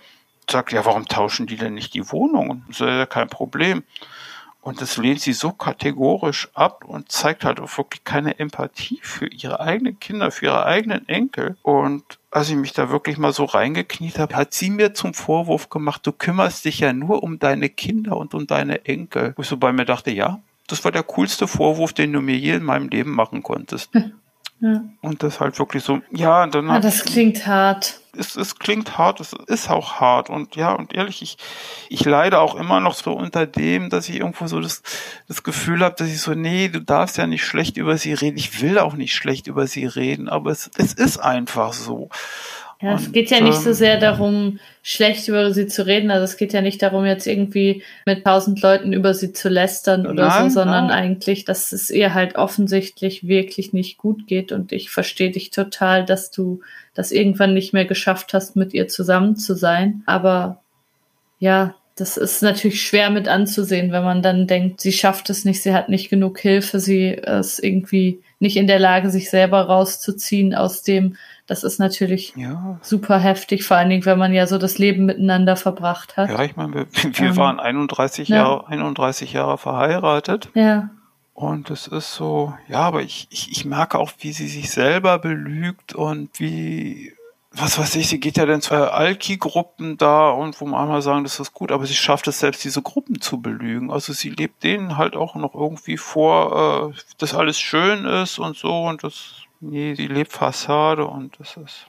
sagt, 0.48 0.72
ja, 0.72 0.84
warum 0.84 1.06
tauschen 1.06 1.46
die 1.46 1.56
denn 1.56 1.74
nicht 1.74 1.94
die 1.94 2.10
Wohnungen? 2.12 2.64
Das 2.68 2.80
ist 2.80 2.86
ja 2.86 3.06
kein 3.06 3.28
Problem. 3.28 3.82
Und 4.60 4.80
das 4.80 4.96
lehnt 4.96 5.20
sie 5.20 5.32
so 5.32 5.52
kategorisch 5.52 6.48
ab 6.54 6.84
und 6.84 7.12
zeigt 7.12 7.44
halt 7.44 7.60
auch 7.60 7.78
wirklich 7.78 8.02
keine 8.02 8.38
Empathie 8.40 8.98
für 9.00 9.26
ihre 9.26 9.60
eigenen 9.60 10.00
Kinder, 10.00 10.32
für 10.32 10.46
ihre 10.46 10.66
eigenen 10.66 11.08
Enkel. 11.08 11.56
Und 11.62 12.18
als 12.36 12.50
ich 12.50 12.56
mich 12.56 12.74
da 12.74 12.90
wirklich 12.90 13.16
mal 13.16 13.32
so 13.32 13.46
reingekniet 13.46 14.18
habe, 14.18 14.36
hat 14.36 14.52
sie 14.52 14.68
mir 14.68 14.92
zum 14.92 15.14
Vorwurf 15.14 15.70
gemacht, 15.70 16.06
du 16.06 16.12
kümmerst 16.12 16.66
dich 16.66 16.80
ja 16.80 16.92
nur 16.92 17.22
um 17.22 17.38
deine 17.38 17.70
Kinder 17.70 18.18
und 18.18 18.34
um 18.34 18.46
deine 18.46 18.84
Enkel. 18.84 19.32
Wo 19.36 19.42
ich 19.42 19.48
so 19.48 19.56
bei 19.56 19.72
mir 19.72 19.86
dachte, 19.86 20.10
ja, 20.10 20.40
das 20.66 20.84
war 20.84 20.92
der 20.92 21.02
coolste 21.02 21.48
Vorwurf, 21.48 21.94
den 21.94 22.12
du 22.12 22.20
mir 22.20 22.36
je 22.36 22.56
in 22.56 22.62
meinem 22.62 22.90
Leben 22.90 23.12
machen 23.12 23.42
konntest. 23.42 23.90
Ja. 24.60 24.84
Und 25.00 25.22
das 25.22 25.40
halt 25.40 25.58
wirklich 25.58 25.82
so, 25.82 26.00
ja, 26.10 26.42
und 26.42 26.54
dann. 26.54 26.70
Ah, 26.70 26.80
das 26.80 27.04
klingt 27.04 27.46
hart. 27.46 28.00
Es, 28.18 28.36
es 28.36 28.58
klingt 28.58 28.98
hart, 28.98 29.20
es 29.20 29.32
ist 29.46 29.70
auch 29.70 29.94
hart. 30.00 30.30
Und 30.30 30.56
ja, 30.56 30.72
und 30.72 30.94
ehrlich, 30.94 31.22
ich, 31.22 31.36
ich 31.88 32.04
leide 32.04 32.40
auch 32.40 32.54
immer 32.54 32.80
noch 32.80 32.94
so 32.94 33.12
unter 33.12 33.46
dem, 33.46 33.90
dass 33.90 34.08
ich 34.08 34.16
irgendwo 34.16 34.46
so 34.46 34.60
das, 34.60 34.82
das 35.28 35.42
Gefühl 35.42 35.80
habe, 35.84 35.94
dass 35.96 36.08
ich 36.08 36.20
so, 36.20 36.34
nee, 36.34 36.68
du 36.68 36.80
darfst 36.80 37.16
ja 37.18 37.26
nicht 37.26 37.44
schlecht 37.44 37.76
über 37.76 37.98
sie 37.98 38.14
reden. 38.14 38.38
Ich 38.38 38.60
will 38.62 38.78
auch 38.78 38.94
nicht 38.94 39.14
schlecht 39.14 39.46
über 39.46 39.66
sie 39.66 39.86
reden, 39.86 40.28
aber 40.28 40.50
es, 40.50 40.70
es 40.76 40.94
ist 40.94 41.18
einfach 41.18 41.72
so. 41.72 42.08
Ja, 42.80 42.94
es 42.94 43.10
geht 43.10 43.30
ja 43.30 43.40
nicht 43.40 43.56
so 43.56 43.70
ähm, 43.70 43.74
sehr 43.74 43.98
darum, 43.98 44.58
schlecht 44.82 45.28
über 45.28 45.50
sie 45.52 45.66
zu 45.66 45.86
reden. 45.86 46.10
Also 46.10 46.24
es 46.24 46.36
geht 46.36 46.52
ja 46.52 46.60
nicht 46.60 46.82
darum, 46.82 47.06
jetzt 47.06 47.26
irgendwie 47.26 47.82
mit 48.04 48.24
tausend 48.24 48.60
Leuten 48.60 48.92
über 48.92 49.14
sie 49.14 49.32
zu 49.32 49.48
lästern 49.48 50.06
oder 50.06 50.28
nein, 50.28 50.50
so, 50.50 50.60
sondern 50.60 50.88
nein. 50.88 50.96
eigentlich, 50.96 51.46
dass 51.46 51.72
es 51.72 51.88
ihr 51.88 52.12
halt 52.12 52.36
offensichtlich 52.36 53.26
wirklich 53.26 53.72
nicht 53.72 53.96
gut 53.96 54.26
geht. 54.26 54.52
Und 54.52 54.72
ich 54.72 54.90
verstehe 54.90 55.30
dich 55.30 55.50
total, 55.50 56.04
dass 56.04 56.30
du 56.30 56.60
das 56.92 57.12
irgendwann 57.12 57.54
nicht 57.54 57.72
mehr 57.72 57.86
geschafft 57.86 58.34
hast, 58.34 58.56
mit 58.56 58.74
ihr 58.74 58.88
zusammen 58.88 59.36
zu 59.36 59.54
sein. 59.54 60.02
Aber 60.04 60.60
ja, 61.38 61.74
das 61.96 62.18
ist 62.18 62.42
natürlich 62.42 62.82
schwer 62.82 63.08
mit 63.08 63.26
anzusehen, 63.26 63.90
wenn 63.90 64.04
man 64.04 64.20
dann 64.20 64.46
denkt, 64.46 64.82
sie 64.82 64.92
schafft 64.92 65.30
es 65.30 65.46
nicht, 65.46 65.62
sie 65.62 65.72
hat 65.72 65.88
nicht 65.88 66.10
genug 66.10 66.38
Hilfe, 66.38 66.78
sie 66.78 67.08
ist 67.08 67.58
irgendwie 67.58 68.20
nicht 68.38 68.58
in 68.58 68.66
der 68.66 68.78
Lage, 68.78 69.08
sich 69.08 69.30
selber 69.30 69.62
rauszuziehen 69.62 70.54
aus 70.54 70.82
dem, 70.82 71.16
das 71.46 71.62
ist 71.62 71.78
natürlich 71.78 72.34
ja. 72.36 72.78
super 72.82 73.18
heftig, 73.18 73.64
vor 73.64 73.76
allen 73.76 73.90
Dingen, 73.90 74.04
wenn 74.04 74.18
man 74.18 74.32
ja 74.32 74.46
so 74.46 74.58
das 74.58 74.78
Leben 74.78 75.06
miteinander 75.06 75.56
verbracht 75.56 76.16
hat. 76.16 76.28
Ja, 76.28 76.42
ich 76.42 76.56
meine, 76.56 76.74
wir, 76.74 76.86
wir 77.18 77.28
ähm, 77.28 77.36
waren 77.36 77.60
31 77.60 78.28
ja. 78.28 78.36
Jahre, 78.36 78.66
31 78.68 79.32
Jahre 79.32 79.58
verheiratet. 79.58 80.50
Ja. 80.54 80.90
Und 81.34 81.70
es 81.70 81.86
ist 81.86 82.14
so, 82.14 82.54
ja, 82.66 82.80
aber 82.80 83.02
ich, 83.02 83.28
ich, 83.30 83.52
ich 83.52 83.64
merke 83.64 83.98
auch, 83.98 84.10
wie 84.20 84.32
sie 84.32 84.48
sich 84.48 84.70
selber 84.70 85.18
belügt 85.18 85.94
und 85.94 86.30
wie, 86.40 87.12
was 87.52 87.78
weiß 87.78 87.94
ich, 87.96 88.08
sie 88.08 88.18
geht 88.18 88.38
ja 88.38 88.46
dann 88.46 88.62
zu 88.62 88.74
Alki-Gruppen 88.74 89.98
da 89.98 90.30
und 90.30 90.60
wo 90.60 90.64
man 90.64 90.82
einmal 90.82 91.02
sagen, 91.02 91.24
das 91.24 91.38
ist 91.38 91.52
gut, 91.52 91.72
aber 91.72 91.86
sie 91.86 91.94
schafft 91.94 92.26
es 92.26 92.40
selbst, 92.40 92.64
diese 92.64 92.80
Gruppen 92.82 93.20
zu 93.20 93.40
belügen. 93.40 93.90
Also 93.92 94.14
sie 94.14 94.30
lebt 94.30 94.64
denen 94.64 94.96
halt 94.96 95.14
auch 95.14 95.34
noch 95.36 95.54
irgendwie 95.54 95.98
vor, 95.98 96.92
äh, 96.94 97.00
dass 97.18 97.34
alles 97.34 97.60
schön 97.60 98.06
ist 98.06 98.38
und 98.38 98.56
so 98.56 98.84
und 98.84 99.04
das 99.04 99.45
Nee, 99.60 99.94
sie 99.94 100.06
lebt 100.06 100.32
Fassade 100.32 101.06
und 101.06 101.38
das 101.38 101.56
ist. 101.56 101.86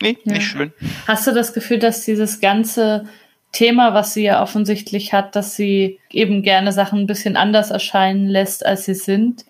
Nee, 0.00 0.18
ja. 0.24 0.34
nicht 0.34 0.46
schön. 0.46 0.72
Hast 1.06 1.26
du 1.26 1.32
das 1.32 1.52
Gefühl, 1.52 1.78
dass 1.78 2.04
dieses 2.04 2.40
ganze 2.40 3.06
Thema, 3.52 3.94
was 3.94 4.14
sie 4.14 4.24
ja 4.24 4.42
offensichtlich 4.42 5.12
hat, 5.12 5.34
dass 5.34 5.56
sie 5.56 5.98
eben 6.10 6.42
gerne 6.42 6.72
Sachen 6.72 7.00
ein 7.00 7.06
bisschen 7.06 7.36
anders 7.36 7.70
erscheinen 7.70 8.28
lässt, 8.28 8.66
als 8.66 8.84
sie 8.84 8.94
sind, 8.94 9.46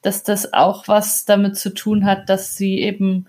dass 0.00 0.22
das 0.22 0.52
auch 0.52 0.88
was 0.88 1.24
damit 1.24 1.56
zu 1.56 1.74
tun 1.74 2.04
hat, 2.06 2.28
dass 2.28 2.56
sie 2.56 2.80
eben 2.80 3.26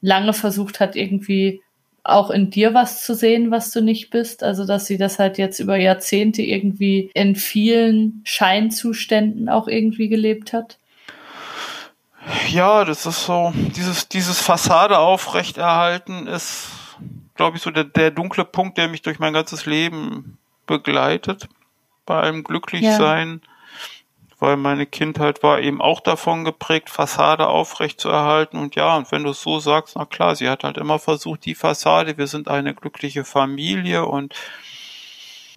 lange 0.00 0.34
versucht 0.34 0.80
hat, 0.80 0.96
irgendwie 0.96 1.62
auch 2.04 2.28
in 2.30 2.50
dir 2.50 2.74
was 2.74 3.02
zu 3.02 3.14
sehen, 3.14 3.50
was 3.50 3.70
du 3.70 3.80
nicht 3.80 4.10
bist. 4.10 4.42
Also, 4.42 4.66
dass 4.66 4.86
sie 4.86 4.98
das 4.98 5.18
halt 5.18 5.38
jetzt 5.38 5.58
über 5.58 5.76
Jahrzehnte 5.76 6.42
irgendwie 6.42 7.10
in 7.14 7.34
vielen 7.34 8.20
Scheinzuständen 8.24 9.48
auch 9.48 9.66
irgendwie 9.66 10.08
gelebt 10.08 10.52
hat? 10.52 10.78
Ja, 12.48 12.84
das 12.84 13.06
ist 13.06 13.24
so, 13.24 13.52
dieses, 13.54 14.08
dieses 14.08 14.40
Fassade 14.40 14.98
aufrechterhalten 14.98 16.26
ist, 16.26 16.68
glaube 17.34 17.56
ich, 17.56 17.62
so 17.62 17.70
der, 17.70 17.84
der 17.84 18.10
dunkle 18.10 18.44
Punkt, 18.44 18.78
der 18.78 18.88
mich 18.88 19.02
durch 19.02 19.18
mein 19.18 19.32
ganzes 19.32 19.66
Leben 19.66 20.38
begleitet. 20.66 21.48
Bei 22.06 22.20
allem 22.20 22.44
Glücklichsein. 22.44 23.40
Ja. 23.42 23.50
Weil 24.40 24.56
meine 24.56 24.84
Kindheit 24.84 25.42
war 25.42 25.60
eben 25.60 25.80
auch 25.80 26.00
davon 26.00 26.44
geprägt, 26.44 26.90
Fassade 26.90 27.46
aufrechtzuerhalten. 27.46 28.58
Und 28.58 28.74
ja, 28.74 28.96
und 28.96 29.10
wenn 29.12 29.24
du 29.24 29.30
es 29.30 29.40
so 29.40 29.60
sagst, 29.60 29.96
na 29.96 30.04
klar, 30.04 30.36
sie 30.36 30.48
hat 30.48 30.64
halt 30.64 30.76
immer 30.76 30.98
versucht, 30.98 31.44
die 31.44 31.54
Fassade, 31.54 32.18
wir 32.18 32.26
sind 32.26 32.48
eine 32.48 32.74
glückliche 32.74 33.24
Familie 33.24 34.04
und 34.06 34.34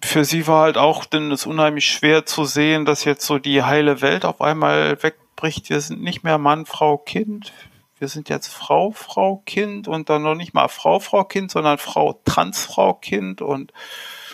für 0.02 0.24
sie 0.24 0.46
war 0.46 0.62
halt 0.62 0.78
auch 0.78 1.04
denn 1.04 1.32
es 1.32 1.44
unheimlich 1.44 1.86
schwer 1.86 2.24
zu 2.24 2.44
sehen, 2.44 2.84
dass 2.84 3.04
jetzt 3.04 3.26
so 3.26 3.38
die 3.38 3.64
heile 3.64 4.00
Welt 4.00 4.24
auf 4.24 4.40
einmal 4.40 5.02
weg 5.02 5.16
spricht, 5.38 5.70
wir 5.70 5.80
sind 5.80 6.02
nicht 6.02 6.24
mehr 6.24 6.36
Mann, 6.36 6.66
Frau, 6.66 6.98
Kind. 6.98 7.52
Wir 8.00 8.08
sind 8.08 8.28
jetzt 8.28 8.48
Frau, 8.48 8.90
Frau, 8.90 9.40
Kind 9.46 9.86
und 9.86 10.10
dann 10.10 10.24
noch 10.24 10.34
nicht 10.34 10.52
mal 10.52 10.66
Frau, 10.66 10.98
Frau, 10.98 11.22
Kind, 11.22 11.52
sondern 11.52 11.78
Frau, 11.78 12.20
Transfrau, 12.24 12.94
Kind. 12.94 13.40
Und 13.40 13.72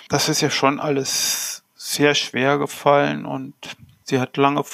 das 0.09 0.31
ist 0.31 0.41
ja 0.41 0.49
schon 0.49 0.81
alles 0.81 1.63
sehr 1.75 2.15
schwer 2.15 2.57
gefallen 2.57 3.27
und 3.27 3.55
sie 4.05 4.19
hat 4.19 4.39
lange 4.39 4.65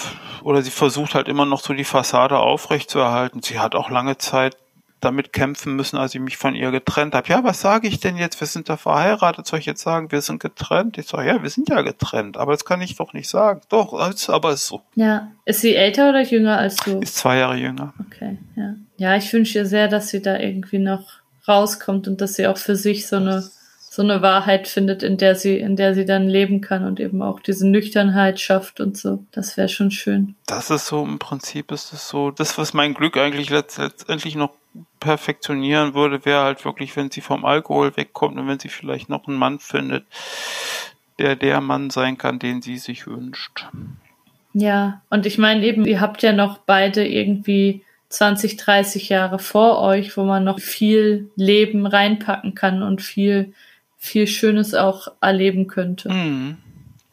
oder 0.44 0.62
sie 0.62 0.70
versucht 0.70 1.16
halt 1.16 1.26
immer 1.26 1.46
noch 1.46 1.62
so 1.62 1.74
die 1.74 1.82
Fassade 1.82 2.38
aufrechtzuerhalten. 2.38 3.42
Sie 3.42 3.58
hat 3.58 3.74
auch 3.74 3.90
lange 3.90 4.16
Zeit 4.16 4.56
damit 5.00 5.32
kämpfen 5.32 5.76
müssen, 5.76 5.96
als 5.96 6.14
ich 6.14 6.20
mich 6.20 6.36
von 6.36 6.54
ihr 6.54 6.70
getrennt 6.70 7.14
habe. 7.14 7.28
Ja, 7.28 7.44
was 7.44 7.60
sage 7.60 7.88
ich 7.88 8.00
denn 8.00 8.16
jetzt? 8.16 8.40
Wir 8.40 8.46
sind 8.46 8.68
da 8.68 8.76
verheiratet. 8.76 9.46
Soll 9.46 9.58
ich 9.58 9.66
jetzt 9.66 9.82
sagen, 9.82 10.12
wir 10.12 10.20
sind 10.20 10.40
getrennt? 10.40 10.98
Ich 10.98 11.06
sage, 11.06 11.28
ja, 11.28 11.42
wir 11.42 11.50
sind 11.50 11.68
ja 11.68 11.82
getrennt, 11.82 12.36
aber 12.36 12.52
das 12.52 12.64
kann 12.64 12.80
ich 12.80 12.96
doch 12.96 13.12
nicht 13.12 13.28
sagen. 13.28 13.60
Doch, 13.68 13.92
aber 13.92 14.52
ist 14.52 14.66
so. 14.66 14.82
Ja. 14.94 15.30
Ist 15.44 15.62
sie 15.62 15.74
älter 15.74 16.10
oder 16.10 16.22
jünger 16.22 16.58
als 16.58 16.76
du? 16.76 17.00
Ist 17.00 17.16
zwei 17.16 17.38
Jahre 17.38 17.56
jünger. 17.56 17.94
Okay, 18.06 18.38
ja. 18.56 18.74
Ja, 18.96 19.16
ich 19.16 19.32
wünsche 19.32 19.58
ihr 19.58 19.66
sehr, 19.66 19.88
dass 19.88 20.08
sie 20.08 20.20
da 20.20 20.38
irgendwie 20.38 20.78
noch 20.78 21.20
rauskommt 21.48 22.06
und 22.06 22.20
dass 22.20 22.34
sie 22.34 22.46
auch 22.46 22.58
für 22.58 22.76
sich 22.76 23.06
so 23.06 23.16
eine 23.16 23.50
so 23.92 24.02
eine 24.02 24.22
Wahrheit 24.22 24.68
findet, 24.68 25.02
in 25.02 25.16
der 25.16 25.34
sie, 25.34 25.58
in 25.58 25.74
der 25.74 25.96
sie 25.96 26.04
dann 26.04 26.28
leben 26.28 26.60
kann 26.60 26.84
und 26.86 27.00
eben 27.00 27.22
auch 27.22 27.40
diese 27.40 27.66
Nüchternheit 27.66 28.38
schafft 28.38 28.80
und 28.80 28.96
so. 28.96 29.24
Das 29.32 29.56
wäre 29.56 29.68
schon 29.68 29.90
schön. 29.90 30.36
Das 30.46 30.70
ist 30.70 30.86
so, 30.86 31.02
im 31.02 31.18
Prinzip 31.18 31.72
ist 31.72 31.92
es 31.92 32.08
so, 32.08 32.30
das, 32.30 32.56
was 32.56 32.72
mein 32.72 32.94
Glück 32.94 33.16
eigentlich 33.16 33.50
letztendlich 33.50 34.36
noch 34.36 34.52
perfektionieren 35.00 35.94
würde, 35.94 36.24
wäre 36.24 36.42
halt 36.42 36.64
wirklich, 36.64 36.96
wenn 36.96 37.10
sie 37.10 37.20
vom 37.20 37.44
Alkohol 37.44 37.96
wegkommt 37.96 38.38
und 38.38 38.46
wenn 38.48 38.58
sie 38.58 38.68
vielleicht 38.68 39.08
noch 39.08 39.26
einen 39.26 39.36
Mann 39.36 39.58
findet, 39.58 40.04
der 41.18 41.36
der 41.36 41.60
Mann 41.60 41.90
sein 41.90 42.18
kann, 42.18 42.38
den 42.38 42.62
sie 42.62 42.76
sich 42.76 43.06
wünscht. 43.06 43.66
Ja, 44.52 45.02
und 45.10 45.26
ich 45.26 45.38
meine 45.38 45.64
eben, 45.64 45.84
ihr 45.84 46.00
habt 46.00 46.22
ja 46.22 46.32
noch 46.32 46.58
beide 46.58 47.06
irgendwie 47.06 47.82
20, 48.08 48.56
30 48.56 49.08
Jahre 49.08 49.38
vor 49.38 49.80
euch, 49.80 50.16
wo 50.16 50.24
man 50.24 50.44
noch 50.44 50.58
viel 50.58 51.30
Leben 51.36 51.86
reinpacken 51.86 52.54
kann 52.54 52.82
und 52.82 53.00
viel, 53.00 53.52
viel 53.96 54.26
Schönes 54.26 54.74
auch 54.74 55.08
erleben 55.20 55.68
könnte. 55.68 56.12
Mhm. 56.12 56.58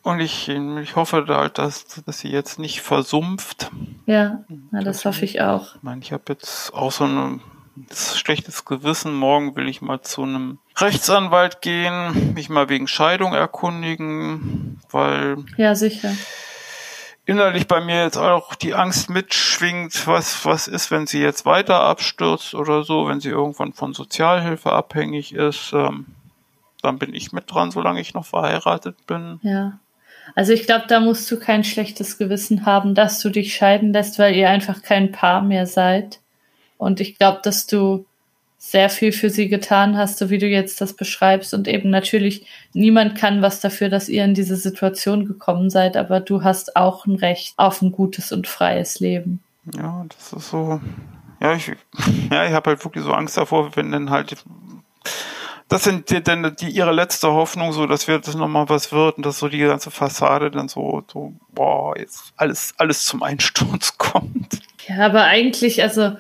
Und 0.07 0.21
ich, 0.21 0.47
ich 0.47 0.95
hoffe 0.95 1.25
halt, 1.27 1.57
dass, 1.57 1.83
dass 2.05 2.19
sie 2.19 2.29
jetzt 2.29 2.59
nicht 2.59 2.79
versumpft. 2.79 3.71
Ja, 4.05 4.45
na, 4.71 4.79
das, 4.79 4.99
das 4.99 5.05
hoffe 5.05 5.25
ich 5.25 5.41
auch. 5.41 5.75
Ich 5.75 5.83
meine, 5.83 5.99
ich 6.01 6.13
habe 6.13 6.23
jetzt 6.29 6.73
auch 6.73 6.93
so 6.93 7.03
ein 7.03 7.41
schlechtes 7.91 8.63
Gewissen. 8.63 9.13
Morgen 9.13 9.57
will 9.57 9.67
ich 9.67 9.81
mal 9.81 9.99
zu 9.99 10.23
einem 10.23 10.59
Rechtsanwalt 10.77 11.61
gehen, 11.61 12.33
mich 12.35 12.47
mal 12.47 12.69
wegen 12.69 12.87
Scheidung 12.87 13.33
erkundigen, 13.33 14.79
weil. 14.91 15.43
Ja, 15.57 15.75
sicher. 15.75 16.13
Innerlich 17.25 17.67
bei 17.67 17.81
mir 17.81 18.01
jetzt 18.03 18.17
auch 18.17 18.55
die 18.55 18.75
Angst 18.75 19.09
mitschwingt, 19.09 20.07
was, 20.07 20.45
was 20.45 20.69
ist, 20.69 20.89
wenn 20.89 21.05
sie 21.05 21.19
jetzt 21.19 21.45
weiter 21.45 21.81
abstürzt 21.81 22.55
oder 22.55 22.85
so, 22.85 23.09
wenn 23.09 23.19
sie 23.19 23.31
irgendwann 23.31 23.73
von 23.73 23.93
Sozialhilfe 23.93 24.71
abhängig 24.71 25.33
ist. 25.33 25.73
Ähm, 25.73 26.05
dann 26.81 26.97
bin 26.97 27.13
ich 27.13 27.33
mit 27.33 27.51
dran, 27.51 27.71
solange 27.71 27.99
ich 27.99 28.13
noch 28.13 28.25
verheiratet 28.25 29.05
bin. 29.05 29.41
Ja. 29.43 29.79
Also 30.35 30.53
ich 30.53 30.65
glaube, 30.65 30.85
da 30.87 30.99
musst 30.99 31.29
du 31.31 31.39
kein 31.39 31.63
schlechtes 31.63 32.17
Gewissen 32.17 32.65
haben, 32.65 32.95
dass 32.95 33.19
du 33.19 33.29
dich 33.29 33.55
scheiden 33.55 33.93
lässt, 33.93 34.19
weil 34.19 34.35
ihr 34.35 34.49
einfach 34.49 34.81
kein 34.81 35.11
Paar 35.11 35.41
mehr 35.41 35.65
seid. 35.65 36.19
Und 36.77 36.99
ich 36.99 37.17
glaube, 37.17 37.39
dass 37.43 37.67
du 37.67 38.05
sehr 38.57 38.89
viel 38.89 39.11
für 39.11 39.29
sie 39.29 39.47
getan 39.47 39.97
hast, 39.97 40.17
so 40.17 40.29
wie 40.29 40.39
du 40.39 40.47
jetzt 40.47 40.81
das 40.81 40.93
beschreibst. 40.93 41.53
Und 41.53 41.67
eben 41.67 41.89
natürlich, 41.89 42.47
niemand 42.73 43.15
kann 43.15 43.41
was 43.41 43.59
dafür, 43.59 43.89
dass 43.89 44.09
ihr 44.09 44.25
in 44.25 44.33
diese 44.33 44.55
Situation 44.55 45.25
gekommen 45.25 45.69
seid, 45.69 45.95
aber 45.95 46.19
du 46.19 46.43
hast 46.43 46.75
auch 46.75 47.05
ein 47.05 47.15
Recht 47.15 47.53
auf 47.57 47.81
ein 47.81 47.91
gutes 47.91 48.31
und 48.31 48.47
freies 48.47 48.99
Leben. 48.99 49.41
Ja, 49.75 50.05
das 50.09 50.33
ist 50.33 50.49
so. 50.49 50.81
Ja, 51.39 51.53
ich, 51.53 51.67
ja, 52.31 52.45
ich 52.45 52.53
habe 52.53 52.71
halt 52.71 52.83
wirklich 52.83 53.03
so 53.03 53.13
Angst 53.13 53.37
davor, 53.37 53.75
wenn 53.75 53.91
dann 53.91 54.09
halt 54.09 54.35
das 55.69 55.83
sind 55.83 56.09
die, 56.09 56.23
denn 56.23 56.55
die 56.59 56.69
ihre 56.69 56.91
letzte 56.91 57.31
Hoffnung, 57.31 57.73
so 57.73 57.85
dass 57.87 58.07
wir 58.07 58.19
das 58.19 58.35
nochmal 58.35 58.69
was 58.69 58.91
wird 58.91 59.17
und 59.17 59.25
dass 59.25 59.39
so 59.39 59.49
die 59.49 59.59
ganze 59.59 59.91
Fassade 59.91 60.49
dann 60.49 60.69
so, 60.69 61.03
so, 61.11 61.33
boah, 61.49 61.97
jetzt 61.97 62.33
alles, 62.37 62.73
alles 62.77 63.05
zum 63.05 63.23
Einsturz 63.23 63.93
kommt. 63.97 64.59
Ja, 64.87 65.05
aber 65.05 65.23
eigentlich, 65.23 65.83
also 65.83 66.13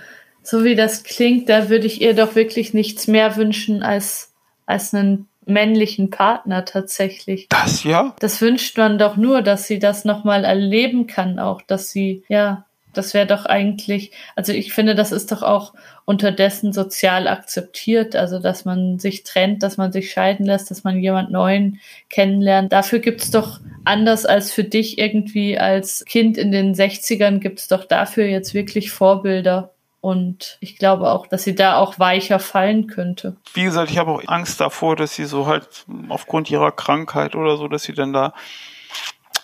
so 0.43 0.63
wie 0.63 0.75
das 0.75 1.03
klingt, 1.03 1.49
da 1.49 1.69
würde 1.69 1.87
ich 1.87 2.01
ihr 2.01 2.13
doch 2.13 2.35
wirklich 2.35 2.73
nichts 2.73 3.07
mehr 3.07 3.35
wünschen 3.35 3.83
als, 3.83 4.33
als 4.65 4.93
einen 4.93 5.27
männlichen 5.45 6.09
Partner 6.09 6.65
tatsächlich. 6.65 7.47
Das 7.49 7.83
ja? 7.83 8.15
Das 8.19 8.41
wünscht 8.41 8.77
man 8.77 8.97
doch 8.97 9.15
nur, 9.15 9.41
dass 9.41 9.67
sie 9.67 9.79
das 9.79 10.05
nochmal 10.05 10.43
erleben 10.43 11.07
kann, 11.07 11.39
auch, 11.39 11.61
dass 11.61 11.89
sie, 11.89 12.23
ja, 12.27 12.65
das 12.97 13.13
wäre 13.13 13.27
doch 13.27 13.45
eigentlich, 13.45 14.11
also 14.35 14.51
ich 14.53 14.73
finde, 14.73 14.95
das 14.95 15.11
ist 15.11 15.31
doch 15.31 15.43
auch 15.43 15.73
unterdessen 16.05 16.73
sozial 16.73 17.27
akzeptiert, 17.27 18.15
also 18.15 18.39
dass 18.39 18.65
man 18.65 18.97
sich 18.99 19.23
trennt, 19.23 19.61
dass 19.63 19.77
man 19.77 19.91
sich 19.91 20.11
scheiden 20.11 20.45
lässt, 20.45 20.71
dass 20.71 20.83
man 20.83 20.99
jemand 20.99 21.31
Neuen 21.31 21.79
kennenlernt. 22.09 22.71
Dafür 22.71 22.99
gibt's 22.99 23.29
doch 23.29 23.59
anders 23.85 24.25
als 24.25 24.51
für 24.51 24.63
dich 24.63 24.97
irgendwie 24.97 25.57
als 25.57 26.05
Kind 26.05 26.37
in 26.37 26.51
den 26.51 26.73
60ern 26.73 27.39
gibt's 27.39 27.67
doch 27.67 27.85
dafür 27.85 28.25
jetzt 28.25 28.53
wirklich 28.53 28.91
Vorbilder. 28.91 29.73
Und 29.99 30.57
ich 30.61 30.77
glaube 30.77 31.09
auch, 31.11 31.27
dass 31.27 31.43
sie 31.43 31.55
da 31.55 31.77
auch 31.77 31.99
weicher 31.99 32.39
fallen 32.39 32.87
könnte. 32.87 33.35
Wie 33.53 33.63
gesagt, 33.63 33.91
ich 33.91 33.97
habe 33.97 34.11
auch 34.11 34.23
Angst 34.27 34.61
davor, 34.61 34.95
dass 34.95 35.15
sie 35.15 35.25
so 35.25 35.47
halt 35.47 35.85
aufgrund 36.07 36.49
ihrer 36.49 36.71
Krankheit 36.71 37.35
oder 37.35 37.57
so, 37.57 37.67
dass 37.67 37.83
sie 37.83 37.93
dann 37.93 38.13
da 38.13 38.33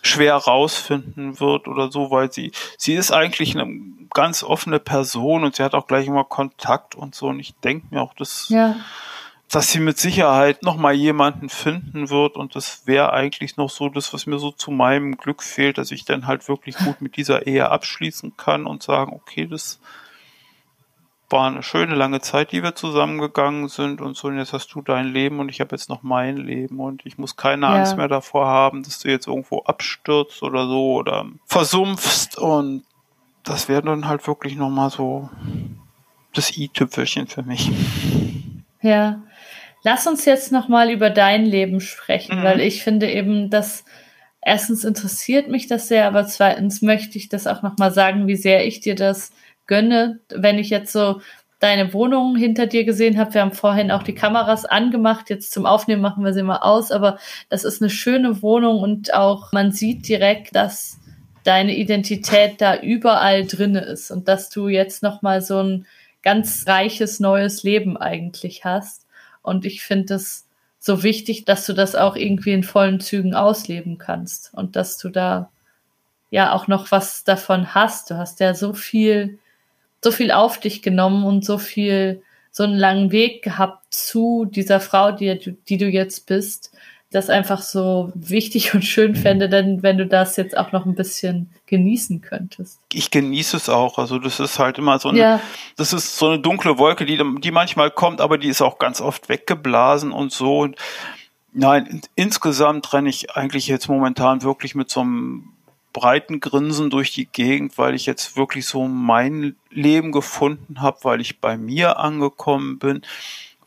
schwer 0.04 0.36
rausfinden 0.36 1.40
wird 1.40 1.68
oder 1.68 1.92
so, 1.92 2.12
weil 2.12 2.32
sie, 2.32 2.52
sie 2.78 2.94
ist 2.94 3.12
eigentlich 3.12 3.58
eine 3.58 3.68
ganz 4.14 4.44
offene 4.44 4.80
Person 4.80 5.44
und 5.44 5.56
sie 5.56 5.64
hat 5.64 5.74
auch 5.74 5.88
gleich 5.88 6.08
immer 6.08 6.26
Kontakt 6.26 6.96
und 6.96 7.16
so. 7.16 7.28
Und 7.28 7.40
ich 7.40 7.56
denke 7.56 7.88
mir 7.90 8.02
auch, 8.02 8.14
dass, 8.14 8.50
ja. 8.50 8.76
dass 9.50 9.72
sie 9.72 9.80
mit 9.80 9.98
Sicherheit 9.98 10.62
noch 10.62 10.76
mal 10.76 10.94
jemanden 10.94 11.50
finden 11.50 12.10
wird 12.10 12.36
und 12.36 12.56
das 12.56 12.86
wäre 12.86 13.14
eigentlich 13.14 13.58
noch 13.58 13.70
so 13.70 13.90
das, 13.90 14.14
was 14.14 14.26
mir 14.26 14.40
so 14.40 14.52
zu 14.52 14.72
meinem 14.72 15.18
Glück 15.18 15.42
fehlt, 15.42 15.78
dass 15.78 15.92
ich 15.92 16.06
dann 16.06 16.28
halt 16.28 16.48
wirklich 16.48 16.78
gut 16.78 17.02
mit 17.02 17.18
dieser 17.18 17.48
Ehe 17.48 17.70
abschließen 17.70 18.36
kann 18.38 18.66
und 18.66 18.84
sagen, 18.84 19.14
okay, 19.14 19.48
das 19.48 19.80
war 21.30 21.48
eine 21.48 21.64
schöne 21.64 21.96
lange 21.96 22.22
Zeit, 22.22 22.52
die 22.52 22.62
wir 22.62 22.76
zusammengegangen 22.76 23.68
sind 23.68 24.02
und 24.02 24.16
so, 24.16 24.28
und 24.28 24.38
jetzt 24.38 24.54
hast 24.54 24.74
du 24.74 24.82
dein 24.82 25.08
Leben 25.08 25.40
und 25.40 25.50
ich 25.50 25.60
habe 25.62 25.76
jetzt 25.76 25.90
noch 25.90 26.04
mein 26.04 26.38
Leben 26.38 26.80
und 26.80 27.06
ich 27.06 27.18
muss 27.18 27.36
keine 27.36 27.66
ja. 27.66 27.74
Angst 27.74 27.98
mehr 27.98 28.08
davor 28.08 28.48
haben, 28.48 28.84
dass 28.84 29.00
du 29.00 29.10
jetzt 29.10 29.28
irgendwo 29.28 29.60
abstürzt 29.64 30.44
oder 30.44 30.68
so 30.68 30.94
oder 30.94 31.26
versumpfst 31.46 32.38
und 32.38 32.84
das 33.44 33.68
wäre 33.68 33.82
dann 33.82 34.08
halt 34.08 34.26
wirklich 34.28 34.56
nochmal 34.56 34.90
so 34.90 35.30
das 36.34 36.56
i-Tüpfelchen 36.58 37.28
für 37.28 37.44
mich. 37.44 37.72
Ja. 38.82 39.22
Lass 39.84 40.08
uns 40.08 40.26
jetzt 40.26 40.52
nochmal 40.52 40.92
über 40.92 41.10
dein 41.10 41.46
Leben 41.46 41.82
sprechen, 41.82 42.40
mhm. 42.40 42.44
weil 42.44 42.62
ich 42.62 42.84
finde 42.84 43.12
eben, 43.12 43.50
dass 43.50 43.84
erstens 44.42 44.84
interessiert 44.84 45.50
mich 45.50 45.68
das 45.68 45.88
sehr, 45.88 46.08
aber 46.08 46.26
zweitens 46.26 46.82
möchte 46.82 47.18
ich 47.18 47.30
das 47.30 47.48
auch 47.48 47.64
nochmal 47.64 47.92
sagen, 47.92 48.28
wie 48.28 48.36
sehr 48.36 48.66
ich 48.66 48.80
dir 48.80 48.96
das 48.96 49.32
gönne, 49.68 50.20
wenn 50.30 50.58
ich 50.58 50.70
jetzt 50.70 50.92
so 50.92 51.22
deine 51.60 51.94
Wohnung 51.94 52.36
hinter 52.36 52.68
dir 52.68 52.84
gesehen 52.84 53.18
habe. 53.18 53.34
Wir 53.34 53.42
haben 53.42 53.54
vorhin 53.54 53.90
auch 53.90 54.04
die 54.04 54.14
Kameras 54.16 54.66
angemacht. 54.66 55.30
Jetzt 55.30 55.54
zum 55.54 55.66
Aufnehmen 55.66 56.02
machen 56.02 56.26
wir 56.26 56.34
sie 56.34 56.44
mal 56.44 56.58
aus, 56.58 56.92
aber 56.92 57.18
das 57.48 57.64
ist 57.64 57.82
eine 57.82 57.90
schöne 57.90 58.42
Wohnung 58.42 58.80
und 58.80 59.14
auch 59.14 59.54
man 59.54 59.72
sieht 59.72 60.08
direkt, 60.10 60.56
dass 60.56 61.00
deine 61.46 61.76
Identität 61.76 62.60
da 62.60 62.76
überall 62.76 63.46
drinne 63.46 63.80
ist 63.80 64.12
und 64.12 64.28
dass 64.28 64.50
du 64.50 64.68
jetzt 64.68 65.04
noch 65.04 65.22
mal 65.22 65.42
so 65.42 65.62
ein 65.62 65.86
ganz 66.22 66.66
reiches 66.68 67.22
neues 67.22 67.64
Leben 67.64 67.96
eigentlich 67.96 68.66
hast. 68.66 69.06
Und 69.42 69.66
ich 69.66 69.84
finde 69.84 70.16
es 70.16 70.48
so 70.80 71.02
wichtig, 71.02 71.46
dass 71.46 71.66
du 71.66 71.72
das 71.72 71.96
auch 71.96 72.18
irgendwie 72.18 72.52
in 72.52 72.64
vollen 72.64 73.00
Zügen 73.00 73.36
ausleben 73.36 73.98
kannst 73.98 74.54
und 74.54 74.76
dass 74.76 74.98
du 74.98 75.08
da 75.08 75.50
ja 76.30 76.52
auch 76.52 76.68
noch 76.68 76.92
was 76.92 77.24
davon 77.24 77.74
hast. 77.74 78.10
Du 78.10 78.18
hast 78.18 78.42
ja 78.42 78.54
so 78.54 78.74
viel 78.74 79.40
so 80.04 80.12
viel 80.12 80.32
auf 80.32 80.60
dich 80.60 80.82
genommen 80.82 81.26
und 81.26 81.46
so 81.46 81.58
viel, 81.58 82.22
so 82.52 82.64
einen 82.64 82.78
langen 82.78 83.12
Weg 83.12 83.44
gehabt 83.44 83.94
zu 83.94 84.46
dieser 84.46 84.80
Frau, 84.80 85.12
die, 85.12 85.58
die 85.68 85.78
du 85.78 85.88
jetzt 85.88 86.28
bist, 86.28 86.72
das 87.14 87.30
einfach 87.30 87.62
so 87.62 88.12
wichtig 88.16 88.74
und 88.74 88.84
schön 88.84 89.16
fände, 89.16 89.48
denn 89.48 89.84
wenn 89.84 89.98
du 89.98 90.06
das 90.06 90.36
jetzt 90.36 90.58
auch 90.58 90.72
noch 90.72 90.86
ein 90.86 90.96
bisschen 90.96 91.50
genießen 91.68 92.22
könntest. 92.22 92.80
Ich 92.92 93.12
genieße 93.12 93.58
es 93.58 93.70
auch. 93.70 93.98
Also 93.98 94.20
das 94.20 94.40
ist 94.40 94.60
halt 94.60 94.78
immer 94.78 95.00
so 95.00 95.10
eine, 95.10 95.20
ja. 95.20 95.40
das 95.78 95.94
ist 95.94 96.18
so 96.18 96.28
eine 96.30 96.40
dunkle 96.40 96.78
Wolke, 96.78 97.06
die, 97.06 97.22
die 97.40 97.52
manchmal 97.52 97.92
kommt, 97.92 98.20
aber 98.20 98.38
die 98.38 98.50
ist 98.50 98.62
auch 98.62 98.80
ganz 98.80 99.00
oft 99.00 99.30
weggeblasen 99.30 100.12
und 100.12 100.32
so. 100.32 100.60
Und 100.60 100.76
nein, 101.54 102.02
insgesamt 102.16 102.92
renne 102.94 103.10
ich 103.10 103.36
eigentlich 103.36 103.68
jetzt 103.68 103.88
momentan 103.88 104.42
wirklich 104.42 104.76
mit 104.76 104.90
so 104.90 105.02
einem 105.02 105.54
breiten 105.94 106.40
Grinsen 106.40 106.90
durch 106.90 107.14
die 107.14 107.28
Gegend, 107.28 107.78
weil 107.78 107.94
ich 107.94 108.06
jetzt 108.06 108.36
wirklich 108.36 108.66
so 108.66 108.88
mein 108.88 109.56
Leben 109.70 110.12
gefunden 110.12 110.82
habe, 110.82 110.98
weil 111.04 111.22
ich 111.22 111.40
bei 111.40 111.58
mir 111.58 111.98
angekommen 112.00 112.80
bin, 112.80 113.04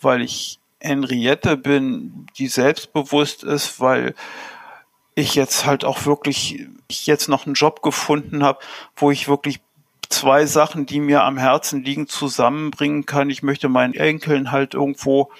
weil 0.01 0.21
ich 0.23 0.59
Henriette 0.81 1.57
bin, 1.57 2.27
die 2.37 2.49
selbstbewusst 2.49 3.45
ist, 3.45 3.81
weil 3.81 4.15
ich 5.15 5.35
jetzt 5.35 5.65
halt 5.65 5.85
auch 5.85 6.05
wirklich 6.05 6.67
ich 6.89 7.07
jetzt 7.07 7.29
noch 7.29 7.47
einen 7.47 7.55
Job 7.55 7.83
gefunden 7.83 8.45
habe, 8.45 8.59
wo 8.97 9.11
ich 9.11 9.29
wirklich 9.29 9.61
zwei 10.09 10.47
Sachen, 10.47 10.87
die 10.87 11.01
mir 11.01 11.25
am 11.25 11.39
Herzen 11.39 11.83
liegen, 11.83 12.07
zusammenbringen 12.07 13.07
kann. 13.07 13.31
Ich 13.31 13.43
möchte 13.43 13.69
meinen 13.69 13.95
Enkeln 13.95 14.53
halt 14.53 14.75
irgendwo 14.75 15.31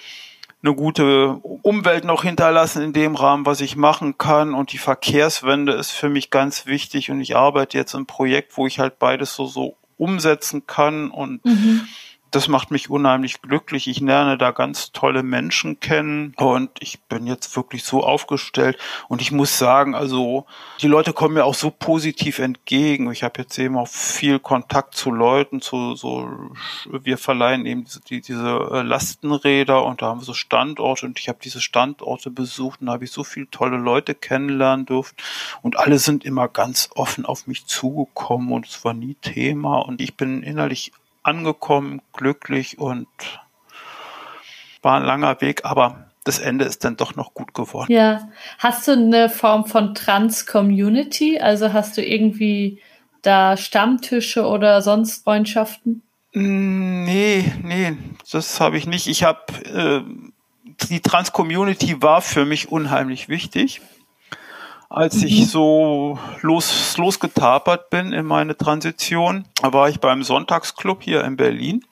eine 0.63 0.75
gute 0.75 1.39
Umwelt 1.61 2.03
noch 2.03 2.23
hinterlassen 2.23 2.81
in 2.81 2.93
dem 2.93 3.15
Rahmen, 3.15 3.45
was 3.45 3.61
ich 3.61 3.75
machen 3.75 4.17
kann. 4.17 4.53
Und 4.53 4.71
die 4.73 4.77
Verkehrswende 4.77 5.73
ist 5.73 5.91
für 5.91 6.09
mich 6.09 6.29
ganz 6.29 6.65
wichtig. 6.65 7.11
Und 7.11 7.21
ich 7.21 7.35
arbeite 7.35 7.77
jetzt 7.77 7.93
im 7.93 8.05
Projekt, 8.05 8.57
wo 8.57 8.67
ich 8.67 8.79
halt 8.79 8.99
beides 8.99 9.35
so, 9.35 9.45
so 9.45 9.75
umsetzen 9.97 10.65
kann. 10.65 11.11
Und 11.11 11.45
mhm 11.45 11.87
das 12.31 12.47
macht 12.47 12.71
mich 12.71 12.89
unheimlich 12.89 13.41
glücklich. 13.41 13.87
Ich 13.87 13.99
lerne 13.99 14.37
da 14.37 14.51
ganz 14.51 14.91
tolle 14.91 15.23
Menschen 15.23 15.79
kennen 15.79 16.33
und 16.37 16.71
ich 16.79 17.01
bin 17.03 17.27
jetzt 17.27 17.55
wirklich 17.55 17.83
so 17.83 18.03
aufgestellt. 18.03 18.77
Und 19.07 19.21
ich 19.21 19.31
muss 19.31 19.57
sagen, 19.57 19.95
also 19.95 20.45
die 20.81 20.87
Leute 20.87 21.13
kommen 21.13 21.35
mir 21.35 21.45
auch 21.45 21.53
so 21.53 21.71
positiv 21.71 22.39
entgegen. 22.39 23.11
Ich 23.11 23.23
habe 23.23 23.41
jetzt 23.41 23.57
eben 23.57 23.77
auch 23.77 23.87
viel 23.87 24.39
Kontakt 24.39 24.95
zu 24.95 25.11
Leuten, 25.11 25.61
zu 25.61 25.95
so, 25.95 26.29
wir 26.89 27.17
verleihen 27.17 27.65
eben 27.65 27.85
diese, 27.85 28.01
die, 28.01 28.21
diese 28.21 28.69
äh, 28.71 28.81
Lastenräder 28.81 29.83
und 29.85 30.01
da 30.01 30.07
haben 30.07 30.21
wir 30.21 30.25
so 30.25 30.33
Standorte 30.33 31.05
und 31.05 31.19
ich 31.19 31.29
habe 31.29 31.39
diese 31.43 31.61
Standorte 31.61 32.29
besucht 32.29 32.81
und 32.81 32.87
da 32.87 32.93
habe 32.93 33.05
ich 33.05 33.11
so 33.11 33.23
viele 33.23 33.49
tolle 33.49 33.77
Leute 33.77 34.15
kennenlernen 34.15 34.85
dürfen 34.85 35.15
und 35.61 35.77
alle 35.79 35.99
sind 35.99 36.25
immer 36.25 36.47
ganz 36.47 36.89
offen 36.95 37.25
auf 37.25 37.47
mich 37.47 37.65
zugekommen 37.65 38.51
und 38.51 38.67
es 38.67 38.83
war 38.83 38.93
nie 38.93 39.15
Thema 39.15 39.79
und 39.79 40.01
ich 40.01 40.15
bin 40.15 40.43
innerlich 40.43 40.91
angekommen, 41.27 42.01
glücklich 42.13 42.79
und 42.79 43.07
war 44.81 44.97
ein 44.99 45.05
langer 45.05 45.41
Weg, 45.41 45.65
aber 45.65 46.07
das 46.23 46.39
Ende 46.39 46.65
ist 46.65 46.83
dann 46.83 46.97
doch 46.97 47.15
noch 47.15 47.33
gut 47.33 47.53
geworden. 47.53 47.91
Ja. 47.91 48.29
Hast 48.59 48.87
du 48.87 48.93
eine 48.93 49.29
Form 49.29 49.65
von 49.65 49.93
Trans-Community? 49.93 51.39
Also 51.39 51.73
hast 51.73 51.97
du 51.97 52.03
irgendwie 52.03 52.81
da 53.21 53.57
Stammtische 53.57 54.45
oder 54.45 54.81
sonst 54.81 55.23
Freundschaften? 55.23 56.01
Mm, 56.33 57.03
nee, 57.03 57.51
nee, 57.63 57.97
das 58.31 58.59
habe 58.59 58.77
ich 58.77 58.87
nicht. 58.87 59.07
Ich 59.07 59.23
habe 59.23 59.41
äh, 59.65 60.01
die 60.89 60.99
Trans-Community 60.99 62.01
war 62.01 62.21
für 62.21 62.45
mich 62.45 62.71
unheimlich 62.71 63.29
wichtig 63.29 63.81
als 64.89 65.17
mhm. 65.17 65.27
ich 65.27 65.49
so 65.49 66.19
los, 66.41 66.95
losgetapert 66.97 67.89
bin 67.89 68.13
in 68.13 68.25
meine 68.25 68.57
Transition, 68.57 69.45
war 69.61 69.89
ich 69.89 69.99
beim 69.99 70.23
Sonntagsclub 70.23 71.03
hier 71.03 71.23
in 71.23 71.37
Berlin. 71.37 71.85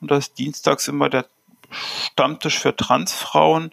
Und 0.00 0.10
da 0.10 0.16
ist 0.16 0.38
dienstags 0.38 0.88
immer 0.88 1.08
der 1.08 1.26
Stammtisch 1.70 2.58
für 2.58 2.76
Transfrauen. 2.76 3.72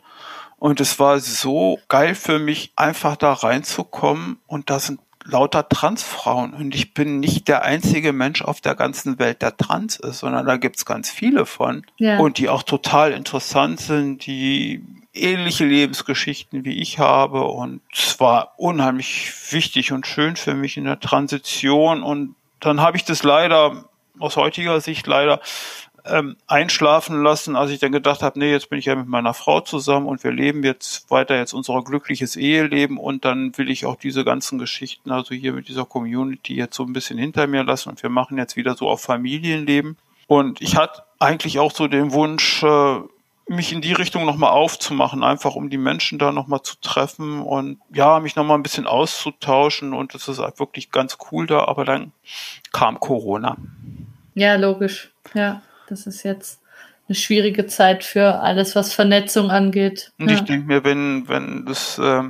Und 0.57 0.79
es 0.79 0.99
war 0.99 1.19
so 1.19 1.79
geil 1.87 2.15
für 2.15 2.39
mich, 2.39 2.71
einfach 2.75 3.15
da 3.15 3.33
reinzukommen. 3.33 4.39
Und 4.47 4.69
da 4.69 4.79
sind 4.79 4.99
lauter 5.23 5.67
Transfrauen. 5.67 6.53
Und 6.53 6.75
ich 6.75 6.93
bin 6.93 7.19
nicht 7.19 7.47
der 7.47 7.63
einzige 7.63 8.13
Mensch 8.13 8.41
auf 8.41 8.61
der 8.61 8.75
ganzen 8.75 9.19
Welt, 9.19 9.41
der 9.41 9.57
trans 9.57 9.97
ist, 9.97 10.19
sondern 10.19 10.45
da 10.45 10.57
gibt's 10.57 10.85
ganz 10.85 11.09
viele 11.09 11.45
von. 11.45 11.85
Ja. 11.97 12.19
Und 12.19 12.37
die 12.37 12.49
auch 12.49 12.63
total 12.63 13.11
interessant 13.11 13.79
sind, 13.79 14.25
die 14.25 14.83
ähnliche 15.13 15.65
Lebensgeschichten 15.65 16.65
wie 16.65 16.79
ich 16.79 16.99
habe. 16.99 17.43
Und 17.43 17.81
es 17.93 18.19
war 18.19 18.53
unheimlich 18.57 19.31
wichtig 19.51 19.91
und 19.91 20.07
schön 20.07 20.35
für 20.35 20.53
mich 20.53 20.77
in 20.77 20.85
der 20.85 20.99
Transition. 20.99 22.03
Und 22.03 22.35
dann 22.59 22.81
habe 22.81 22.97
ich 22.97 23.05
das 23.05 23.23
leider 23.23 23.85
aus 24.19 24.37
heutiger 24.37 24.79
Sicht 24.81 25.07
leider 25.07 25.41
ähm, 26.05 26.35
einschlafen 26.47 27.21
lassen, 27.21 27.55
als 27.55 27.71
ich 27.71 27.79
dann 27.79 27.91
gedacht 27.91 28.23
habe, 28.23 28.39
nee, 28.39 28.51
jetzt 28.51 28.69
bin 28.69 28.79
ich 28.79 28.85
ja 28.85 28.95
mit 28.95 29.07
meiner 29.07 29.33
Frau 29.33 29.61
zusammen 29.61 30.07
und 30.07 30.23
wir 30.23 30.31
leben 30.31 30.63
jetzt 30.63 31.09
weiter 31.11 31.37
jetzt 31.37 31.53
unser 31.53 31.83
glückliches 31.83 32.35
Eheleben. 32.35 32.97
Und 32.97 33.25
dann 33.25 33.57
will 33.57 33.69
ich 33.69 33.85
auch 33.85 33.95
diese 33.95 34.23
ganzen 34.23 34.57
Geschichten, 34.59 35.11
also 35.11 35.35
hier 35.35 35.53
mit 35.53 35.67
dieser 35.67 35.85
Community 35.85 36.55
jetzt 36.55 36.75
so 36.75 36.83
ein 36.83 36.93
bisschen 36.93 37.17
hinter 37.17 37.47
mir 37.47 37.63
lassen. 37.63 37.89
Und 37.89 38.01
wir 38.01 38.09
machen 38.09 38.37
jetzt 38.37 38.55
wieder 38.55 38.75
so 38.75 38.87
auf 38.87 39.01
Familienleben. 39.01 39.97
Und 40.27 40.61
ich 40.61 40.77
hatte 40.77 41.03
eigentlich 41.19 41.59
auch 41.59 41.71
so 41.71 41.87
den 41.87 42.13
Wunsch, 42.13 42.63
äh, 42.63 43.01
mich 43.51 43.71
in 43.73 43.81
die 43.81 43.93
Richtung 43.93 44.25
nochmal 44.25 44.51
aufzumachen, 44.51 45.23
einfach 45.23 45.55
um 45.55 45.69
die 45.69 45.77
Menschen 45.77 46.19
da 46.19 46.31
nochmal 46.31 46.61
zu 46.61 46.75
treffen 46.81 47.41
und 47.41 47.79
ja, 47.93 48.19
mich 48.19 48.35
nochmal 48.35 48.57
ein 48.57 48.63
bisschen 48.63 48.87
auszutauschen 48.87 49.93
und 49.93 50.13
das 50.13 50.27
ist 50.27 50.39
halt 50.39 50.59
wirklich 50.59 50.91
ganz 50.91 51.17
cool 51.31 51.47
da, 51.47 51.65
aber 51.65 51.85
dann 51.85 52.11
kam 52.71 52.99
Corona. 52.99 53.57
Ja, 54.33 54.55
logisch. 54.55 55.11
Ja, 55.33 55.61
das 55.87 56.07
ist 56.07 56.23
jetzt 56.23 56.61
eine 57.07 57.15
schwierige 57.15 57.67
Zeit 57.67 58.03
für 58.03 58.39
alles, 58.39 58.75
was 58.75 58.93
Vernetzung 58.93 59.51
angeht. 59.51 60.13
Und 60.17 60.29
ja. 60.29 60.35
ich 60.35 60.41
denke 60.41 60.67
mir, 60.67 60.83
wenn, 60.83 61.27
wenn 61.27 61.65
das 61.65 61.97
äh, 61.97 62.23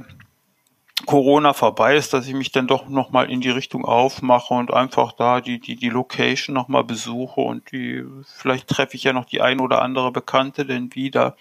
Corona 1.05 1.53
vorbei 1.53 1.95
ist, 1.95 2.13
dass 2.13 2.27
ich 2.27 2.33
mich 2.33 2.51
dann 2.51 2.67
doch 2.67 2.87
nochmal 2.87 3.29
in 3.29 3.41
die 3.41 3.49
Richtung 3.49 3.85
aufmache 3.85 4.53
und 4.53 4.73
einfach 4.73 5.11
da 5.13 5.41
die, 5.41 5.59
die, 5.59 5.75
die 5.75 5.89
Location 5.89 6.53
nochmal 6.53 6.83
besuche 6.83 7.41
und 7.41 7.71
die, 7.71 8.03
vielleicht 8.37 8.67
treffe 8.67 8.95
ich 8.95 9.03
ja 9.03 9.13
noch 9.13 9.25
die 9.25 9.41
ein 9.41 9.59
oder 9.59 9.81
andere 9.81 10.11
Bekannte 10.11 10.65
denn 10.65 10.93
wieder. 10.95 11.35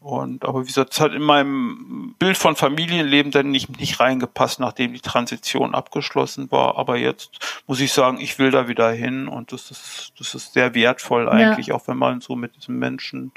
Und, 0.00 0.46
aber 0.46 0.62
wie 0.62 0.66
gesagt, 0.66 0.94
es 0.94 1.00
hat 1.00 1.12
in 1.12 1.22
meinem 1.22 2.14
Bild 2.18 2.38
von 2.38 2.56
Familienleben 2.56 3.30
dann 3.32 3.50
nicht, 3.50 3.78
nicht 3.78 4.00
reingepasst, 4.00 4.58
nachdem 4.58 4.94
die 4.94 5.00
Transition 5.00 5.74
abgeschlossen 5.74 6.50
war. 6.50 6.78
Aber 6.78 6.96
jetzt 6.96 7.62
muss 7.66 7.80
ich 7.80 7.92
sagen, 7.92 8.18
ich 8.18 8.38
will 8.38 8.50
da 8.50 8.66
wieder 8.66 8.90
hin 8.92 9.28
und 9.28 9.52
das 9.52 9.70
ist, 9.70 10.14
das 10.18 10.34
ist 10.34 10.54
sehr 10.54 10.74
wertvoll 10.74 11.28
eigentlich, 11.28 11.66
ja. 11.66 11.74
auch 11.74 11.86
wenn 11.86 11.98
man 11.98 12.22
so 12.22 12.34
mit 12.34 12.56
diesen 12.56 12.78
Menschen 12.78 13.32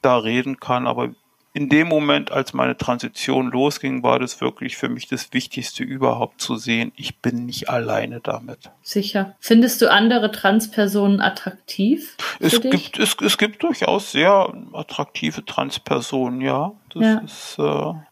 da 0.00 0.18
reden 0.18 0.60
kann. 0.60 0.86
Aber 0.86 1.10
in 1.58 1.68
dem 1.68 1.88
Moment, 1.88 2.30
als 2.30 2.52
meine 2.52 2.76
Transition 2.76 3.50
losging, 3.50 4.04
war 4.04 4.20
das 4.20 4.40
wirklich 4.40 4.76
für 4.76 4.88
mich 4.88 5.08
das 5.08 5.32
Wichtigste 5.32 5.82
überhaupt 5.82 6.40
zu 6.40 6.54
sehen. 6.54 6.92
Ich 6.94 7.18
bin 7.18 7.46
nicht 7.46 7.68
alleine 7.68 8.20
damit. 8.20 8.70
Sicher. 8.80 9.34
Findest 9.40 9.82
du 9.82 9.90
andere 9.90 10.30
Transpersonen 10.30 11.20
attraktiv? 11.20 12.16
Es 12.38 12.60
gibt, 12.60 13.00
es, 13.00 13.16
es 13.20 13.38
gibt 13.38 13.64
durchaus 13.64 14.12
sehr 14.12 14.54
attraktive 14.72 15.44
Transpersonen, 15.44 16.42
ja. 16.42 16.74
Das 16.94 17.02
ja. 17.02 17.18
ist, 17.18 17.58
äh, 17.58 17.62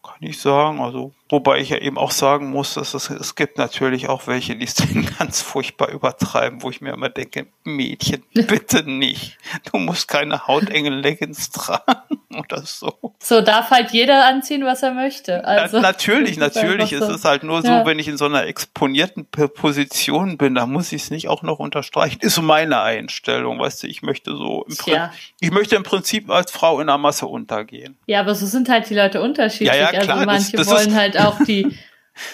kann 0.03 0.19
ich 0.19 0.41
sagen. 0.41 0.81
Also, 0.81 1.13
wobei 1.29 1.59
ich 1.59 1.69
ja 1.69 1.77
eben 1.77 1.97
auch 1.97 2.11
sagen 2.11 2.49
muss, 2.49 2.75
dass 2.75 2.93
es, 2.93 3.09
es 3.09 3.35
gibt 3.35 3.57
natürlich 3.57 4.09
auch 4.09 4.27
welche, 4.27 4.55
die 4.55 4.65
es 4.65 4.75
ganz 5.19 5.41
furchtbar 5.41 5.89
übertreiben, 5.89 6.61
wo 6.61 6.69
ich 6.69 6.81
mir 6.81 6.93
immer 6.93 7.09
denke, 7.09 7.47
Mädchen, 7.63 8.23
bitte 8.33 8.83
nicht. 8.83 9.37
Du 9.71 9.77
musst 9.77 10.07
keine 10.07 10.47
Hautengel-Leggings 10.47 11.49
tragen 11.51 12.19
oder 12.37 12.61
so. 12.63 12.93
So 13.19 13.41
darf 13.41 13.71
halt 13.71 13.91
jeder 13.91 14.25
anziehen, 14.25 14.63
was 14.63 14.83
er 14.83 14.93
möchte. 14.93 15.45
Also, 15.45 15.77
Na, 15.77 15.83
natürlich, 15.83 16.37
natürlich. 16.37 16.91
So. 16.91 17.03
Es 17.03 17.09
ist 17.09 17.25
halt 17.25 17.43
nur 17.43 17.61
so, 17.61 17.67
ja. 17.67 17.85
wenn 17.85 17.99
ich 17.99 18.07
in 18.07 18.17
so 18.17 18.25
einer 18.25 18.45
exponierten 18.45 19.25
Position 19.25 20.37
bin, 20.37 20.55
da 20.55 20.65
muss 20.65 20.91
ich 20.91 21.03
es 21.03 21.09
nicht 21.09 21.27
auch 21.27 21.43
noch 21.43 21.59
unterstreichen. 21.59 22.19
Ist 22.21 22.35
so 22.35 22.41
meine 22.41 22.81
Einstellung, 22.81 23.59
weißt 23.59 23.83
du, 23.83 23.87
ich 23.87 24.01
möchte 24.01 24.31
so, 24.35 24.65
im 24.67 24.75
ja. 24.85 25.11
ich 25.39 25.51
möchte 25.51 25.75
im 25.75 25.83
Prinzip 25.83 26.29
als 26.29 26.51
Frau 26.51 26.79
in 26.79 26.87
der 26.87 26.97
Masse 26.97 27.27
untergehen. 27.27 27.97
Ja, 28.05 28.19
aber 28.21 28.35
so 28.35 28.45
sind 28.45 28.69
halt 28.69 28.89
die 28.89 28.95
Leute 28.95 29.21
unterschiedlich. 29.21 29.69
Ja, 29.69 29.91
ja, 29.91 29.99
klar, 29.99 30.17
also 30.17 30.25
manche 30.25 30.57
das, 30.57 30.67
das 30.67 30.75
wollen 30.75 30.95
halt 30.95 31.16
auch 31.19 31.43
die, 31.45 31.77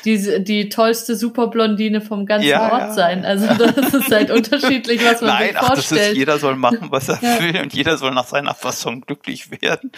die, 0.06 0.44
die 0.44 0.70
tollste 0.70 1.16
Superblondine 1.16 2.02
vom 2.02 2.26
ganzen 2.26 2.48
ja, 2.48 2.72
Ort 2.72 2.82
ja. 2.82 2.94
sein. 2.94 3.26
Also 3.26 3.48
das 3.48 3.94
ist 3.94 4.12
halt 4.12 4.32
unterschiedlich, 4.32 5.04
was 5.04 5.22
man 5.22 5.32
Nein, 5.32 5.50
sich 5.50 5.58
vorstellt. 5.58 5.72
Ach, 5.72 5.76
das 5.76 5.92
ist, 5.92 6.18
jeder 6.18 6.38
soll 6.40 6.56
machen, 6.56 6.88
was 6.90 7.10
er 7.10 7.20
ja. 7.22 7.40
will 7.42 7.62
und 7.62 7.74
jeder 7.74 7.98
soll 7.98 8.12
nach 8.12 8.28
seiner 8.28 8.54
Fassung 8.54 9.02
glücklich 9.02 9.50
werden. 9.62 9.92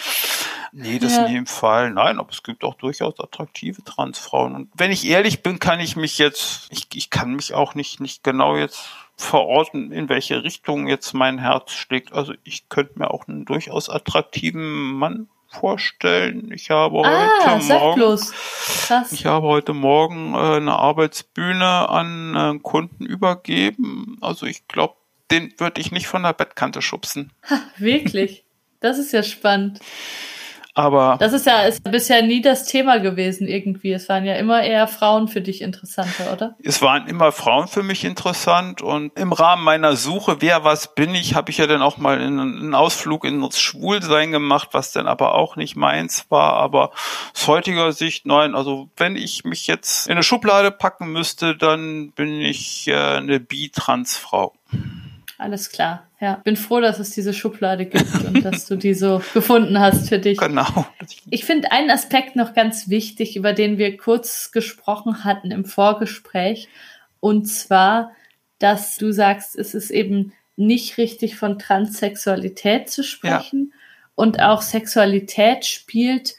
Nee, 0.71 0.99
das 0.99 1.17
in 1.17 1.27
dem 1.27 1.45
Fall. 1.45 1.91
Nein, 1.91 2.19
aber 2.19 2.29
es 2.31 2.43
gibt 2.43 2.63
auch 2.63 2.75
durchaus 2.75 3.19
attraktive 3.19 3.83
Transfrauen. 3.83 4.55
Und 4.55 4.69
wenn 4.75 4.91
ich 4.91 5.07
ehrlich 5.07 5.43
bin, 5.43 5.59
kann 5.59 5.79
ich 5.79 5.95
mich 5.95 6.17
jetzt, 6.17 6.67
ich, 6.71 6.87
ich 6.93 7.09
kann 7.09 7.33
mich 7.33 7.53
auch 7.53 7.75
nicht, 7.75 7.99
nicht 8.01 8.23
genau 8.23 8.57
jetzt 8.57 8.87
verorten, 9.17 9.91
in 9.91 10.09
welche 10.09 10.43
Richtung 10.43 10.87
jetzt 10.87 11.13
mein 11.13 11.39
Herz 11.39 11.71
schlägt. 11.71 12.11
Also 12.11 12.33
ich 12.43 12.67
könnte 12.67 12.99
mir 12.99 13.11
auch 13.11 13.27
einen 13.27 13.45
durchaus 13.45 13.89
attraktiven 13.89 14.93
Mann 14.93 15.29
vorstellen. 15.59 16.51
Ich 16.51 16.69
habe 16.69 17.01
ah, 17.05 17.55
heute 17.57 17.65
Morgen, 17.65 18.19
ich 19.11 19.25
habe 19.25 19.47
heute 19.47 19.73
Morgen 19.73 20.33
äh, 20.33 20.37
eine 20.37 20.73
Arbeitsbühne 20.73 21.89
an 21.89 22.35
äh, 22.35 22.59
Kunden 22.59 23.05
übergeben. 23.05 24.17
Also 24.21 24.45
ich 24.45 24.67
glaube, 24.67 24.95
den 25.31 25.53
würde 25.57 25.81
ich 25.81 25.91
nicht 25.91 26.07
von 26.07 26.23
der 26.23 26.33
Bettkante 26.33 26.81
schubsen. 26.81 27.31
Ha, 27.49 27.59
wirklich? 27.77 28.43
Das 28.79 28.99
ist 28.99 29.11
ja 29.11 29.23
spannend. 29.23 29.79
Aber 30.77 31.15
das 31.21 31.31
ist 31.31 31.45
ja 31.45 31.61
ist 31.61 31.89
bisher 31.89 32.21
nie 32.21 32.41
das 32.41 32.65
Thema 32.65 32.97
gewesen 32.97 33.47
irgendwie. 33.47 33.93
Es 33.93 34.09
waren 34.09 34.25
ja 34.25 34.35
immer 34.35 34.61
eher 34.61 34.89
Frauen 34.89 35.29
für 35.29 35.39
dich 35.39 35.61
interessanter, 35.61 36.33
oder? 36.33 36.55
Es 36.61 36.81
waren 36.81 37.07
immer 37.07 37.31
Frauen 37.31 37.69
für 37.69 37.81
mich 37.81 38.03
interessant 38.03 38.81
und 38.81 39.17
im 39.17 39.31
Rahmen 39.31 39.63
meiner 39.63 39.95
Suche, 39.95 40.41
wer 40.41 40.65
was 40.65 40.93
bin 40.93 41.15
ich, 41.15 41.33
habe 41.33 41.49
ich 41.49 41.59
ja 41.59 41.67
dann 41.67 41.81
auch 41.81 41.95
mal 41.95 42.19
einen 42.19 42.75
Ausflug 42.75 43.23
ins 43.23 43.57
Schwulsein 43.57 44.33
gemacht, 44.33 44.69
was 44.73 44.91
dann 44.91 45.07
aber 45.07 45.35
auch 45.35 45.55
nicht 45.55 45.77
meins 45.77 46.25
war. 46.27 46.53
Aber 46.57 46.91
aus 47.33 47.47
heutiger 47.47 47.93
Sicht, 47.93 48.25
nein, 48.25 48.53
also 48.53 48.89
wenn 48.97 49.15
ich 49.15 49.45
mich 49.45 49.67
jetzt 49.67 50.07
in 50.07 50.13
eine 50.13 50.23
Schublade 50.23 50.71
packen 50.71 51.09
müsste, 51.09 51.55
dann 51.55 52.11
bin 52.11 52.41
ich 52.41 52.89
äh, 52.89 52.95
eine 52.95 53.39
Bi-Trans-Frau. 53.39 54.53
Alles 55.37 55.69
klar. 55.69 56.07
Ja, 56.21 56.35
bin 56.43 56.55
froh, 56.55 56.79
dass 56.79 56.99
es 56.99 57.11
diese 57.11 57.33
Schublade 57.33 57.85
gibt 57.85 58.23
und 58.25 58.43
dass 58.43 58.65
du 58.65 58.75
die 58.75 58.93
so 58.93 59.21
gefunden 59.33 59.79
hast 59.79 60.09
für 60.09 60.19
dich. 60.19 60.37
Genau. 60.37 60.85
Ich 61.29 61.45
finde 61.45 61.71
einen 61.71 61.89
Aspekt 61.89 62.35
noch 62.35 62.53
ganz 62.53 62.89
wichtig, 62.89 63.35
über 63.35 63.53
den 63.53 63.77
wir 63.77 63.97
kurz 63.97 64.51
gesprochen 64.51 65.23
hatten 65.23 65.51
im 65.51 65.65
Vorgespräch. 65.65 66.69
Und 67.19 67.45
zwar, 67.47 68.11
dass 68.59 68.97
du 68.97 69.11
sagst, 69.11 69.55
es 69.55 69.73
ist 69.73 69.89
eben 69.89 70.33
nicht 70.55 70.97
richtig 70.97 71.35
von 71.35 71.59
Transsexualität 71.59 72.89
zu 72.89 73.03
sprechen. 73.03 73.71
Ja. 73.71 73.79
Und 74.15 74.41
auch 74.41 74.61
Sexualität 74.61 75.65
spielt 75.65 76.35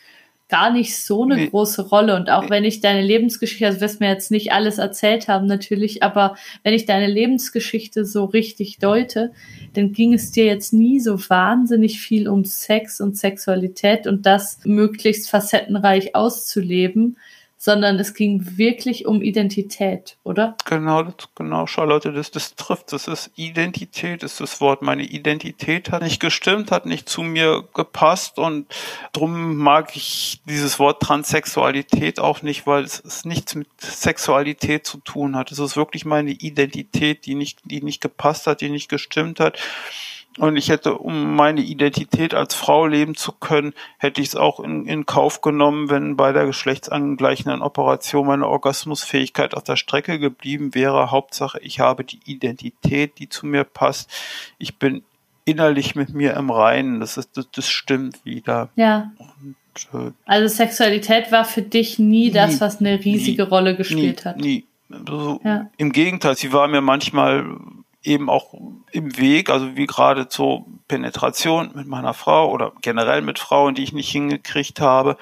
gar 0.49 0.73
nicht 0.73 0.97
so 0.97 1.25
eine 1.25 1.37
nee. 1.37 1.49
große 1.49 1.89
Rolle. 1.89 2.15
Und 2.15 2.31
auch 2.31 2.45
nee. 2.45 2.51
wenn 2.51 2.65
ich 2.65 2.81
deine 2.81 3.03
Lebensgeschichte, 3.03 3.67
also 3.67 3.81
wirst 3.81 4.01
mir 4.01 4.09
jetzt 4.09 4.31
nicht 4.31 4.53
alles 4.53 4.79
erzählt 4.79 5.29
haben 5.29 5.47
natürlich, 5.47 6.03
aber 6.03 6.37
wenn 6.63 6.75
ich 6.75 6.87
deine 6.87 7.09
Lebensgeschichte 7.09 8.05
so 8.05 8.25
richtig 8.25 8.79
deute, 8.79 9.33
dann 9.75 9.93
ging 9.93 10.15
es 10.15 10.31
dir 10.31 10.45
jetzt 10.45 10.73
nie 10.73 11.01
so 11.01 11.19
wahnsinnig 11.29 12.01
viel 12.01 12.29
um 12.29 12.45
Sex 12.45 13.01
und 13.01 13.17
Sexualität 13.17 14.07
und 14.07 14.25
das 14.25 14.61
möglichst 14.65 15.29
facettenreich 15.29 16.15
auszuleben, 16.15 17.17
sondern 17.59 17.99
es 17.99 18.15
ging 18.15 18.59
wirklich 18.59 19.07
um 19.07 19.23
Identität, 19.23 20.17
oder? 20.25 20.57
Genau, 20.67 21.03
das, 21.03 21.15
genau, 21.35 21.67
Charlotte, 21.67 22.13
das, 22.13 22.31
das 22.31 22.55
trifft. 22.55 22.93
Das 22.93 23.09
ist 23.09 23.31
Identität, 23.37 24.23
ist 24.23 24.41
das 24.41 24.61
Wort. 24.61 24.83
Meine 24.83 25.05
Identität 25.05 25.91
hat 25.91 26.03
nicht 26.03 26.21
gestimmt, 26.21 26.71
hat 26.71 26.87
nicht 26.87 27.09
zu 27.09 27.23
mir 27.23 27.65
gepasst 27.75 28.39
und 28.39 28.67
drum 29.13 29.57
mag 29.57 29.97
ich 29.97 30.41
dieses 30.45 30.79
Wort 30.79 31.03
Transsexualität 31.03 32.21
auch 32.21 32.43
nicht, 32.43 32.67
weil 32.67 32.85
es, 32.85 33.03
es 33.05 33.25
nichts 33.25 33.55
mit 33.55 33.69
Sexualität 33.79 34.87
zu 34.87 34.99
tun 34.99 35.35
hat. 35.35 35.51
Es 35.51 35.59
ist 35.59 35.77
wirklich 35.77 36.05
meine 36.05 36.33
Identität, 36.33 37.25
die 37.25 37.35
nicht, 37.35 37.61
die 37.65 37.83
nicht 37.83 38.03
gepasst 38.03 38.47
hat, 38.47 38.61
die 38.61 38.69
nicht 38.69 38.91
gestimmt 38.91 39.41
hat. 39.41 39.59
Und 40.39 40.57
ich 40.57 40.69
hätte, 40.69 40.99
um 40.99 41.35
meine 41.35 41.63
Identität 41.63 42.35
als 42.35 42.55
Frau 42.55 42.87
leben 42.87 43.15
zu 43.15 43.33
können, 43.33 43.73
hätte 43.99 44.21
ich 44.21 44.29
es 44.29 44.37
auch 44.37 44.61
in, 44.61 44.87
in 44.87 45.07
Kauf 45.07 45.41
genommen, 45.41 45.89
wenn 45.89 46.17
bei 46.17 46.33
der 46.33 46.45
geschlechtsangleichenden 46.45 47.63
Operation 47.63 48.27
meine 48.27 48.47
Orgasmusfähigkeit 48.47 49.55
auf 49.55 49.65
der 49.65 49.77
Strecke 49.77 50.19
geblieben 50.19 50.75
wäre. 50.75 51.11
Hauptsache, 51.11 51.59
ich 51.63 51.81
habe 51.81 52.05
die 52.05 52.21
Identität, 52.27 53.19
die 53.19 53.29
zu 53.29 53.47
mir 53.47 53.65
passt. 53.65 54.11
Ich 54.59 54.77
bin 54.77 55.03
innerlich 55.47 55.95
mit 55.95 56.11
mir 56.11 56.35
im 56.35 56.51
Reinen. 56.51 57.01
Das 57.01 57.17
ist, 57.17 57.37
das, 57.37 57.51
das 57.53 57.71
stimmt 57.71 58.25
wieder. 58.25 58.69
Ja. 58.77 59.13
Und, 59.19 60.09
äh, 60.09 60.13
also 60.27 60.55
Sexualität 60.55 61.33
war 61.33 61.47
für 61.47 61.63
dich 61.63 61.99
nie, 61.99 62.27
nie 62.27 62.31
das, 62.31 62.61
was 62.61 62.81
eine 62.81 63.03
riesige 63.03 63.45
nie, 63.45 63.49
Rolle 63.49 63.77
gespielt 63.77 64.19
nie, 64.19 64.25
hat. 64.25 64.37
Nie. 64.37 64.65
Also, 64.91 65.41
ja. 65.45 65.71
Im 65.79 65.93
Gegenteil, 65.93 66.37
sie 66.37 66.53
war 66.53 66.69
mir 66.69 66.81
manchmal 66.81 67.59
eben 68.03 68.31
auch 68.31 68.55
im 68.93 69.17
Weg, 69.19 69.51
also 69.51 69.77
wie 69.77 69.87
gerade 69.87 70.29
zur 70.29 70.65
Penetration 70.89 71.73
mit 71.75 71.87
meiner 71.87 72.15
Frau 72.15 72.51
oder 72.51 72.73
generell 72.81 73.23
mit 73.23 73.39
Frauen, 73.39 73.75
die 73.75 73.83
ich 73.83 73.93
nicht 73.93 74.11
hingekriegt 74.11 74.81
habe, 74.81 75.17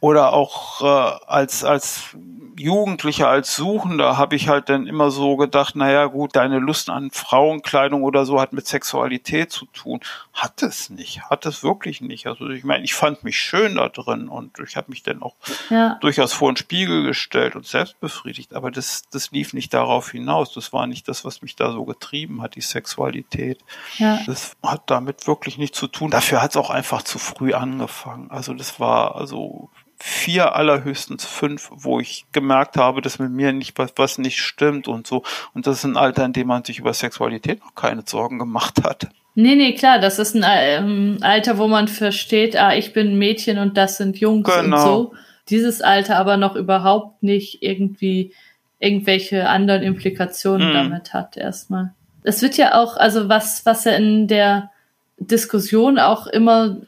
oder 0.00 0.32
auch 0.32 0.82
äh, 0.82 1.24
als 1.26 1.64
als 1.64 2.16
Jugendlicher, 2.58 3.28
als 3.28 3.54
Suchender 3.54 4.16
habe 4.16 4.36
ich 4.36 4.48
halt 4.48 4.68
dann 4.68 4.86
immer 4.86 5.10
so 5.10 5.36
gedacht, 5.36 5.76
naja 5.76 6.06
gut, 6.06 6.36
deine 6.36 6.58
Lust 6.58 6.90
an 6.90 7.10
Frauenkleidung 7.10 8.02
oder 8.02 8.26
so 8.26 8.40
hat 8.40 8.52
mit 8.52 8.66
Sexualität 8.66 9.52
zu 9.52 9.66
tun. 9.66 10.00
Hat 10.32 10.62
es 10.62 10.90
nicht, 10.90 11.22
hat 11.30 11.46
es 11.46 11.62
wirklich 11.62 12.00
nicht. 12.00 12.26
Also 12.26 12.48
ich 12.48 12.64
meine, 12.64 12.84
ich 12.84 12.94
fand 12.94 13.24
mich 13.24 13.38
schön 13.38 13.76
da 13.76 13.88
drin 13.88 14.28
und 14.28 14.58
ich 14.58 14.76
habe 14.76 14.90
mich 14.90 15.02
dann 15.02 15.22
auch 15.22 15.36
ja. 15.70 15.96
durchaus 16.00 16.32
vor 16.32 16.52
den 16.52 16.56
Spiegel 16.56 17.04
gestellt 17.04 17.56
und 17.56 17.66
selbst 17.66 18.00
befriedigt, 18.00 18.54
aber 18.54 18.70
das, 18.70 19.04
das 19.10 19.30
lief 19.30 19.52
nicht 19.52 19.72
darauf 19.72 20.10
hinaus. 20.10 20.52
Das 20.52 20.72
war 20.72 20.86
nicht 20.86 21.08
das, 21.08 21.24
was 21.24 21.42
mich 21.42 21.56
da 21.56 21.72
so 21.72 21.84
getrieben 21.84 22.42
hat, 22.42 22.56
die 22.56 22.60
Sexualität. 22.60 23.60
Ja. 23.98 24.20
Das 24.26 24.56
hat 24.62 24.82
damit 24.86 25.26
wirklich 25.26 25.58
nichts 25.58 25.78
zu 25.78 25.86
tun. 25.86 26.10
Dafür 26.10 26.42
hat 26.42 26.50
es 26.50 26.56
auch 26.56 26.70
einfach 26.70 27.02
zu 27.02 27.18
früh 27.18 27.54
angefangen. 27.54 28.30
Also 28.30 28.54
das 28.54 28.80
war 28.80 29.16
also 29.16 29.70
vier, 30.00 30.54
allerhöchstens 30.54 31.24
fünf, 31.24 31.70
wo 31.72 32.00
ich 32.00 32.26
gemerkt 32.32 32.76
habe, 32.76 33.02
dass 33.02 33.18
mit 33.18 33.30
mir 33.30 33.52
nicht 33.52 33.78
was, 33.78 33.92
was 33.96 34.18
nicht 34.18 34.40
stimmt 34.40 34.88
und 34.88 35.06
so. 35.06 35.22
Und 35.54 35.66
das 35.66 35.78
ist 35.78 35.84
ein 35.84 35.96
Alter, 35.96 36.24
in 36.24 36.32
dem 36.32 36.46
man 36.46 36.64
sich 36.64 36.78
über 36.78 36.94
Sexualität 36.94 37.60
noch 37.60 37.74
keine 37.74 38.02
Sorgen 38.06 38.38
gemacht 38.38 38.84
hat. 38.84 39.08
Nee, 39.34 39.54
nee, 39.54 39.74
klar, 39.74 40.00
das 40.00 40.18
ist 40.18 40.34
ein 40.34 40.44
ähm, 40.46 41.18
Alter, 41.20 41.58
wo 41.58 41.68
man 41.68 41.88
versteht, 41.88 42.56
ah, 42.56 42.74
ich 42.74 42.92
bin 42.92 43.12
ein 43.12 43.18
Mädchen 43.18 43.58
und 43.58 43.76
das 43.76 43.96
sind 43.96 44.18
Jungs 44.18 44.48
genau. 44.48 44.76
und 44.76 44.82
so. 44.82 45.14
Dieses 45.48 45.80
Alter 45.80 46.16
aber 46.16 46.36
noch 46.36 46.56
überhaupt 46.56 47.22
nicht 47.22 47.62
irgendwie 47.62 48.32
irgendwelche 48.80 49.48
anderen 49.48 49.82
Implikationen 49.82 50.70
mhm. 50.70 50.74
damit 50.74 51.14
hat 51.14 51.36
erstmal. 51.36 51.92
Es 52.22 52.42
wird 52.42 52.56
ja 52.56 52.74
auch, 52.74 52.96
also 52.96 53.28
was, 53.28 53.64
was 53.64 53.84
ja 53.84 53.92
in 53.92 54.28
der 54.28 54.70
Diskussion 55.18 55.98
auch 55.98 56.26
immer, 56.26 56.78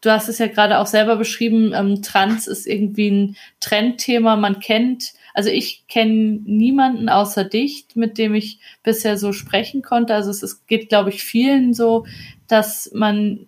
du 0.00 0.10
hast 0.10 0.28
es 0.28 0.38
ja 0.38 0.46
gerade 0.46 0.78
auch 0.78 0.86
selber 0.86 1.16
beschrieben, 1.16 1.72
ähm, 1.74 2.02
Trans 2.02 2.46
ist 2.46 2.66
irgendwie 2.66 3.10
ein 3.10 3.36
Trendthema, 3.60 4.36
man 4.36 4.60
kennt 4.60 5.12
also 5.38 5.50
ich 5.50 5.86
kenne 5.86 6.40
niemanden 6.46 7.08
außer 7.08 7.44
dich, 7.44 7.86
mit 7.94 8.18
dem 8.18 8.34
ich 8.34 8.58
bisher 8.82 9.16
so 9.16 9.32
sprechen 9.32 9.82
konnte. 9.82 10.12
Also 10.12 10.30
es, 10.30 10.42
es 10.42 10.66
geht, 10.66 10.88
glaube 10.88 11.10
ich, 11.10 11.22
vielen 11.22 11.74
so, 11.74 12.06
dass 12.48 12.90
man 12.92 13.46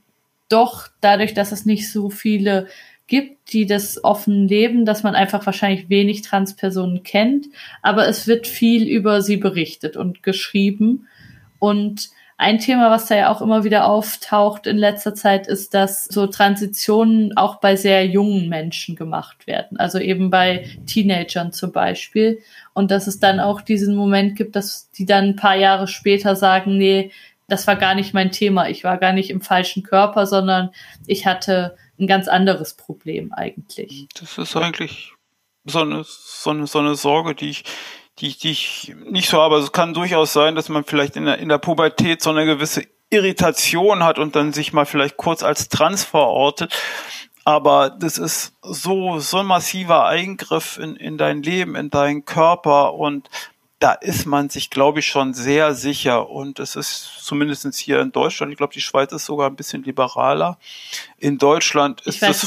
doch 0.49 0.87
dadurch, 1.01 1.35
dass 1.35 1.51
es 1.51 1.67
nicht 1.67 1.91
so 1.91 2.09
viele 2.09 2.69
gibt, 3.09 3.53
die 3.53 3.67
das 3.67 4.05
offen 4.05 4.47
leben, 4.47 4.85
dass 4.85 5.03
man 5.03 5.17
einfach 5.17 5.45
wahrscheinlich 5.47 5.89
wenig 5.89 6.23
Transpersonen 6.23 7.03
kennt, 7.03 7.47
aber 7.83 8.07
es 8.07 8.29
wird 8.29 8.47
viel 8.47 8.87
über 8.87 9.21
sie 9.21 9.37
berichtet 9.37 9.97
und 9.97 10.23
geschrieben 10.23 11.09
und 11.59 12.11
ein 12.41 12.59
Thema, 12.59 12.91
was 12.91 13.05
da 13.05 13.17
ja 13.17 13.31
auch 13.31 13.43
immer 13.43 13.65
wieder 13.65 13.85
auftaucht 13.85 14.67
in 14.67 14.79
letzter 14.79 15.15
Zeit, 15.15 15.47
ist, 15.47 15.75
dass 15.75 16.07
so 16.07 16.27
Transitionen 16.27 17.37
auch 17.37 17.61
bei 17.61 17.77
sehr 17.77 18.07
jungen 18.07 18.49
Menschen 18.49 18.97
gemacht 18.97 19.47
werden. 19.47 19.77
Also 19.77 19.99
eben 19.99 20.31
bei 20.31 20.67
Teenagern 20.87 21.53
zum 21.53 21.71
Beispiel. 21.71 22.41
Und 22.73 22.91
dass 22.91 23.07
es 23.07 23.21
dann 23.21 23.41
auch 23.41 23.61
diesen 23.61 23.95
Moment 23.95 24.37
gibt, 24.37 24.57
dass 24.57 24.91
die 24.93 25.05
dann 25.05 25.25
ein 25.25 25.37
paar 25.37 25.55
Jahre 25.55 25.87
später 25.87 26.35
sagen, 26.35 26.79
nee, 26.79 27.13
das 27.47 27.67
war 27.67 27.77
gar 27.77 27.95
nicht 27.95 28.15
mein 28.15 28.33
Thema. 28.33 28.71
Ich 28.71 28.85
war 28.85 28.97
gar 28.97 29.13
nicht 29.13 29.29
im 29.29 29.43
falschen 29.43 29.83
Körper, 29.83 30.27
sondern 30.27 30.71
ich 31.07 31.27
hatte 31.27 31.77
ein 31.99 32.07
ganz 32.07 32.27
anderes 32.27 32.73
Problem 32.73 33.35
eigentlich. 33.35 34.07
Das 34.19 34.39
ist 34.39 34.57
eigentlich 34.57 35.13
so 35.67 35.81
eine, 35.81 36.05
so 36.07 36.51
eine, 36.51 36.67
so 36.67 36.79
eine 36.79 36.95
Sorge, 36.95 37.35
die 37.35 37.51
ich 37.51 37.65
die, 38.21 38.37
die 38.37 38.51
ich 38.51 38.95
nicht 39.05 39.29
so 39.29 39.41
habe. 39.41 39.57
Also 39.57 39.67
es 39.67 39.73
kann 39.73 39.95
durchaus 39.95 40.33
sein, 40.33 40.55
dass 40.55 40.69
man 40.69 40.85
vielleicht 40.85 41.17
in 41.17 41.25
der, 41.25 41.39
in 41.39 41.49
der 41.49 41.59
Pubertät 41.59 42.23
so 42.23 42.31
eine 42.31 42.45
gewisse 42.45 42.85
Irritation 43.11 44.05
hat 44.05 44.19
und 44.19 44.37
dann 44.37 44.53
sich 44.53 44.73
mal 44.73 44.87
vielleicht 44.87 45.17
kurz 45.17 45.43
als 45.43 45.69
trans 45.69 46.05
verortet. 46.05 46.75
Aber 47.45 47.91
das 47.91 48.19
ist 48.19 48.55
so, 48.63 49.19
so 49.19 49.39
ein 49.39 49.47
massiver 49.47 50.07
Eingriff 50.07 50.79
in, 50.79 50.97
in 50.97 51.19
dein 51.19 51.43
Leben, 51.43 51.75
in 51.75 51.91
deinen 51.91 52.25
Körper 52.25 52.95
und 52.95 53.29
da 53.81 53.93
ist 53.93 54.27
man 54.27 54.51
sich, 54.51 54.69
glaube 54.69 54.99
ich, 54.99 55.07
schon 55.07 55.33
sehr 55.33 55.75
sicher. 55.75 56.29
Und 56.29 56.59
es 56.59 56.77
ist 56.77 57.25
zumindest 57.25 57.67
hier 57.77 58.01
in 58.01 58.13
Deutschland, 58.13 58.53
ich 58.53 58.59
glaube, 58.59 58.75
die 58.75 58.83
Schweiz 58.83 59.11
ist 59.11 59.25
sogar 59.25 59.49
ein 59.49 59.57
bisschen 59.57 59.83
liberaler. 59.83 60.59
In 61.19 61.39
Deutschland 61.39 62.03
ist, 62.03 62.23
es, 62.23 62.45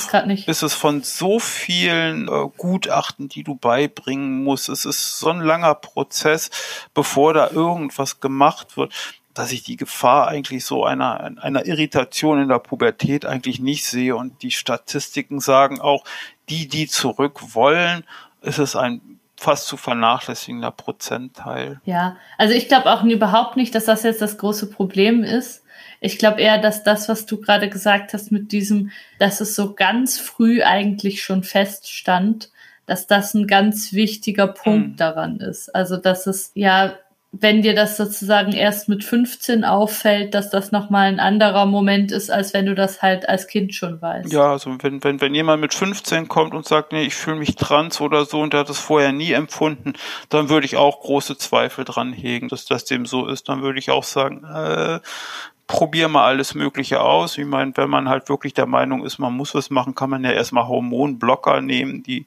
ist 0.48 0.62
es 0.62 0.74
von 0.76 1.02
so 1.02 1.40
vielen 1.40 2.28
äh, 2.28 2.50
Gutachten, 2.56 3.30
die 3.30 3.44
du 3.44 3.56
beibringen 3.56 4.44
musst. 4.44 4.70
Es 4.70 4.86
ist 4.86 5.18
so 5.18 5.30
ein 5.30 5.42
langer 5.42 5.74
Prozess, 5.74 6.52
bevor 6.94 7.34
da 7.34 7.50
irgendwas 7.50 8.22
gemacht 8.22 8.78
wird 8.78 8.94
dass 9.34 9.52
ich 9.52 9.64
die 9.64 9.78
Gefahr 9.78 10.28
eigentlich 10.28 10.64
so 10.64 10.86
einer, 10.86 11.20
einer 11.42 11.66
Irritation 11.66 12.40
in 12.40 12.50
der 12.50 12.60
Pubertät 12.60 13.26
eigentlich 13.26 13.60
nicht 13.60 13.84
sehe. 13.84 14.16
Und 14.16 14.44
die 14.44 14.52
Statistiken 14.52 15.40
sagen 15.40 15.82
auch, 15.82 16.04
die, 16.50 16.68
die 16.68 16.88
zurück 16.88 17.56
wollen, 17.56 18.04
ist 18.44 18.60
es 18.60 18.76
ein 18.76 19.13
fast 19.44 19.68
zu 19.68 19.78
vernachlässigender 19.78 20.72
Prozentteil. 20.72 21.82
Ja, 21.86 22.18
also 22.38 22.54
ich 22.54 22.68
glaube 22.68 22.92
auch 22.92 23.04
überhaupt 23.04 23.58
nicht, 23.58 23.76
dass 23.76 23.86
das 23.86 24.04
jetzt 24.04 24.22
das 24.22 24.38
große 24.38 24.70
Problem 24.70 25.24
ist. 25.24 25.64
Ich 26.00 26.18
glaube 26.18 26.42
eher, 26.42 26.58
dass 26.58 26.84
das, 26.84 27.10
was 27.10 27.26
du 27.26 27.40
gerade 27.40 27.70
gesagt 27.70 28.14
hast 28.14 28.32
mit 28.32 28.52
diesem, 28.52 28.92
dass 29.20 29.42
es 29.42 29.56
so 29.56 29.74
ganz 29.74 30.18
früh 30.20 30.64
eigentlich 30.64 31.24
schon 31.24 31.44
feststand, 31.44 32.52
dass 32.86 33.08
das 33.08 33.34
ein 33.34 33.48
ganz 33.48 33.94
wichtiger 33.94 34.48
Punkt 34.48 34.92
mhm. 34.92 34.98
daran 34.98 35.40
ist. 35.40 35.74
Also, 35.74 35.98
dass 35.98 36.28
es 36.28 36.52
ja 36.54 36.94
wenn 37.36 37.64
dir 37.64 37.74
das 37.74 37.98
sozusagen 37.98 38.52
erst 38.52 38.88
mit 38.88 39.04
15 39.04 39.66
auffällt, 39.66 40.36
dass 40.36 40.52
das 40.52 40.72
nochmal 40.72 41.08
ein 41.08 41.20
anderer 41.20 41.66
Moment 41.66 42.12
ist, 42.12 42.30
als 42.30 42.54
wenn 42.54 42.68
du 42.68 42.76
das 42.76 43.02
halt 43.02 43.28
als 43.28 43.48
Kind 43.48 43.74
schon 43.74 44.00
weißt. 44.00 44.32
Ja, 44.32 44.52
also 44.52 44.78
wenn, 44.84 45.04
wenn, 45.04 45.20
wenn 45.20 45.34
jemand 45.34 45.60
mit 45.60 45.74
15 45.74 46.28
kommt 46.28 46.54
und 46.54 46.68
sagt, 46.68 46.92
nee, 46.92 47.02
ich 47.02 47.16
fühle 47.16 47.38
mich 47.38 47.56
trans 47.56 48.00
oder 48.02 48.26
so 48.26 48.40
und 48.40 48.54
der 48.54 48.60
hat 48.60 48.70
das 48.70 48.78
vorher 48.78 49.12
nie 49.12 49.32
empfunden, 49.32 49.94
dann 50.30 50.50
würde 50.50 50.68
ich 50.68 50.78
auch 50.78 51.02
große 51.02 51.36
Zweifel 51.36 51.86
dran 51.86 52.14
hegen, 52.14 52.50
dass 52.50 52.66
das 52.66 52.86
dem 52.86 53.08
so 53.08 53.26
ist. 53.28 53.50
Dann 53.50 53.64
würde 53.64 53.80
ich 53.80 53.90
auch 53.90 54.04
sagen, 54.04 54.44
äh, 54.44 55.00
probier 55.68 56.08
mal 56.08 56.26
alles 56.26 56.56
Mögliche 56.56 57.02
aus. 57.02 57.38
Ich 57.38 57.46
meine, 57.46 57.72
wenn 57.76 57.90
man 57.90 58.10
halt 58.10 58.30
wirklich 58.30 58.54
der 58.54 58.66
Meinung 58.66 59.06
ist, 59.06 59.18
man 59.18 59.34
muss 59.34 59.56
was 59.56 59.70
machen, 59.70 59.96
kann 59.96 60.10
man 60.10 60.24
ja 60.24 60.32
erstmal 60.32 60.68
Hormonblocker 60.68 61.62
nehmen, 61.62 62.04
die 62.04 62.26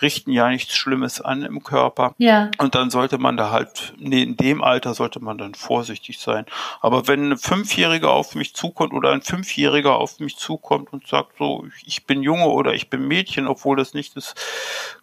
richten 0.00 0.32
ja 0.32 0.48
nichts 0.48 0.74
Schlimmes 0.74 1.20
an 1.20 1.42
im 1.42 1.62
Körper. 1.62 2.14
Ja. 2.18 2.50
Und 2.58 2.74
dann 2.74 2.90
sollte 2.90 3.18
man 3.18 3.36
da 3.36 3.50
halt, 3.50 3.94
nee, 3.98 4.22
in 4.22 4.36
dem 4.36 4.62
Alter 4.62 4.94
sollte 4.94 5.20
man 5.20 5.38
dann 5.38 5.54
vorsichtig 5.54 6.18
sein. 6.18 6.44
Aber 6.80 7.06
wenn 7.06 7.26
eine 7.26 7.36
Fünfjährige 7.36 8.10
auf 8.10 8.34
mich 8.34 8.54
zukommt 8.54 8.92
oder 8.92 9.12
ein 9.12 9.22
Fünfjähriger 9.22 9.94
auf 9.94 10.18
mich 10.18 10.36
zukommt 10.36 10.92
und 10.92 11.06
sagt 11.06 11.38
so, 11.38 11.66
ich 11.86 12.04
bin 12.04 12.22
Junge 12.22 12.48
oder 12.48 12.74
ich 12.74 12.90
bin 12.90 13.06
Mädchen, 13.06 13.46
obwohl 13.46 13.76
das 13.76 13.94
nicht 13.94 14.16
das 14.16 14.34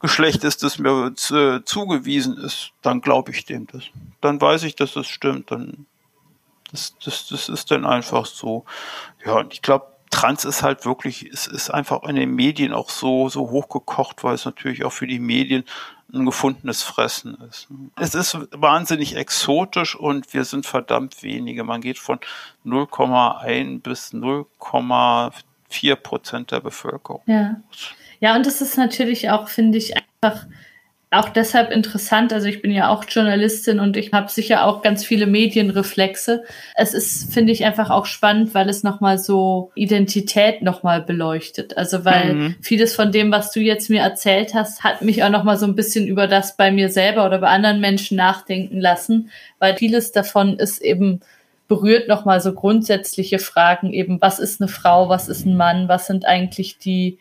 Geschlecht 0.02 0.44
ist, 0.44 0.64
das 0.64 0.80
mir 0.80 1.14
äh, 1.32 1.64
zugewiesen 1.64 2.38
ist, 2.38 2.72
dann 2.82 3.00
glaube 3.02 3.32
ich 3.32 3.46
dem 3.46 3.68
das. 3.68 3.86
Dann 4.20 4.42
weiß 4.42 4.64
ich, 4.64 4.76
dass 4.76 4.94
das 4.94 5.08
stimmt. 5.08 5.52
Dann 5.52 5.86
das, 6.72 6.96
das, 7.04 7.28
das 7.28 7.50
ist 7.50 7.72
dann 7.72 7.86
einfach 7.86 8.26
so. 8.26 8.66
Ja, 9.26 9.40
und 9.40 9.54
ich 9.54 9.62
glaube, 9.62 9.88
Trans 10.12 10.44
ist 10.44 10.64
halt 10.64 10.86
wirklich, 10.86 11.30
es 11.32 11.46
ist 11.46 11.70
einfach 11.70 12.04
in 12.04 12.16
den 12.16 12.34
Medien 12.34 12.74
auch 12.74 12.90
so, 12.90 13.30
so 13.30 13.52
hochgekocht, 13.52 14.24
weil 14.24 14.36
es 14.36 14.46
natürlich 14.46 14.84
auch 14.84 14.92
für 14.92 15.08
die 15.08 15.20
Medien 15.20 15.64
ein 16.12 16.26
gefundenes 16.26 16.82
Fressen 16.82 17.38
ist. 17.48 17.68
Es 17.96 18.16
ist 18.16 18.36
wahnsinnig 18.52 19.16
exotisch 19.16 19.96
und 19.96 20.34
wir 20.34 20.44
sind 20.44 20.66
verdammt 20.66 21.22
wenige. 21.22 21.64
Man 21.64 21.82
geht 21.82 22.00
von 22.00 22.20
0,1 22.66 23.82
bis 23.84 24.12
0,4 24.12 25.96
Prozent 25.96 26.52
der 26.52 26.62
Bevölkerung. 26.62 27.22
Ja. 27.28 27.58
Ja, 28.22 28.36
und 28.36 28.46
es 28.46 28.62
ist 28.62 28.78
natürlich 28.78 29.30
auch, 29.30 29.48
finde 29.48 29.78
ich, 29.78 29.94
einfach 29.96 30.46
auch 31.12 31.30
deshalb 31.30 31.72
interessant. 31.72 32.32
Also 32.34 32.48
ich 32.48 32.62
bin 32.62 32.70
ja 32.70 32.90
auch 32.90 33.04
Journalistin 33.08 33.80
und 33.80 33.98
ich 33.98 34.14
habe 34.14 34.30
sicher 34.30 34.66
auch 34.66 34.84
ganz 34.84 35.04
viele 35.04 35.26
Medienreflexe. 35.26 36.44
Es 36.76 36.94
ist, 36.94 37.34
finde 37.34 37.52
ich, 37.52 37.66
einfach 37.66 37.90
auch 37.90 38.06
spannend, 38.06 38.54
weil 38.54 38.70
es 38.70 38.84
nochmal 38.84 39.18
so 39.18 39.72
Identität 39.74 40.62
nochmal 40.62 41.02
beleuchtet. 41.02 41.78
Also 41.78 42.06
weil 42.06 42.34
mhm. 42.36 42.56
vieles 42.62 42.96
von 42.96 43.12
dem, 43.12 43.32
was 43.32 43.52
du 43.52 43.60
jetzt 43.60 43.90
mir 43.90 44.02
erzählt 44.02 44.54
hast, 44.54 44.84
hat 44.84 45.02
mich 45.02 45.24
auch 45.24 45.32
nochmal 45.32 45.58
so 45.58 45.66
ein 45.66 45.76
bisschen 45.76 46.08
über 46.08 46.28
das 46.28 46.56
bei 46.56 46.72
mir 46.72 46.90
selber 46.90 47.26
oder 47.26 47.40
bei 47.40 47.48
anderen 47.48 47.80
Menschen 47.80 48.16
nachdenken 48.16 48.80
lassen, 48.80 49.32
weil 49.58 49.78
vieles 49.78 50.12
davon 50.12 50.60
ist 50.60 50.80
eben 50.80 51.22
berührt 51.68 52.08
nochmal 52.08 52.42
so 52.42 52.54
grundsätzliche 52.54 53.40
Fragen 53.40 53.94
eben, 53.94 54.22
was 54.22 54.40
ist 54.40 54.62
eine 54.62 54.68
Frau, 54.68 55.10
was 55.10 55.28
ist 55.28 55.46
ein 55.46 55.56
Mann, 55.56 55.88
was 55.88 56.08
sind 56.08 56.26
eigentlich 56.26 56.78
die 56.78 57.20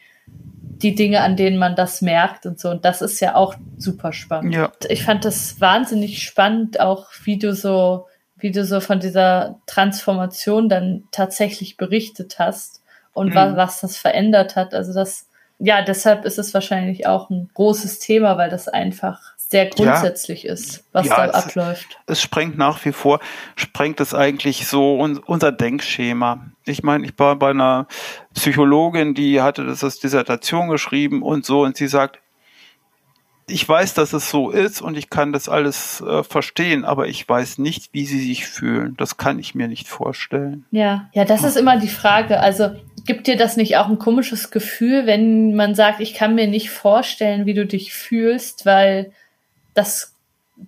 die 0.83 0.95
Dinge, 0.95 1.23
an 1.23 1.37
denen 1.37 1.59
man 1.59 1.75
das 1.75 2.03
merkt 2.03 2.47
und 2.47 2.61
so. 2.61 2.71
Und 2.71 2.85
das 2.85 3.03
ist 3.03 3.21
ja 3.21 3.35
auch 3.35 3.55
super 3.77 4.13
spannend. 4.13 4.55
Ja. 4.55 4.73
Ich 4.89 5.05
fand 5.05 5.25
das 5.25 5.61
wahnsinnig 5.61 6.23
spannend, 6.23 6.81
auch 6.81 7.07
wie 7.25 7.39
du 7.39 7.55
so, 7.55 8.07
wie 8.37 8.53
du 8.53 8.65
so 8.65 8.81
von 8.81 9.01
dieser 9.01 9.61
Transformation 9.67 10.69
dann 10.69 11.05
tatsächlich 11.11 11.77
berichtet 11.77 12.39
hast 12.39 12.83
und 13.13 13.31
mhm. 13.31 13.35
was, 13.35 13.57
was 13.57 13.81
das 13.81 13.97
verändert 13.97 14.57
hat. 14.57 14.75
Also 14.75 14.95
das, 14.95 15.29
ja, 15.59 15.83
deshalb 15.83 16.25
ist 16.25 16.39
es 16.39 16.55
wahrscheinlich 16.55 17.07
auch 17.07 17.31
ein 17.31 17.51
großes 17.55 17.99
Thema, 17.99 18.37
weil 18.39 18.51
das 18.51 18.69
einfach 18.69 19.37
sehr 19.49 19.67
grundsätzlich 19.67 20.43
ja. 20.43 20.53
ist, 20.53 20.85
was 20.93 21.07
ja, 21.07 21.17
da 21.17 21.27
es, 21.27 21.35
abläuft. 21.35 21.99
Es 22.07 22.21
sprengt 22.21 22.59
nach 22.59 22.85
wie 22.85 22.93
vor, 22.93 23.19
sprengt 23.57 23.99
es 24.01 24.15
eigentlich 24.15 24.67
so 24.67 25.01
un, 25.01 25.19
unser 25.19 25.53
Denkschema. 25.53 26.51
Ich 26.67 26.83
meine, 26.83 27.07
ich 27.07 27.19
war 27.19 27.37
bei 27.37 27.51
einer 27.51 27.87
Psychologin, 28.35 29.15
die 29.15 29.41
hatte 29.41 29.65
das 29.65 29.83
als 29.83 30.01
Dissertation 30.01 30.69
geschrieben 30.69 31.23
und 31.23 31.47
so, 31.47 31.63
und 31.63 31.77
sie 31.77 31.89
sagt, 31.89 32.21
ich 33.51 33.67
weiß, 33.67 33.95
dass 33.95 34.13
es 34.13 34.31
so 34.31 34.51
ist 34.51 34.83
und 34.83 34.97
ich 34.97 35.09
kann 35.09 35.33
das 35.33 35.49
alles 35.49 36.03
äh, 36.03 36.23
verstehen, 36.23 36.85
aber 36.85 37.09
ich 37.09 37.27
weiß 37.27 37.57
nicht, 37.57 37.95
wie 37.95 38.05
sie 38.05 38.21
sich 38.21 38.47
fühlen. 38.47 38.95
Das 38.99 39.17
kann 39.17 39.39
ich 39.39 39.55
mir 39.55 39.69
nicht 39.69 39.89
vorstellen. 39.89 40.67
Ja, 40.71 41.09
ja, 41.15 41.25
das 41.25 41.45
ist 41.45 41.57
immer 41.57 41.79
die 41.79 41.89
Frage. 41.89 42.41
Also 42.41 42.73
gibt 43.07 43.27
dir 43.27 43.37
das 43.37 43.57
nicht 43.57 43.79
auch 43.79 43.89
ein 43.89 43.99
komisches 43.99 44.51
Gefühl, 44.51 45.07
wenn 45.07 45.55
man 45.55 45.75
sagt, 45.75 46.01
ich 46.01 46.13
kann 46.13 46.35
mir 46.35 46.47
nicht 46.47 46.69
vorstellen, 46.69 47.47
wie 47.47 47.55
du 47.55 47.65
dich 47.65 47.95
fühlst, 47.95 48.67
weil 48.67 49.13
das 49.79 50.15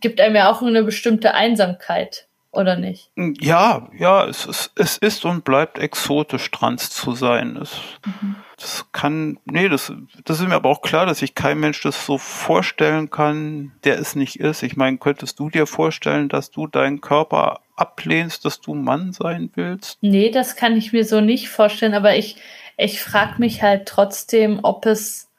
gibt 0.01 0.21
einem 0.21 0.37
ja 0.37 0.51
auch 0.51 0.63
eine 0.63 0.85
bestimmte 0.85 1.35
Einsamkeit, 1.35 2.29
oder 2.53 2.77
nicht? 2.77 3.11
Ja, 3.17 3.89
ja, 3.97 4.25
es 4.27 4.47
ist, 4.47 4.73
es 4.77 4.97
ist 4.99 5.25
und 5.25 5.45
bleibt 5.45 5.79
exotisch, 5.79 6.51
trans 6.51 6.91
zu 6.91 7.13
sein. 7.13 7.57
Es, 7.57 7.81
mhm. 8.07 8.37
Das 8.57 8.85
kann, 8.93 9.39
nee, 9.47 9.71
das, 9.71 9.91
das 10.25 10.39
ist 10.39 10.47
mir 10.47 10.55
aber 10.55 10.69
auch 10.69 10.83
klar, 10.83 11.07
dass 11.07 11.21
sich 11.21 11.35
kein 11.35 11.59
Mensch 11.59 11.81
das 11.81 12.05
so 12.05 12.19
vorstellen 12.19 13.09
kann, 13.09 13.73
der 13.85 13.99
es 13.99 14.15
nicht 14.15 14.39
ist. 14.39 14.63
Ich 14.63 14.77
meine, 14.77 14.99
könntest 14.99 15.39
du 15.39 15.49
dir 15.49 15.67
vorstellen, 15.67 16.29
dass 16.29 16.51
du 16.51 16.67
deinen 16.67 17.01
Körper 17.01 17.61
ablehnst, 17.77 18.45
dass 18.45 18.61
du 18.61 18.75
Mann 18.75 19.13
sein 19.15 19.51
willst? 19.55 19.97
Nee, 20.03 20.31
das 20.31 20.57
kann 20.57 20.77
ich 20.77 20.93
mir 20.93 21.07
so 21.07 21.23
nicht 21.23 21.49
vorstellen, 21.49 21.95
aber 21.95 22.17
ich, 22.17 22.37
ich 22.77 23.01
frage 23.01 23.37
mich 23.39 23.63
halt 23.63 23.87
trotzdem, 23.87 24.61
ob 24.63 24.85
es, 24.85 25.30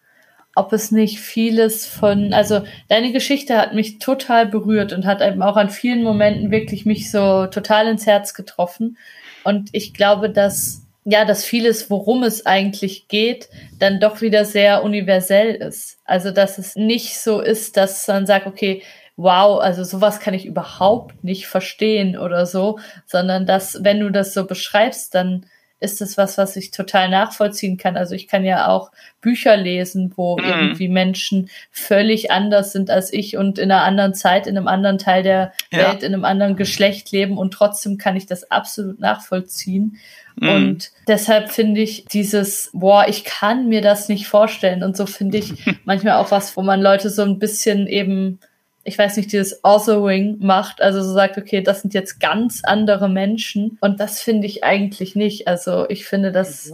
ob 0.56 0.74
es 0.74 0.92
nicht 0.92 1.20
vieles 1.20 1.86
von, 1.86 2.34
also 2.34 2.64
deine 2.90 3.12
Geschichte 3.12 3.58
hat 3.58 3.74
mich 3.74 4.00
total 4.00 4.46
berührt 4.46 4.92
und 4.94 5.06
hat 5.06 5.22
eben 5.22 5.42
auch 5.42 5.56
an 5.56 5.70
vielen 5.70 6.04
Momenten 6.04 6.52
wirklich 6.52 6.86
mich 6.86 7.10
so 7.10 7.48
total 7.48 7.88
ins 7.88 8.06
Herz 8.06 8.34
getroffen. 8.34 8.98
Und 9.44 9.70
ich 9.72 9.94
glaube, 9.94 10.30
dass, 10.30 10.86
ja, 11.06 11.24
dass 11.24 11.46
vieles, 11.46 11.90
worum 11.90 12.24
es 12.24 12.46
eigentlich 12.46 13.08
geht, 13.08 13.50
dann 13.80 14.00
doch 14.00 14.22
wieder 14.22 14.44
sehr 14.44 14.84
universell 14.84 15.56
ist. 15.56 16.00
Also, 16.06 16.32
dass 16.32 16.58
es 16.58 16.76
nicht 16.76 17.18
so 17.18 17.40
ist, 17.40 17.78
dass 17.78 18.08
man 18.08 18.26
sagt, 18.26 18.46
okay, 18.46 18.84
wow, 19.16 19.60
also 19.62 19.84
sowas 19.84 20.20
kann 20.20 20.34
ich 20.34 20.46
überhaupt 20.46 21.24
nicht 21.24 21.48
verstehen 21.48 22.18
oder 22.18 22.46
so, 22.46 22.80
sondern 23.06 23.46
dass, 23.46 23.84
wenn 23.84 24.00
du 24.00 24.10
das 24.10 24.34
so 24.34 24.46
beschreibst, 24.46 25.16
dann 25.16 25.46
ist 25.82 26.02
es 26.02 26.18
was, 26.18 26.38
was 26.38 26.56
ich 26.56 26.72
total 26.72 27.10
nachvollziehen 27.10 27.76
kann. 27.76 27.98
Also 27.98 28.16
ich 28.16 28.28
kann 28.28 28.46
ja 28.46 28.68
auch 28.68 28.92
Bücher 29.20 29.58
lesen, 29.58 30.14
wo 30.16 30.38
mhm. 30.38 30.46
irgendwie 30.46 30.88
Menschen 30.88 31.50
völlig 31.72 32.32
anders 32.32 32.72
sind 32.72 32.90
als 32.90 33.12
ich 33.12 33.36
und 33.36 33.60
in 33.60 33.72
einer 33.72 33.84
anderen 33.84 34.14
Zeit, 34.14 34.48
in 34.48 34.56
einem 34.56 34.68
anderen 34.68 35.00
Teil 35.00 35.24
der 35.24 35.52
ja. 35.72 35.80
Welt, 35.80 36.04
in 36.04 36.14
einem 36.14 36.24
anderen 36.24 36.56
Geschlecht 36.56 37.12
leben 37.12 37.38
und 37.38 37.52
trotzdem 37.52 37.98
kann 37.98 38.16
ich 38.16 38.28
das 38.28 38.50
absolut 38.52 39.00
nachvollziehen. 39.00 39.98
Mhm. 40.36 40.50
Und 40.50 40.92
deshalb 41.08 41.52
finde 41.52 41.82
ich 41.82 42.06
dieses, 42.06 42.70
boah, 42.74 43.06
ich 43.08 43.24
kann 43.24 43.68
mir 43.68 43.82
das 43.82 44.08
nicht 44.08 44.28
vorstellen. 44.28 44.84
Und 44.84 44.96
so 44.96 45.06
finde 45.06 45.40
ich 45.40 45.54
manchmal 45.84 46.14
auch 46.14 46.32
was, 46.32 46.56
wo 46.56 46.62
man 46.62 46.82
Leute 46.82 47.10
so 47.10 47.24
ein 47.24 47.40
bisschen 47.40 47.88
eben 47.88 48.40
ich 48.84 48.98
weiß 48.98 49.18
nicht, 49.18 49.32
dieses 49.32 49.64
Authoring 49.64 50.38
macht, 50.40 50.82
also 50.82 51.02
so 51.02 51.14
sagt, 51.14 51.38
okay, 51.38 51.62
das 51.62 51.82
sind 51.82 51.94
jetzt 51.94 52.20
ganz 52.20 52.62
andere 52.64 53.10
Menschen 53.10 53.78
und 53.82 54.00
das 54.00 54.22
finde 54.22 54.48
ich 54.48 54.64
eigentlich 54.64 55.16
nicht. 55.16 55.48
Also 55.48 55.88
ich 55.90 56.06
finde, 56.06 56.32
dass 56.32 56.74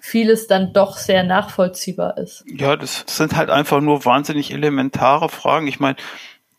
vieles 0.00 0.46
dann 0.46 0.72
doch 0.72 0.98
sehr 0.98 1.24
nachvollziehbar 1.24 2.18
ist. 2.18 2.44
Ja, 2.46 2.76
das 2.76 3.04
sind 3.06 3.36
halt 3.36 3.50
einfach 3.50 3.80
nur 3.80 4.04
wahnsinnig 4.04 4.52
elementare 4.52 5.28
Fragen. 5.28 5.66
Ich 5.66 5.80
meine, 5.80 5.96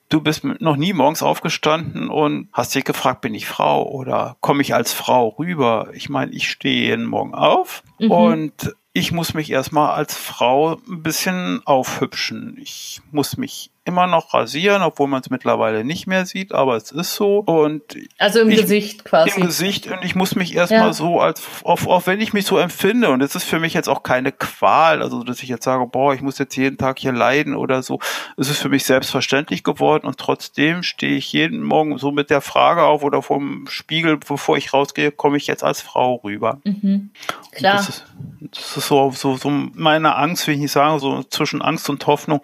du 0.09 0.21
bist 0.21 0.43
noch 0.43 0.75
nie 0.75 0.93
morgens 0.93 1.21
aufgestanden 1.21 2.09
und 2.09 2.49
hast 2.51 2.73
dich 2.73 2.83
gefragt, 2.83 3.21
bin 3.21 3.35
ich 3.35 3.45
Frau 3.45 3.87
oder 3.87 4.37
komme 4.41 4.61
ich 4.61 4.73
als 4.73 4.93
Frau 4.93 5.29
rüber? 5.29 5.89
Ich 5.93 6.09
meine, 6.09 6.31
ich 6.31 6.49
stehe 6.49 6.89
jeden 6.89 7.05
Morgen 7.05 7.35
auf 7.35 7.83
mhm. 7.99 8.11
und 8.11 8.75
ich 8.93 9.11
muss 9.11 9.35
mich 9.35 9.51
erstmal 9.51 9.91
als 9.91 10.15
Frau 10.15 10.77
ein 10.89 11.03
bisschen 11.03 11.61
aufhübschen. 11.65 12.57
Ich 12.59 13.01
muss 13.11 13.37
mich 13.37 13.69
immer 13.87 14.05
noch 14.05 14.33
rasieren, 14.33 14.81
obwohl 14.81 15.07
man 15.07 15.21
es 15.21 15.29
mittlerweile 15.29 15.83
nicht 15.85 16.07
mehr 16.07 16.25
sieht, 16.25 16.53
aber 16.53 16.75
es 16.75 16.91
ist 16.91 17.15
so. 17.15 17.39
Und 17.39 17.95
also 18.17 18.41
im 18.41 18.49
ich, 18.49 18.61
Gesicht 18.61 19.05
quasi. 19.05 19.31
Im 19.39 19.45
Gesicht 19.45 19.87
und 19.87 20.03
ich 20.03 20.13
muss 20.13 20.35
mich 20.35 20.53
erstmal 20.53 20.87
ja. 20.87 20.93
so 20.93 21.21
als, 21.21 21.41
auch, 21.63 21.85
auch 21.87 22.05
wenn 22.05 22.19
ich 22.19 22.33
mich 22.33 22.45
so 22.45 22.57
empfinde, 22.57 23.09
und 23.09 23.21
es 23.21 23.35
ist 23.35 23.45
für 23.45 23.59
mich 23.59 23.73
jetzt 23.73 23.87
auch 23.87 24.03
keine 24.03 24.31
Qual, 24.31 25.01
also 25.01 25.23
dass 25.23 25.41
ich 25.41 25.49
jetzt 25.49 25.63
sage, 25.63 25.87
boah, 25.87 26.13
ich 26.13 26.21
muss 26.21 26.37
jetzt 26.37 26.55
jeden 26.57 26.77
Tag 26.77 26.99
hier 26.99 27.13
leiden 27.13 27.55
oder 27.55 27.81
so. 27.81 27.99
Es 28.35 28.49
ist 28.49 28.59
für 28.59 28.69
mich 28.69 28.83
selbstverständlich 28.83 29.63
geworden 29.63 30.05
und 30.05 30.17
trotzdem 30.17 30.83
stehe 30.83 31.15
ich 31.15 31.31
jeden 31.31 31.63
Morgen 31.63 31.97
so 31.97 32.11
mit 32.11 32.29
der 32.29 32.41
Frage 32.41 32.83
auf 32.83 33.03
oder 33.03 33.21
vom 33.21 33.67
Spiegel, 33.69 34.17
bevor 34.17 34.57
ich 34.57 34.73
rausgehe, 34.73 35.11
komme 35.11 35.37
ich 35.37 35.47
jetzt 35.47 35.63
als 35.63 35.81
Frau 35.81 36.15
rüber. 36.23 36.59
Mhm. 36.65 37.11
Klar. 37.51 37.77
Das 37.77 37.89
ist, 37.89 38.05
das 38.51 38.77
ist 38.77 38.87
so, 38.87 39.11
so, 39.11 39.37
so 39.37 39.49
meine 39.49 40.15
Angst, 40.17 40.45
will 40.47 40.55
ich 40.55 40.61
nicht 40.61 40.71
sagen, 40.71 40.99
so 40.99 41.23
zwischen 41.23 41.61
Angst 41.61 41.89
und 41.89 42.05
Hoffnung 42.05 42.41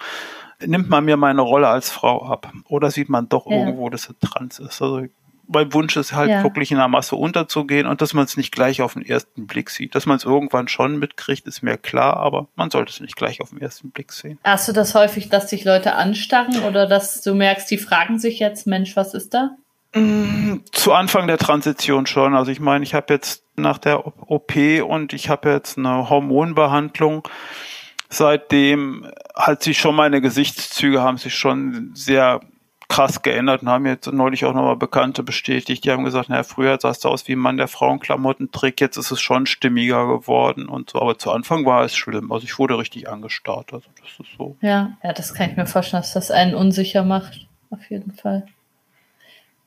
nimmt 0.66 0.90
man 0.90 1.06
mir 1.06 1.18
meine 1.18 1.42
Rolle 1.42 1.68
als 1.68 1.90
Frau 1.90 2.26
ab? 2.26 2.52
Oder 2.68 2.92
sieht 2.92 3.10
man 3.10 3.30
doch 3.30 3.48
ja. 3.48 3.58
irgendwo, 3.58 3.90
dass 3.90 4.10
es 4.10 4.16
trans 4.20 4.60
ist? 4.60 4.82
Also 4.82 5.08
mein 5.48 5.74
Wunsch 5.74 5.96
ist 5.98 6.14
halt 6.14 6.30
ja. 6.30 6.44
wirklich 6.44 6.72
in 6.72 6.78
der 6.78 6.88
Masse 6.88 7.16
unterzugehen 7.16 7.86
und 7.88 8.02
dass 8.02 8.14
man 8.14 8.26
es 8.26 8.38
nicht 8.38 8.54
gleich 8.54 8.82
auf 8.82 8.94
den 8.94 9.06
ersten 9.06 9.46
Blick 9.46 9.70
sieht. 9.70 9.96
Dass 9.96 10.06
man 10.06 10.18
es 10.18 10.24
irgendwann 10.24 10.68
schon 10.68 10.98
mitkriegt, 10.98 11.48
ist 11.48 11.62
mir 11.62 11.78
klar, 11.78 12.18
aber 12.18 12.48
man 12.56 12.72
sollte 12.72 12.92
es 12.92 13.00
nicht 13.00 13.16
gleich 13.16 13.42
auf 13.42 13.50
den 13.50 13.62
ersten 13.62 13.92
Blick 13.92 14.12
sehen. 14.12 14.40
Hast 14.44 14.68
du 14.68 14.74
das 14.74 14.96
häufig, 14.96 15.30
dass 15.30 15.50
sich 15.50 15.66
Leute 15.66 15.96
anstarren 15.96 16.64
oder 16.64 16.88
dass 16.88 17.22
du 17.22 17.36
merkst, 17.36 17.70
die 17.70 17.78
fragen 17.78 18.20
sich 18.20 18.40
jetzt, 18.40 18.68
Mensch, 18.68 18.96
was 18.96 19.14
ist 19.14 19.34
da? 19.34 19.52
Mm, 19.94 20.62
zu 20.72 20.94
Anfang 20.94 21.28
der 21.28 21.38
Transition 21.38 22.06
schon. 22.06 22.36
Also 22.36 22.52
ich 22.52 22.60
meine, 22.60 22.84
ich 22.84 22.94
habe 22.94 23.14
jetzt 23.14 23.44
nach 23.56 23.78
der 23.78 24.06
OP 24.06 24.56
und 24.88 25.14
ich 25.14 25.30
habe 25.30 25.52
jetzt 25.52 25.78
eine 25.78 26.10
Hormonbehandlung 26.10 27.28
seitdem 28.14 29.08
hat 29.36 29.64
sich 29.64 29.80
schon 29.80 29.96
meine 29.96 30.22
Gesichtszüge 30.22 31.02
haben 31.02 31.18
sich 31.18 31.36
schon 31.36 31.92
sehr 31.94 32.42
krass 32.94 33.24
geändert 33.24 33.64
und 33.64 33.70
haben 33.70 33.88
jetzt 33.88 34.12
neulich 34.12 34.46
auch 34.46 34.54
nochmal 34.54 34.76
Bekannte 34.76 35.24
bestätigt. 35.24 35.84
Die 35.84 35.92
haben 35.92 36.04
gesagt, 36.04 36.30
naja, 36.30 36.44
früher 36.44 36.78
sahst 36.80 37.04
du 37.04 37.10
aus 37.10 37.28
wie 37.28 37.34
ein 37.34 37.40
Mann, 37.40 37.58
der 37.58 37.68
Frauenklamotten 37.68 38.52
trägt, 38.52 38.82
jetzt 38.82 38.98
ist 38.98 39.10
es 39.10 39.20
schon 39.20 39.48
stimmiger 39.48 40.06
geworden 40.08 40.68
und 40.68 40.92
so. 40.92 41.02
Aber 41.02 41.18
zu 41.18 41.32
Anfang 41.32 41.66
war 41.66 41.84
es 41.84 41.96
schlimm. 41.96 42.32
Also 42.32 42.46
ich 42.46 42.60
wurde 42.60 42.78
richtig 42.78 43.10
angestarrt. 43.10 43.74
Also 43.74 43.88
das 44.00 44.10
ist 44.20 44.38
so. 44.38 44.58
Ja, 44.62 44.96
ja, 45.04 45.14
das 45.14 45.34
kann 45.34 45.50
ich 45.50 45.58
mir 45.58 45.66
vorstellen, 45.66 46.04
dass 46.04 46.14
das 46.14 46.30
einen 46.30 46.54
unsicher 46.54 47.04
macht. 47.04 47.48
Auf 47.72 47.90
jeden 47.90 48.12
Fall. 48.12 48.46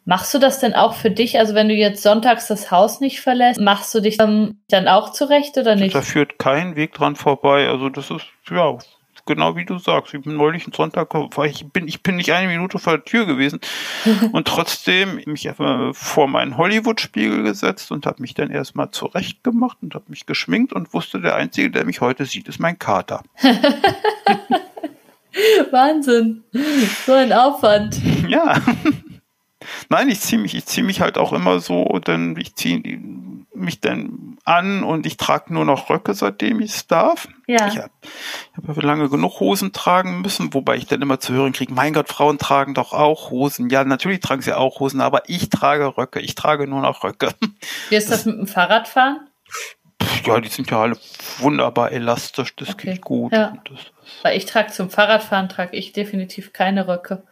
Machst 0.09 0.33
du 0.33 0.39
das 0.39 0.61
denn 0.61 0.73
auch 0.73 0.95
für 0.95 1.11
dich? 1.11 1.37
Also 1.39 1.55
wenn 1.55 1.69
du 1.69 1.75
jetzt 1.75 2.01
sonntags 2.01 2.47
das 2.47 2.71
Haus 2.71 3.01
nicht 3.01 3.21
verlässt, 3.21 3.61
machst 3.61 3.93
du 3.93 4.01
dich 4.01 4.17
dann, 4.17 4.61
dann 4.69 4.87
auch 4.87 5.11
zurecht 5.11 5.59
oder 5.59 5.75
nicht? 5.75 5.97
Da 5.97 6.01
führt 6.01 6.39
kein 6.39 6.77
Weg 6.77 6.95
dran 6.95 7.17
vorbei. 7.17 7.69
Also 7.69 7.89
das 7.89 8.13
ist, 8.13 8.25
ja, 8.49 8.79
genau 9.27 9.57
wie 9.57 9.65
du 9.65 9.79
sagst. 9.79 10.15
Ich 10.15 10.23
bin 10.23 10.37
neulich 10.37 10.65
Sonntag, 10.73 11.13
ich 11.47 11.67
bin, 11.73 11.89
ich 11.89 12.05
bin 12.05 12.15
nicht 12.15 12.33
eine 12.33 12.47
Minute 12.47 12.79
vor 12.79 12.99
der 12.99 13.05
Tür 13.05 13.27
gewesen 13.27 13.59
und 14.33 14.47
trotzdem 14.47 15.21
mich 15.27 15.51
vor 15.93 16.29
meinen 16.29 16.57
Hollywood-Spiegel 16.57 17.43
gesetzt 17.43 17.91
und 17.91 18.07
habe 18.07 18.23
mich 18.23 18.35
dann 18.35 18.51
erstmal 18.51 18.93
zurecht 18.93 19.43
gemacht 19.43 19.79
und 19.83 19.97
habe 19.97 20.05
mich 20.07 20.25
geschminkt 20.25 20.73
und 20.73 20.95
wusste, 20.95 21.21
der 21.21 21.35
Einzige, 21.35 21.73
der 21.73 21.85
mich 21.85 22.01
heute 22.01 22.27
sieht, 22.27 22.47
ist 22.47 22.61
mein 22.61 22.79
Kater. 22.79 23.25
Wahnsinn. 25.71 26.45
So 27.05 27.13
ein 27.13 27.33
Aufwand. 27.33 28.01
Ja. 28.29 28.61
Nein, 29.89 30.09
ich 30.09 30.21
ziehe 30.21 30.41
mich, 30.41 30.55
ich 30.55 30.67
ziehe 30.67 30.85
mich 30.85 31.01
halt 31.01 31.19
auch 31.19 31.33
immer 31.33 31.61
so, 31.61 31.85
denn 32.07 32.37
ich 32.39 32.55
ziehe 32.55 32.81
mich 33.55 33.81
dann 33.81 34.39
an 34.45 34.83
und 34.83 35.07
ich 35.07 35.17
trage 35.17 35.53
nur 35.53 35.65
noch 35.65 35.91
Röcke, 35.91 36.15
seitdem 36.15 36.61
ich 36.61 36.71
es 36.73 36.87
darf. 36.87 37.29
Ja. 37.47 37.69
Ich 37.69 37.79
habe 37.79 37.91
hab 38.67 38.83
lange 38.83 39.09
genug 39.09 39.41
Hosen 39.41 39.73
tragen 39.73 40.21
müssen, 40.21 40.53
wobei 40.55 40.77
ich 40.77 40.87
dann 40.87 41.03
immer 41.03 41.21
zu 41.21 41.33
hören 41.33 41.53
kriege, 41.53 41.73
mein 41.73 41.93
Gott, 41.93 42.09
Frauen 42.09 42.39
tragen 42.39 42.75
doch 42.75 42.93
auch 42.93 43.31
Hosen. 43.31 43.71
Ja, 43.71 43.85
natürlich 43.85 44.21
tragen 44.21 44.43
sie 44.43 44.53
auch 44.53 44.81
Hosen, 44.81 45.01
aber 45.01 45.29
ich 45.29 45.49
trage 45.51 45.97
Röcke, 45.97 46.21
ich 46.21 46.35
trage 46.35 46.67
nur 46.67 46.83
noch 46.83 47.03
Röcke. 47.03 47.31
Wie 47.89 47.97
ist 47.97 48.11
das 48.11 48.25
mit 48.25 48.39
dem 48.39 48.47
Fahrradfahren? 48.47 49.29
Ja, 50.25 50.41
die 50.41 50.49
sind 50.49 50.71
ja 50.71 50.83
alle 50.83 50.99
wunderbar 51.39 51.93
elastisch, 51.93 52.55
das 52.57 52.71
okay. 52.71 52.93
geht 52.93 53.03
gut. 53.03 53.33
Ja. 53.33 53.57
Weil 54.23 54.37
ich 54.37 54.47
trage 54.47 54.73
zum 54.73 54.91
Fahrradfahren, 54.91 55.49
trage 55.49 55.77
ich 55.77 55.93
definitiv 55.93 56.53
keine 56.53 56.89
Röcke. 56.89 57.23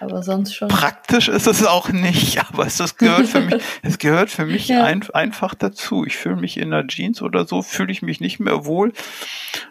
Aber 0.00 0.22
sonst 0.22 0.54
schon. 0.54 0.68
Praktisch 0.68 1.28
ist 1.28 1.46
es 1.46 1.64
auch 1.64 1.88
nicht, 1.90 2.38
aber 2.48 2.66
es 2.66 2.76
das 2.76 2.96
gehört 2.96 3.26
für 3.26 3.40
mich, 3.40 3.62
es 3.82 3.98
gehört 3.98 4.30
für 4.30 4.44
mich 4.44 4.68
ja. 4.68 4.84
ein, 4.84 5.02
einfach 5.12 5.54
dazu. 5.54 6.04
Ich 6.04 6.16
fühle 6.16 6.36
mich 6.36 6.56
in 6.56 6.70
der 6.70 6.86
Jeans 6.86 7.22
oder 7.22 7.46
so, 7.46 7.62
fühle 7.62 7.92
ich 7.92 8.02
mich 8.02 8.20
nicht 8.20 8.40
mehr 8.40 8.64
wohl. 8.64 8.92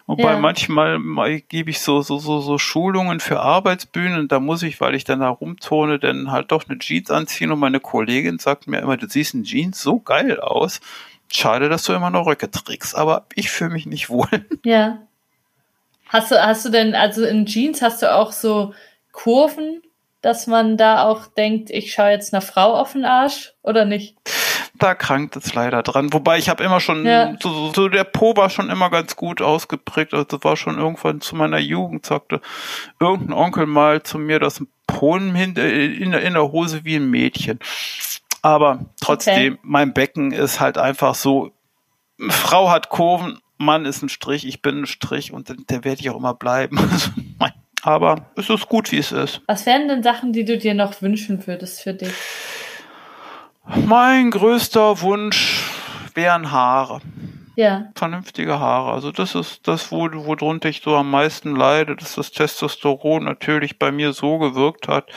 Wobei 0.06 0.34
ja. 0.34 0.40
manchmal 0.40 1.00
mal 1.00 1.40
gebe 1.42 1.70
ich 1.70 1.80
so, 1.80 2.02
so, 2.02 2.18
so, 2.18 2.42
so 2.42 2.58
Schulungen 2.58 3.20
für 3.20 3.40
Arbeitsbühnen, 3.40 4.28
da 4.28 4.40
muss 4.40 4.64
ich, 4.64 4.82
weil 4.82 4.96
ich 4.96 5.04
dann 5.04 5.22
da 5.22 5.30
rumtone, 5.30 6.00
dann 6.00 6.32
halt 6.32 6.52
doch 6.52 6.68
eine 6.68 6.80
Jeans 6.80 7.10
anziehen 7.12 7.52
und 7.52 7.60
meine 7.60 7.80
Kollegin 7.80 8.40
sagt 8.40 8.68
mir 8.68 8.80
immer, 8.80 8.98
du 8.98 9.08
siehst 9.08 9.34
in 9.34 9.44
Jeans 9.44 9.82
so 9.82 10.00
geil 10.00 10.40
aus. 10.40 10.82
Schade, 11.32 11.68
dass 11.68 11.84
du 11.84 11.94
immer 11.94 12.12
noch 12.12 12.28
Röcke 12.28 12.52
trägst, 12.52 12.96
aber 12.96 13.26
ich 13.34 13.50
fühle 13.50 13.72
mich 13.72 13.86
nicht 13.86 14.10
wohl. 14.10 14.28
Ja. 14.64 15.00
Hast 16.10 16.30
du, 16.30 16.40
hast 16.40 16.64
du 16.64 16.70
denn, 16.70 16.94
also 16.94 17.26
in 17.26 17.48
Jeans 17.48 17.82
hast 17.82 18.04
du 18.04 18.14
auch 18.14 18.32
so 18.32 18.76
Kurven 19.12 19.82
dass 20.24 20.48
man 20.48 20.78
da 20.78 21.04
auch 21.04 21.28
denkt, 21.28 21.70
ich 21.70 21.94
schaue 21.94 22.10
jetzt 22.10 22.34
einer 22.34 22.42
Frau 22.42 22.74
auf 22.76 22.94
den 22.94 23.06
Arsch 23.06 23.54
oder 23.62 23.84
nicht? 23.84 24.16
Da 24.80 24.96
krankt 24.96 25.36
es 25.36 25.54
leider 25.54 25.84
dran. 25.84 26.14
Wobei 26.14 26.38
ich 26.40 26.50
habe 26.50 26.64
immer 26.64 26.80
schon, 26.80 27.06
ja. 27.06 27.36
so, 27.42 27.72
so, 27.74 27.90
der 27.90 28.06
Po 28.06 28.36
war 28.36 28.50
schon 28.50 28.70
immer 28.70 28.90
ganz 28.90 29.16
gut 29.18 29.42
ausgeprägt. 29.42 30.14
Also 30.14 30.44
war 30.44 30.56
schon 30.56 30.80
irgendwann 30.80 31.22
zu 31.22 31.36
meiner 31.36 31.60
Jugend, 31.60 32.06
sagte 32.06 32.42
irgendein 33.00 33.34
Onkel 33.34 33.66
mal 33.66 34.02
zu 34.02 34.18
mir, 34.18 34.40
dass 34.40 34.62
ein 34.62 34.68
Po 34.88 35.16
in, 35.18 35.36
in, 35.36 35.56
der, 35.56 36.22
in 36.22 36.34
der 36.34 36.52
Hose 36.52 36.86
wie 36.86 36.96
ein 36.96 37.10
Mädchen. 37.10 37.60
Aber 38.42 38.86
trotzdem, 39.02 39.54
okay. 39.54 39.62
mein 39.64 39.94
Becken 39.94 40.32
ist 40.32 40.60
halt 40.60 40.78
einfach 40.78 41.16
so, 41.16 41.52
Frau 42.30 42.70
hat 42.70 42.90
Kurven, 42.90 43.40
Mann 43.58 43.86
ist 43.86 44.02
ein 44.02 44.10
Strich, 44.10 44.48
ich 44.48 44.62
bin 44.62 44.82
ein 44.82 44.86
Strich 44.86 45.34
und 45.34 45.54
der 45.70 45.84
werde 45.84 46.02
ich 46.02 46.10
auch 46.10 46.18
immer 46.18 46.34
bleiben. 46.34 46.78
Also 46.92 47.12
mein 47.40 47.52
aber 47.84 48.26
es 48.36 48.50
ist 48.50 48.68
gut, 48.68 48.92
wie 48.92 48.98
es 48.98 49.12
ist. 49.12 49.42
Was 49.48 49.66
wären 49.66 49.88
denn 49.88 50.04
Sachen, 50.04 50.34
die 50.34 50.46
du 50.46 50.58
dir 50.58 50.74
noch 50.74 51.02
wünschen 51.02 51.46
würdest 51.46 51.82
für 51.82 51.94
dich? 51.94 52.14
Mein 53.86 54.32
größter 54.32 55.02
Wunsch 55.02 55.64
wären 56.16 56.52
Haare. 56.52 57.02
Ja. 57.56 57.90
Vernünftige 57.96 58.60
Haare. 58.60 58.94
Also 58.94 59.12
das 59.12 59.36
ist 59.36 59.68
das, 59.68 59.92
wo, 59.92 60.10
worunter 60.12 60.70
ich 60.70 60.82
so 60.82 60.96
am 60.96 61.12
meisten 61.12 61.56
leide, 61.56 61.96
dass 61.96 62.16
das 62.16 62.32
Testosteron 62.32 63.24
natürlich 63.24 63.78
bei 63.78 63.92
mir 63.92 64.14
so 64.14 64.40
gewirkt 64.40 64.88
hat, 64.88 65.10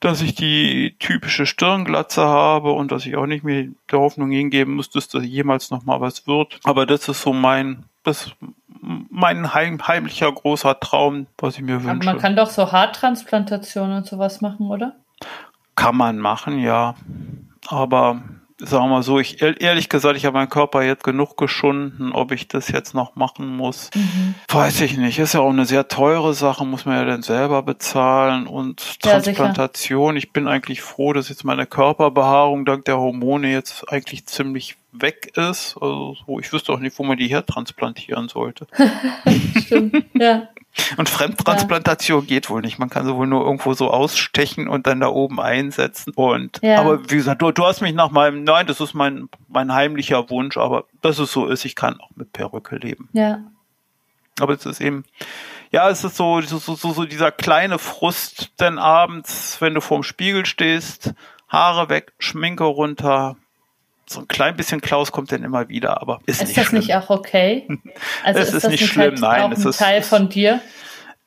dass 0.00 0.22
ich 0.22 0.34
die 0.34 0.96
typische 0.98 1.46
Stirnglatze 1.46 2.22
habe 2.22 2.72
und 2.72 2.90
dass 2.90 3.06
ich 3.06 3.16
auch 3.16 3.26
nicht 3.26 3.44
mehr 3.44 3.66
der 3.90 3.98
Hoffnung 3.98 4.30
hingeben 4.30 4.74
muss, 4.74 4.90
dass 4.90 5.08
da 5.08 5.18
jemals 5.18 5.70
noch 5.70 5.84
mal 5.84 6.00
was 6.00 6.26
wird. 6.26 6.58
Aber 6.64 6.86
das 6.86 7.08
ist 7.08 7.22
so 7.22 7.32
mein, 7.32 7.84
das 8.02 8.32
mein 8.82 9.54
heim, 9.54 9.86
heimlicher 9.86 10.30
großer 10.30 10.78
Traum, 10.80 11.26
was 11.38 11.56
ich 11.56 11.62
mir 11.62 11.82
wünsche. 11.84 11.90
Aber 11.90 12.04
man 12.04 12.18
kann 12.18 12.36
doch 12.36 12.50
so 12.50 12.72
Haartransplantationen 12.72 13.98
und 13.98 14.06
sowas 14.06 14.40
machen, 14.40 14.66
oder? 14.66 14.96
Kann 15.76 15.96
man 15.96 16.18
machen, 16.18 16.58
ja. 16.58 16.96
Aber 17.68 18.20
sagen 18.58 18.84
wir 18.84 18.88
mal 18.88 19.02
so, 19.02 19.18
ich 19.18 19.40
ehrlich 19.40 19.88
gesagt, 19.88 20.16
ich 20.16 20.26
habe 20.26 20.36
meinen 20.36 20.48
Körper 20.48 20.82
jetzt 20.82 21.04
genug 21.04 21.36
geschunden, 21.36 22.12
ob 22.12 22.32
ich 22.32 22.48
das 22.48 22.68
jetzt 22.68 22.94
noch 22.94 23.16
machen 23.16 23.56
muss, 23.56 23.90
mhm. 23.94 24.34
weiß 24.48 24.80
ich 24.82 24.96
nicht. 24.96 25.18
Ist 25.18 25.34
ja 25.34 25.40
auch 25.40 25.50
eine 25.50 25.64
sehr 25.64 25.88
teure 25.88 26.34
Sache, 26.34 26.64
muss 26.64 26.84
man 26.84 26.96
ja 26.96 27.04
dann 27.04 27.22
selber 27.22 27.62
bezahlen 27.62 28.46
und 28.46 29.00
Transplantation. 29.00 30.14
Ja, 30.14 30.18
ich 30.18 30.32
bin 30.32 30.48
eigentlich 30.48 30.82
froh, 30.82 31.12
dass 31.12 31.28
jetzt 31.28 31.44
meine 31.44 31.66
Körperbehaarung 31.66 32.64
dank 32.64 32.84
der 32.84 32.98
Hormone 32.98 33.50
jetzt 33.50 33.90
eigentlich 33.90 34.26
ziemlich 34.26 34.76
weg 34.92 35.32
ist. 35.36 35.76
Also 35.80 36.16
ich 36.40 36.52
wüsste 36.52 36.72
auch 36.72 36.78
nicht, 36.78 36.98
wo 36.98 37.02
man 37.02 37.16
die 37.16 37.28
hertransplantieren 37.28 38.28
sollte. 38.28 38.66
Stimmt, 39.64 40.04
ja. 40.14 40.48
Und 40.96 41.08
Fremdtransplantation 41.08 42.22
ja. 42.22 42.26
geht 42.26 42.48
wohl 42.48 42.62
nicht. 42.62 42.78
Man 42.78 42.88
kann 42.88 43.04
sie 43.04 43.14
wohl 43.14 43.26
nur 43.26 43.44
irgendwo 43.44 43.74
so 43.74 43.90
ausstechen 43.90 44.68
und 44.68 44.86
dann 44.86 45.00
da 45.00 45.08
oben 45.08 45.40
einsetzen. 45.40 46.12
Und 46.14 46.60
ja. 46.62 46.80
aber 46.80 47.10
wie 47.10 47.16
gesagt, 47.16 47.42
du, 47.42 47.50
du 47.50 47.64
hast 47.64 47.82
mich 47.82 47.94
nach 47.94 48.10
meinem, 48.10 48.44
nein, 48.44 48.66
das 48.66 48.80
ist 48.80 48.94
mein, 48.94 49.28
mein 49.48 49.72
heimlicher 49.72 50.30
Wunsch, 50.30 50.56
aber 50.56 50.84
dass 51.02 51.18
es 51.18 51.32
so 51.32 51.46
ist, 51.46 51.64
ich 51.64 51.74
kann 51.74 52.00
auch 52.00 52.10
mit 52.14 52.32
Perücke 52.32 52.76
leben. 52.76 53.08
Ja. 53.12 53.40
Aber 54.40 54.54
es 54.54 54.64
ist 54.64 54.80
eben, 54.80 55.04
ja, 55.70 55.90
es 55.90 56.04
ist 56.04 56.16
so, 56.16 56.40
so, 56.40 56.58
so, 56.58 56.74
so 56.74 57.04
dieser 57.04 57.32
kleine 57.32 57.78
Frust, 57.78 58.52
denn 58.60 58.78
abends, 58.78 59.60
wenn 59.60 59.74
du 59.74 59.80
vorm 59.80 60.02
Spiegel 60.02 60.46
stehst, 60.46 61.12
Haare 61.48 61.90
weg, 61.90 62.14
Schminke 62.18 62.64
runter, 62.64 63.36
so 64.12 64.20
ein 64.20 64.28
klein 64.28 64.56
bisschen 64.56 64.80
Klaus 64.80 65.12
kommt 65.12 65.32
dann 65.32 65.42
immer 65.42 65.68
wieder, 65.68 66.00
aber 66.00 66.20
ist, 66.26 66.42
ist 66.42 66.48
nicht 66.48 66.58
das 66.58 66.66
schlimm. 66.66 66.80
nicht 66.80 66.94
auch 66.94 67.10
okay? 67.10 67.66
Also 68.24 68.40
es 68.40 68.48
ist, 68.48 68.64
ist 68.64 68.70
nicht 68.70 68.86
schlimm, 68.86 69.14
nein. 69.14 69.42
Auch 69.42 69.52
es 69.52 69.64
ist 69.64 69.80
ein 69.80 69.86
Teil 69.86 70.02
von 70.02 70.28
dir. 70.28 70.60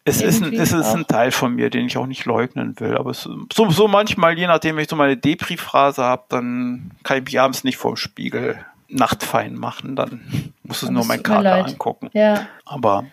Es 0.08 0.22
ist, 0.22 0.44
ein, 0.44 0.54
es 0.54 0.72
ist 0.72 0.94
ein 0.94 1.08
Teil 1.08 1.32
von 1.32 1.56
mir, 1.56 1.72
den 1.72 1.88
ich 1.88 1.98
auch 1.98 2.06
nicht 2.06 2.26
leugnen 2.26 2.80
will. 2.80 2.96
Aber 2.96 3.10
es, 3.10 3.28
so, 3.52 3.72
so 3.72 3.88
manchmal, 3.88 4.38
je 4.38 4.46
nachdem, 4.46 4.76
wenn 4.76 4.84
ich 4.84 4.90
so 4.90 4.96
meine 4.96 5.18
Depri-Phrase 5.18 6.04
habe, 6.04 6.26
dann 6.30 6.92
kann 7.04 7.18
ich 7.18 7.26
mich 7.26 7.40
abends 7.40 7.64
nicht 7.64 7.78
vorm 7.78 7.96
Spiegel 7.96 8.64
nachtfein 8.88 9.56
machen. 9.56 9.96
Dann 9.96 10.54
muss 10.62 10.84
es 10.84 10.92
nur 10.92 11.06
mein 11.06 11.24
Kater 11.24 11.66
angucken. 11.66 12.12
Ja. 12.14 12.48
Aber 12.66 13.06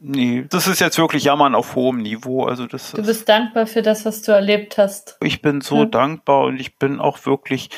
Nee, 0.00 0.44
das 0.48 0.68
ist 0.68 0.80
jetzt 0.80 0.98
wirklich 0.98 1.24
Jammern 1.24 1.54
auf 1.54 1.74
hohem 1.74 1.98
Niveau. 1.98 2.44
Also 2.44 2.66
das 2.66 2.92
du 2.92 3.02
bist 3.02 3.28
dankbar 3.28 3.66
für 3.66 3.82
das, 3.82 4.04
was 4.04 4.22
du 4.22 4.32
erlebt 4.32 4.78
hast. 4.78 5.16
Ich 5.20 5.42
bin 5.42 5.60
so 5.60 5.82
hm. 5.82 5.90
dankbar 5.90 6.44
und 6.44 6.60
ich 6.60 6.76
bin 6.76 7.00
auch 7.00 7.26
wirklich 7.26 7.70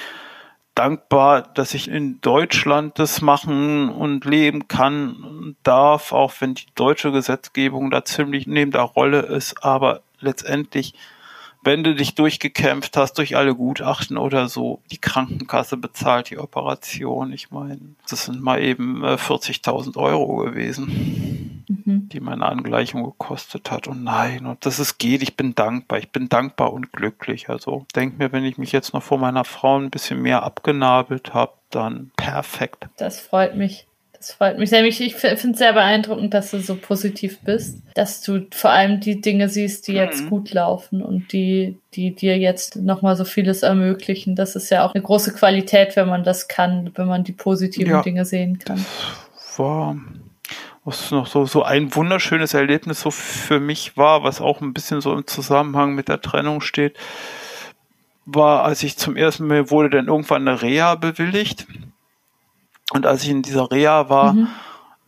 dankbar, 0.74 1.42
dass 1.42 1.74
ich 1.74 1.88
in 1.88 2.20
Deutschland 2.20 2.98
das 2.98 3.20
machen 3.20 3.88
und 3.88 4.24
leben 4.24 4.68
kann 4.68 5.22
und 5.22 5.56
darf, 5.62 6.12
auch 6.12 6.32
wenn 6.40 6.54
die 6.54 6.66
deutsche 6.74 7.12
Gesetzgebung 7.12 7.90
da 7.90 8.04
ziemlich 8.04 8.46
neben 8.46 8.70
der 8.70 8.82
Rolle 8.82 9.20
ist. 9.20 9.64
Aber 9.64 10.02
letztendlich 10.20 10.94
wenn 11.62 11.84
du 11.84 11.94
dich 11.94 12.14
durchgekämpft 12.14 12.96
hast 12.96 13.18
durch 13.18 13.36
alle 13.36 13.54
Gutachten 13.54 14.16
oder 14.16 14.48
so, 14.48 14.80
die 14.90 14.98
Krankenkasse 14.98 15.76
bezahlt 15.76 16.30
die 16.30 16.38
Operation. 16.38 17.32
Ich 17.32 17.50
meine, 17.50 17.78
das 18.08 18.24
sind 18.26 18.40
mal 18.40 18.62
eben 18.62 19.04
40.000 19.04 19.96
äh, 19.96 19.98
Euro 19.98 20.36
gewesen, 20.36 21.64
mhm. 21.68 22.08
die 22.08 22.20
meine 22.20 22.46
Angleichung 22.46 23.04
gekostet 23.04 23.70
hat. 23.70 23.88
Und 23.88 24.02
nein, 24.04 24.46
und 24.46 24.64
das 24.64 24.78
ist 24.78 24.98
geht. 24.98 25.22
Ich 25.22 25.36
bin 25.36 25.54
dankbar. 25.54 25.98
Ich 25.98 26.10
bin 26.10 26.28
dankbar 26.28 26.72
und 26.72 26.92
glücklich. 26.92 27.50
Also 27.50 27.86
denk 27.94 28.18
mir, 28.18 28.32
wenn 28.32 28.44
ich 28.44 28.56
mich 28.56 28.72
jetzt 28.72 28.94
noch 28.94 29.02
vor 29.02 29.18
meiner 29.18 29.44
Frau 29.44 29.78
ein 29.78 29.90
bisschen 29.90 30.22
mehr 30.22 30.42
abgenabelt 30.42 31.34
habe, 31.34 31.52
dann 31.68 32.10
perfekt. 32.16 32.88
Das 32.96 33.20
freut 33.20 33.54
mich. 33.54 33.86
Das 34.20 34.32
freut 34.32 34.58
mich 34.58 34.68
sehr. 34.68 34.84
Ich 34.84 35.14
finde 35.14 35.50
es 35.50 35.58
sehr 35.58 35.72
beeindruckend, 35.72 36.34
dass 36.34 36.50
du 36.50 36.60
so 36.60 36.76
positiv 36.76 37.38
bist, 37.40 37.78
dass 37.94 38.20
du 38.20 38.46
vor 38.52 38.68
allem 38.68 39.00
die 39.00 39.22
Dinge 39.22 39.48
siehst, 39.48 39.88
die 39.88 39.94
jetzt 39.94 40.24
mhm. 40.24 40.28
gut 40.28 40.52
laufen 40.52 41.00
und 41.00 41.32
die, 41.32 41.78
die 41.94 42.14
dir 42.14 42.36
jetzt 42.36 42.76
nochmal 42.76 43.16
so 43.16 43.24
vieles 43.24 43.62
ermöglichen. 43.62 44.36
Das 44.36 44.56
ist 44.56 44.68
ja 44.70 44.84
auch 44.84 44.92
eine 44.92 45.02
große 45.02 45.32
Qualität, 45.32 45.96
wenn 45.96 46.06
man 46.06 46.22
das 46.22 46.48
kann, 46.48 46.90
wenn 46.96 47.06
man 47.06 47.24
die 47.24 47.32
positiven 47.32 47.92
ja, 47.92 48.02
Dinge 48.02 48.26
sehen 48.26 48.58
kann. 48.58 48.84
War 49.56 49.96
was 50.84 51.10
noch 51.10 51.26
so, 51.26 51.46
so 51.46 51.62
ein 51.62 51.94
wunderschönes 51.94 52.52
Erlebnis 52.52 53.00
so 53.00 53.10
für 53.10 53.58
mich 53.58 53.96
war, 53.96 54.22
was 54.22 54.42
auch 54.42 54.60
ein 54.60 54.74
bisschen 54.74 55.00
so 55.00 55.14
im 55.14 55.26
Zusammenhang 55.26 55.94
mit 55.94 56.08
der 56.08 56.20
Trennung 56.20 56.60
steht, 56.60 56.98
war, 58.26 58.64
als 58.64 58.82
ich 58.82 58.98
zum 58.98 59.16
ersten 59.16 59.46
Mal 59.46 59.70
wurde 59.70 59.88
dann 59.88 60.08
irgendwann 60.08 60.46
eine 60.46 60.60
Reha 60.60 60.94
bewilligt 60.96 61.66
und 62.90 63.06
als 63.06 63.24
ich 63.24 63.30
in 63.30 63.42
dieser 63.42 63.70
Reha 63.70 64.08
war, 64.08 64.34
mhm. 64.34 64.48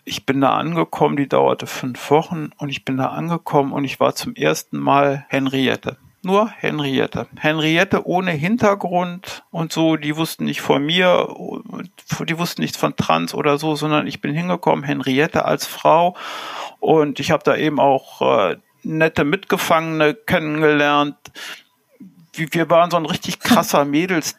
ich 0.05 0.25
bin 0.25 0.41
da 0.41 0.57
angekommen, 0.57 1.17
die 1.17 1.29
dauerte 1.29 1.67
fünf 1.67 2.11
Wochen 2.11 2.51
und 2.59 2.69
ich 2.69 2.85
bin 2.85 2.97
da 2.97 3.09
angekommen 3.09 3.73
und 3.73 3.85
ich 3.85 4.01
war 4.01 4.15
zum 4.15 4.35
ersten 4.35 4.79
Mal 4.79 5.27
Henriette. 5.29 5.99
Nur 6.25 6.49
Henriette. 6.51 7.27
Henriette 7.37 8.07
ohne 8.07 8.31
Hintergrund 8.31 9.43
und 9.51 9.73
so, 9.73 9.97
die 9.97 10.17
wussten 10.17 10.45
nicht 10.45 10.61
von 10.61 10.85
mir, 10.87 11.35
die 12.29 12.39
wussten 12.39 12.63
nichts 12.63 12.77
von 12.77 12.95
Trans 12.95 13.35
oder 13.35 13.59
so, 13.59 13.75
sondern 13.75 14.07
ich 14.07 14.21
bin 14.21 14.33
hingekommen, 14.33 14.85
Henriette 14.85 15.45
als 15.45 15.67
Frau 15.67 16.17
und 16.79 17.19
ich 17.19 17.33
habe 17.33 17.43
da 17.43 17.57
eben 17.57 17.81
auch 17.81 18.23
äh, 18.23 18.57
nette 18.85 19.25
Mitgefangene 19.25 20.15
kennengelernt. 20.15 21.17
Wir 22.35 22.71
waren 22.71 22.93
so 22.93 22.99
ein 22.99 23.07
richtig 23.07 23.41
krasser 23.41 23.85
Mädels 23.85 24.37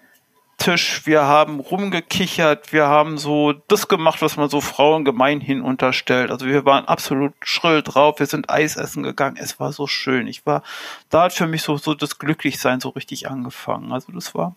Tisch, 0.63 1.05
wir 1.05 1.23
haben 1.23 1.59
rumgekichert, 1.59 2.71
wir 2.71 2.87
haben 2.87 3.17
so 3.17 3.51
das 3.51 3.89
gemacht, 3.89 4.21
was 4.21 4.37
man 4.37 4.49
so 4.49 4.61
Frauen 4.61 5.03
gemeinhin 5.03 5.61
unterstellt. 5.61 6.31
Also 6.31 6.45
wir 6.45 6.63
waren 6.63 6.85
absolut 6.85 7.33
schrill 7.41 7.81
drauf, 7.81 8.19
wir 8.19 8.27
sind 8.27 8.49
Eis 8.49 8.77
essen 8.77 9.03
gegangen, 9.03 9.35
es 9.37 9.59
war 9.59 9.73
so 9.73 9.87
schön. 9.87 10.25
Ich 10.25 10.45
war, 10.45 10.63
da 11.09 11.23
hat 11.23 11.33
für 11.33 11.47
mich 11.47 11.63
so, 11.63 11.75
so 11.75 11.93
das 11.93 12.17
Glücklichsein 12.17 12.79
so 12.79 12.87
richtig 12.89 13.29
angefangen. 13.29 13.91
Also 13.91 14.13
das 14.13 14.33
war 14.35 14.55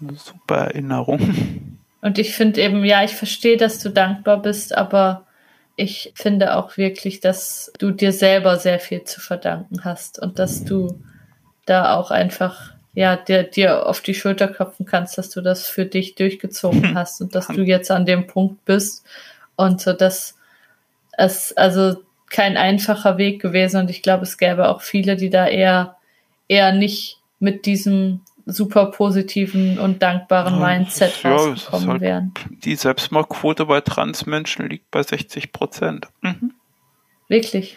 eine 0.00 0.14
super 0.14 0.56
Erinnerung. 0.56 1.78
Und 2.00 2.18
ich 2.18 2.34
finde 2.34 2.62
eben, 2.62 2.82
ja, 2.82 3.04
ich 3.04 3.14
verstehe, 3.14 3.58
dass 3.58 3.80
du 3.80 3.90
dankbar 3.90 4.40
bist, 4.40 4.74
aber 4.74 5.26
ich 5.76 6.10
finde 6.14 6.56
auch 6.56 6.78
wirklich, 6.78 7.20
dass 7.20 7.70
du 7.78 7.90
dir 7.90 8.12
selber 8.12 8.56
sehr 8.56 8.80
viel 8.80 9.04
zu 9.04 9.20
verdanken 9.20 9.84
hast 9.84 10.18
und 10.18 10.38
dass 10.38 10.64
du 10.64 11.02
da 11.66 11.96
auch 11.96 12.10
einfach 12.10 12.77
ja, 12.98 13.14
dir, 13.14 13.44
dir 13.44 13.86
auf 13.86 14.00
die 14.00 14.12
Schulter 14.12 14.48
klopfen 14.48 14.84
kannst, 14.84 15.18
dass 15.18 15.30
du 15.30 15.40
das 15.40 15.68
für 15.68 15.86
dich 15.86 16.16
durchgezogen 16.16 16.94
hast 16.96 17.20
und 17.20 17.32
dass 17.32 17.46
du 17.46 17.62
jetzt 17.62 17.92
an 17.92 18.06
dem 18.06 18.26
Punkt 18.26 18.64
bist 18.64 19.06
und 19.54 19.80
so, 19.80 19.92
dass 19.92 20.36
es 21.12 21.56
also 21.56 22.02
kein 22.28 22.56
einfacher 22.56 23.16
Weg 23.16 23.40
gewesen 23.40 23.82
und 23.82 23.90
ich 23.90 24.02
glaube, 24.02 24.24
es 24.24 24.36
gäbe 24.36 24.68
auch 24.68 24.82
viele, 24.82 25.14
die 25.14 25.30
da 25.30 25.46
eher, 25.46 25.94
eher 26.48 26.72
nicht 26.72 27.20
mit 27.38 27.66
diesem 27.66 28.22
super 28.46 28.86
positiven 28.86 29.78
und 29.78 30.02
dankbaren 30.02 30.58
Mindset 30.58 31.22
ja, 31.22 31.36
rausgekommen 31.36 31.88
halt, 31.90 32.00
wären. 32.00 32.34
Die 32.64 32.74
Selbstmordquote 32.74 33.66
bei 33.66 33.80
Transmenschen 33.80 34.68
liegt 34.68 34.90
bei 34.90 35.04
60 35.04 35.52
Prozent. 35.52 36.08
Mhm. 36.22 36.52
Wirklich. 37.28 37.76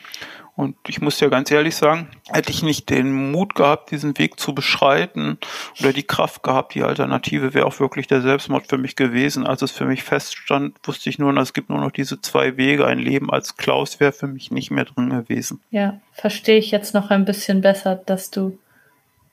Und 0.55 0.75
ich 0.87 1.01
muss 1.01 1.19
ja 1.19 1.29
ganz 1.29 1.49
ehrlich 1.49 1.75
sagen, 1.75 2.07
hätte 2.29 2.51
ich 2.51 2.61
nicht 2.61 2.89
den 2.89 3.31
Mut 3.31 3.55
gehabt, 3.55 3.91
diesen 3.91 4.17
Weg 4.17 4.39
zu 4.39 4.53
beschreiten 4.53 5.37
oder 5.79 5.93
die 5.93 6.03
Kraft 6.03 6.43
gehabt, 6.43 6.75
die 6.75 6.83
Alternative 6.83 7.53
wäre 7.53 7.65
auch 7.65 7.79
wirklich 7.79 8.07
der 8.07 8.21
Selbstmord 8.21 8.67
für 8.67 8.77
mich 8.77 8.95
gewesen. 8.95 9.47
Als 9.47 9.61
es 9.61 9.71
für 9.71 9.85
mich 9.85 10.03
feststand, 10.03 10.77
wusste 10.83 11.09
ich 11.09 11.19
nur, 11.19 11.35
es 11.37 11.53
gibt 11.53 11.69
nur 11.69 11.79
noch 11.79 11.91
diese 11.91 12.21
zwei 12.21 12.57
Wege. 12.57 12.85
Ein 12.85 12.99
Leben 12.99 13.31
als 13.31 13.55
Klaus 13.55 13.99
wäre 13.99 14.11
für 14.11 14.27
mich 14.27 14.51
nicht 14.51 14.71
mehr 14.71 14.85
drin 14.85 15.09
gewesen. 15.09 15.61
Ja, 15.71 15.99
verstehe 16.13 16.57
ich 16.57 16.71
jetzt 16.71 16.93
noch 16.93 17.09
ein 17.09 17.25
bisschen 17.25 17.61
besser, 17.61 17.95
dass 17.95 18.29
du 18.29 18.57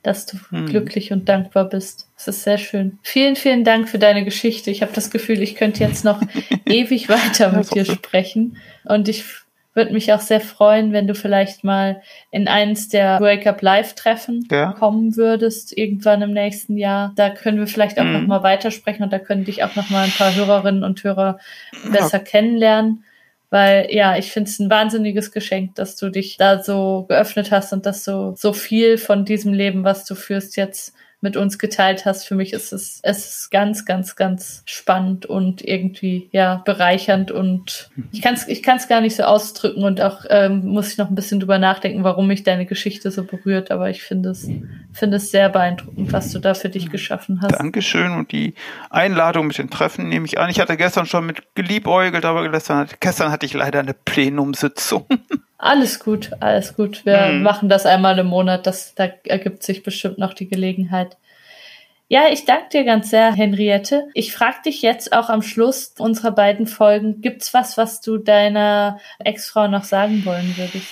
dass 0.05 0.27
du 0.27 0.39
hm. 0.51 0.67
glücklich 0.67 1.13
und 1.13 1.29
dankbar 1.29 1.65
bist. 1.65 2.09
Das 2.17 2.29
ist 2.29 2.45
sehr 2.45 2.57
schön. 2.57 2.99
Vielen, 3.03 3.37
vielen 3.37 3.65
Dank 3.65 3.89
für 3.89 3.99
deine 3.99 4.25
Geschichte. 4.25 4.71
Ich 4.71 4.81
habe 4.81 4.93
das 4.95 5.11
Gefühl, 5.11 5.43
ich 5.43 5.57
könnte 5.57 5.83
jetzt 5.83 6.05
noch 6.05 6.23
ewig 6.65 7.09
weiter 7.09 7.53
mit 7.53 7.75
dir 7.75 7.85
sprechen. 7.85 8.57
Und 8.85 9.09
ich 9.09 9.25
würde 9.75 9.93
mich 9.93 10.13
auch 10.13 10.21
sehr 10.21 10.41
freuen, 10.41 10.93
wenn 10.93 11.07
du 11.07 11.15
vielleicht 11.15 11.63
mal 11.63 12.03
in 12.31 12.49
eins 12.49 12.89
der 12.89 13.21
Wake 13.21 13.47
Up 13.47 13.63
Live 13.63 13.95
Treffen 13.95 14.47
ja. 14.51 14.73
kommen 14.73 15.17
würdest, 15.17 15.77
irgendwann 15.77 16.23
im 16.23 16.33
nächsten 16.33 16.77
Jahr. 16.77 17.13
Da 17.17 17.31
können 17.31 17.59
wir 17.59 17.67
vielleicht 17.67 17.99
auch 17.99 18.05
mhm. 18.05 18.13
noch 18.13 18.27
mal 18.27 18.43
weitersprechen 18.43 19.05
und 19.05 19.13
da 19.13 19.19
können 19.19 19.45
dich 19.45 19.63
auch 19.63 19.77
noch 19.77 19.91
mal 19.91 20.05
ein 20.05 20.11
paar 20.11 20.35
Hörerinnen 20.35 20.85
und 20.85 21.05
Hörer 21.05 21.39
besser 21.93 22.19
ja. 22.19 22.25
kennenlernen. 22.25 23.05
Weil 23.51 23.89
ja, 23.91 24.19
ich 24.19 24.31
finde 24.31 24.51
es 24.51 24.59
ein 24.59 24.69
wahnsinniges 24.69 25.33
Geschenk, 25.33 25.75
dass 25.77 25.97
du 25.97 26.11
dich 26.11 26.37
da 26.37 26.63
so 26.63 27.07
geöffnet 27.09 27.51
hast 27.51 27.73
und 27.73 27.87
dass 27.87 28.05
du 28.05 28.35
so 28.37 28.53
viel 28.53 28.99
von 28.99 29.25
diesem 29.25 29.55
Leben, 29.55 29.85
was 29.85 30.05
du 30.05 30.15
führst, 30.15 30.57
jetzt 30.57 30.95
mit 31.21 31.37
uns 31.37 31.59
geteilt 31.59 32.05
hast. 32.05 32.27
Für 32.27 32.35
mich 32.35 32.53
ist 32.53 32.73
es, 32.73 33.01
es 33.03 33.27
ist 33.27 33.51
ganz, 33.51 33.85
ganz, 33.85 34.15
ganz 34.15 34.63
spannend 34.67 35.27
und 35.27 35.63
irgendwie 35.63 36.29
ja 36.33 36.63
bereichernd 36.65 37.31
und 37.33 37.91
ich 38.13 38.23
kann 38.23 38.35
es 38.35 38.47
ich 38.47 38.63
kann's 38.63 38.89
gar 38.89 39.01
nicht 39.01 39.17
so 39.17 39.25
ausdrücken 39.25 39.83
und 39.83 40.01
auch 40.01 40.25
ähm, 40.31 40.65
muss 40.65 40.93
ich 40.93 40.99
noch 40.99 41.09
ein 41.09 41.15
bisschen 41.15 41.41
drüber 41.41 41.59
nachdenken, 41.59 42.05
warum 42.05 42.29
mich 42.29 42.45
deine 42.45 42.67
Geschichte 42.67 43.11
so 43.11 43.25
berührt. 43.25 43.71
Aber 43.71 43.91
ich 43.91 44.03
finde 44.03 44.31
es, 44.31 44.49
finde 44.93 45.17
es 45.17 45.31
sehr 45.31 45.49
beeindruckend, 45.49 46.13
was 46.13 46.31
du 46.31 46.39
da 46.39 46.55
für 46.55 46.69
dich 46.69 46.91
geschaffen 46.91 47.41
hast. 47.43 47.59
Dankeschön 47.59 48.13
und 48.13 48.31
die 48.31 48.55
Einladung 48.91 49.49
mit 49.49 49.59
den 49.59 49.71
Treffen 49.71 50.09
nehme 50.09 50.27
ich 50.27 50.39
an. 50.39 50.51
Ich 50.51 50.61
hatte 50.61 50.77
gestern 50.77 51.07
schon 51.07 51.27
mit 51.27 51.55
geliebäugelt, 51.55 52.25
aber 52.25 52.49
gestern, 52.49 52.89
gestern 53.01 53.33
hatte 53.33 53.47
ich 53.47 53.55
leider 53.55 53.81
eine 53.81 53.95
Plenumsitzung. 53.95 55.07
Alles 55.59 55.99
gut, 55.99 56.31
alles 56.41 56.77
gut. 56.77 57.05
Wir 57.05 57.27
Hm. 57.27 57.43
machen 57.43 57.69
das 57.69 57.85
einmal 57.85 58.19
im 58.19 58.29
Monat. 58.29 58.67
Das, 58.67 58.95
da 58.95 59.09
ergibt 59.25 59.63
sich 59.65 59.83
bestimmt 59.83 60.19
noch 60.19 60.33
die 60.35 60.49
Gelegenheit. 60.49 61.17
Ja, 62.11 62.29
ich 62.33 62.47
danke 62.47 62.69
dir 62.73 62.85
ganz 62.85 63.11
sehr, 63.11 63.35
Henriette. 63.35 64.09
Ich 64.15 64.33
frage 64.33 64.63
dich 64.65 64.81
jetzt 64.81 65.13
auch 65.13 65.29
am 65.29 65.43
Schluss 65.43 65.95
unserer 65.99 66.31
beiden 66.31 66.67
Folgen, 66.67 67.21
gibt's 67.21 67.53
was, 67.53 67.77
was 67.77 68.01
du 68.01 68.17
deiner 68.17 68.99
Ex-Frau 69.19 69.69
noch 69.69 69.85
sagen 69.85 70.25
wollen 70.25 70.57
würdest? 70.57 70.87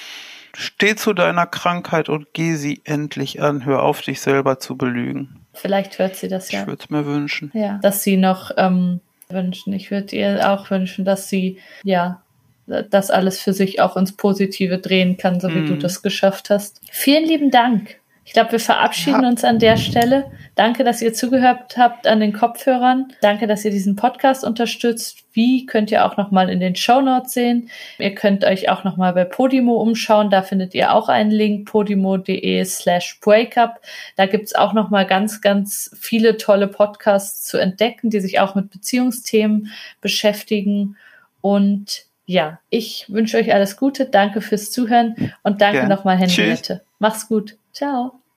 Steh 0.52 0.94
zu 0.94 1.14
deiner 1.14 1.46
Krankheit 1.46 2.08
und 2.10 2.26
geh 2.34 2.54
sie 2.56 2.82
endlich 2.84 3.40
an. 3.40 3.64
Hör 3.64 3.82
auf, 3.82 4.02
dich 4.02 4.20
selber 4.20 4.58
zu 4.58 4.76
belügen. 4.76 5.46
Vielleicht 5.54 5.98
hört 5.98 6.16
sie 6.16 6.28
das 6.28 6.50
ja. 6.50 6.60
Ich 6.62 6.66
würde 6.66 6.82
es 6.82 6.90
mir 6.90 7.06
wünschen. 7.06 7.50
Ja, 7.54 7.78
dass 7.82 8.02
sie 8.02 8.16
noch 8.18 8.50
ähm, 8.58 9.00
wünschen. 9.28 9.72
Ich 9.72 9.90
würde 9.90 10.16
ihr 10.16 10.50
auch 10.50 10.70
wünschen, 10.70 11.04
dass 11.06 11.28
sie 11.30 11.58
ja 11.82 12.22
das 12.66 13.10
alles 13.10 13.40
für 13.40 13.52
sich 13.52 13.80
auch 13.80 13.96
ins 13.96 14.12
Positive 14.12 14.78
drehen 14.78 15.16
kann, 15.16 15.40
so 15.40 15.48
wie 15.50 15.60
Mhm. 15.60 15.66
du 15.68 15.76
das 15.76 16.02
geschafft 16.02 16.50
hast. 16.50 16.80
Vielen 16.90 17.24
lieben 17.24 17.50
Dank. 17.50 17.96
Ich 18.24 18.32
glaube, 18.32 18.50
wir 18.50 18.58
verabschieden 18.60 19.22
Ja. 19.22 19.28
uns 19.28 19.44
an 19.44 19.60
der 19.60 19.76
Stelle. 19.76 20.24
Danke, 20.56 20.82
dass 20.82 21.00
ihr 21.00 21.14
zugehört 21.14 21.76
habt 21.76 22.08
an 22.08 22.18
den 22.18 22.32
Kopfhörern. 22.32 23.12
Danke, 23.20 23.46
dass 23.46 23.64
ihr 23.64 23.70
diesen 23.70 23.94
Podcast 23.94 24.42
unterstützt. 24.42 25.18
Wie 25.32 25.64
könnt 25.64 25.92
ihr 25.92 26.04
auch 26.04 26.16
noch 26.16 26.32
mal 26.32 26.50
in 26.50 26.58
den 26.58 26.74
Show 26.74 27.00
Notes 27.00 27.34
sehen. 27.34 27.70
Ihr 28.00 28.16
könnt 28.16 28.42
euch 28.44 28.68
auch 28.68 28.82
noch 28.82 28.96
mal 28.96 29.12
bei 29.12 29.24
Podimo 29.24 29.76
umschauen. 29.80 30.28
Da 30.30 30.42
findet 30.42 30.74
ihr 30.74 30.92
auch 30.92 31.08
einen 31.08 31.30
Link 31.30 31.68
podimo.de 31.70 32.64
slash 32.64 33.20
breakup. 33.20 33.80
Da 34.16 34.26
gibt's 34.26 34.56
auch 34.56 34.72
noch 34.72 34.90
mal 34.90 35.06
ganz, 35.06 35.40
ganz 35.40 35.94
viele 35.96 36.36
tolle 36.36 36.66
Podcasts 36.66 37.44
zu 37.44 37.58
entdecken, 37.58 38.10
die 38.10 38.18
sich 38.18 38.40
auch 38.40 38.56
mit 38.56 38.70
Beziehungsthemen 38.72 39.70
beschäftigen. 40.00 40.96
Und 41.42 42.05
ja, 42.26 42.58
ich 42.70 43.06
wünsche 43.08 43.38
euch 43.38 43.54
alles 43.54 43.76
Gute. 43.76 44.06
Danke 44.06 44.40
fürs 44.40 44.70
Zuhören 44.70 45.32
und 45.42 45.60
danke 45.60 45.86
nochmal. 45.88 46.16
Henriette. 46.18 46.82
Mach's 46.98 47.28
gut. 47.28 47.56
Ciao. 47.72 48.20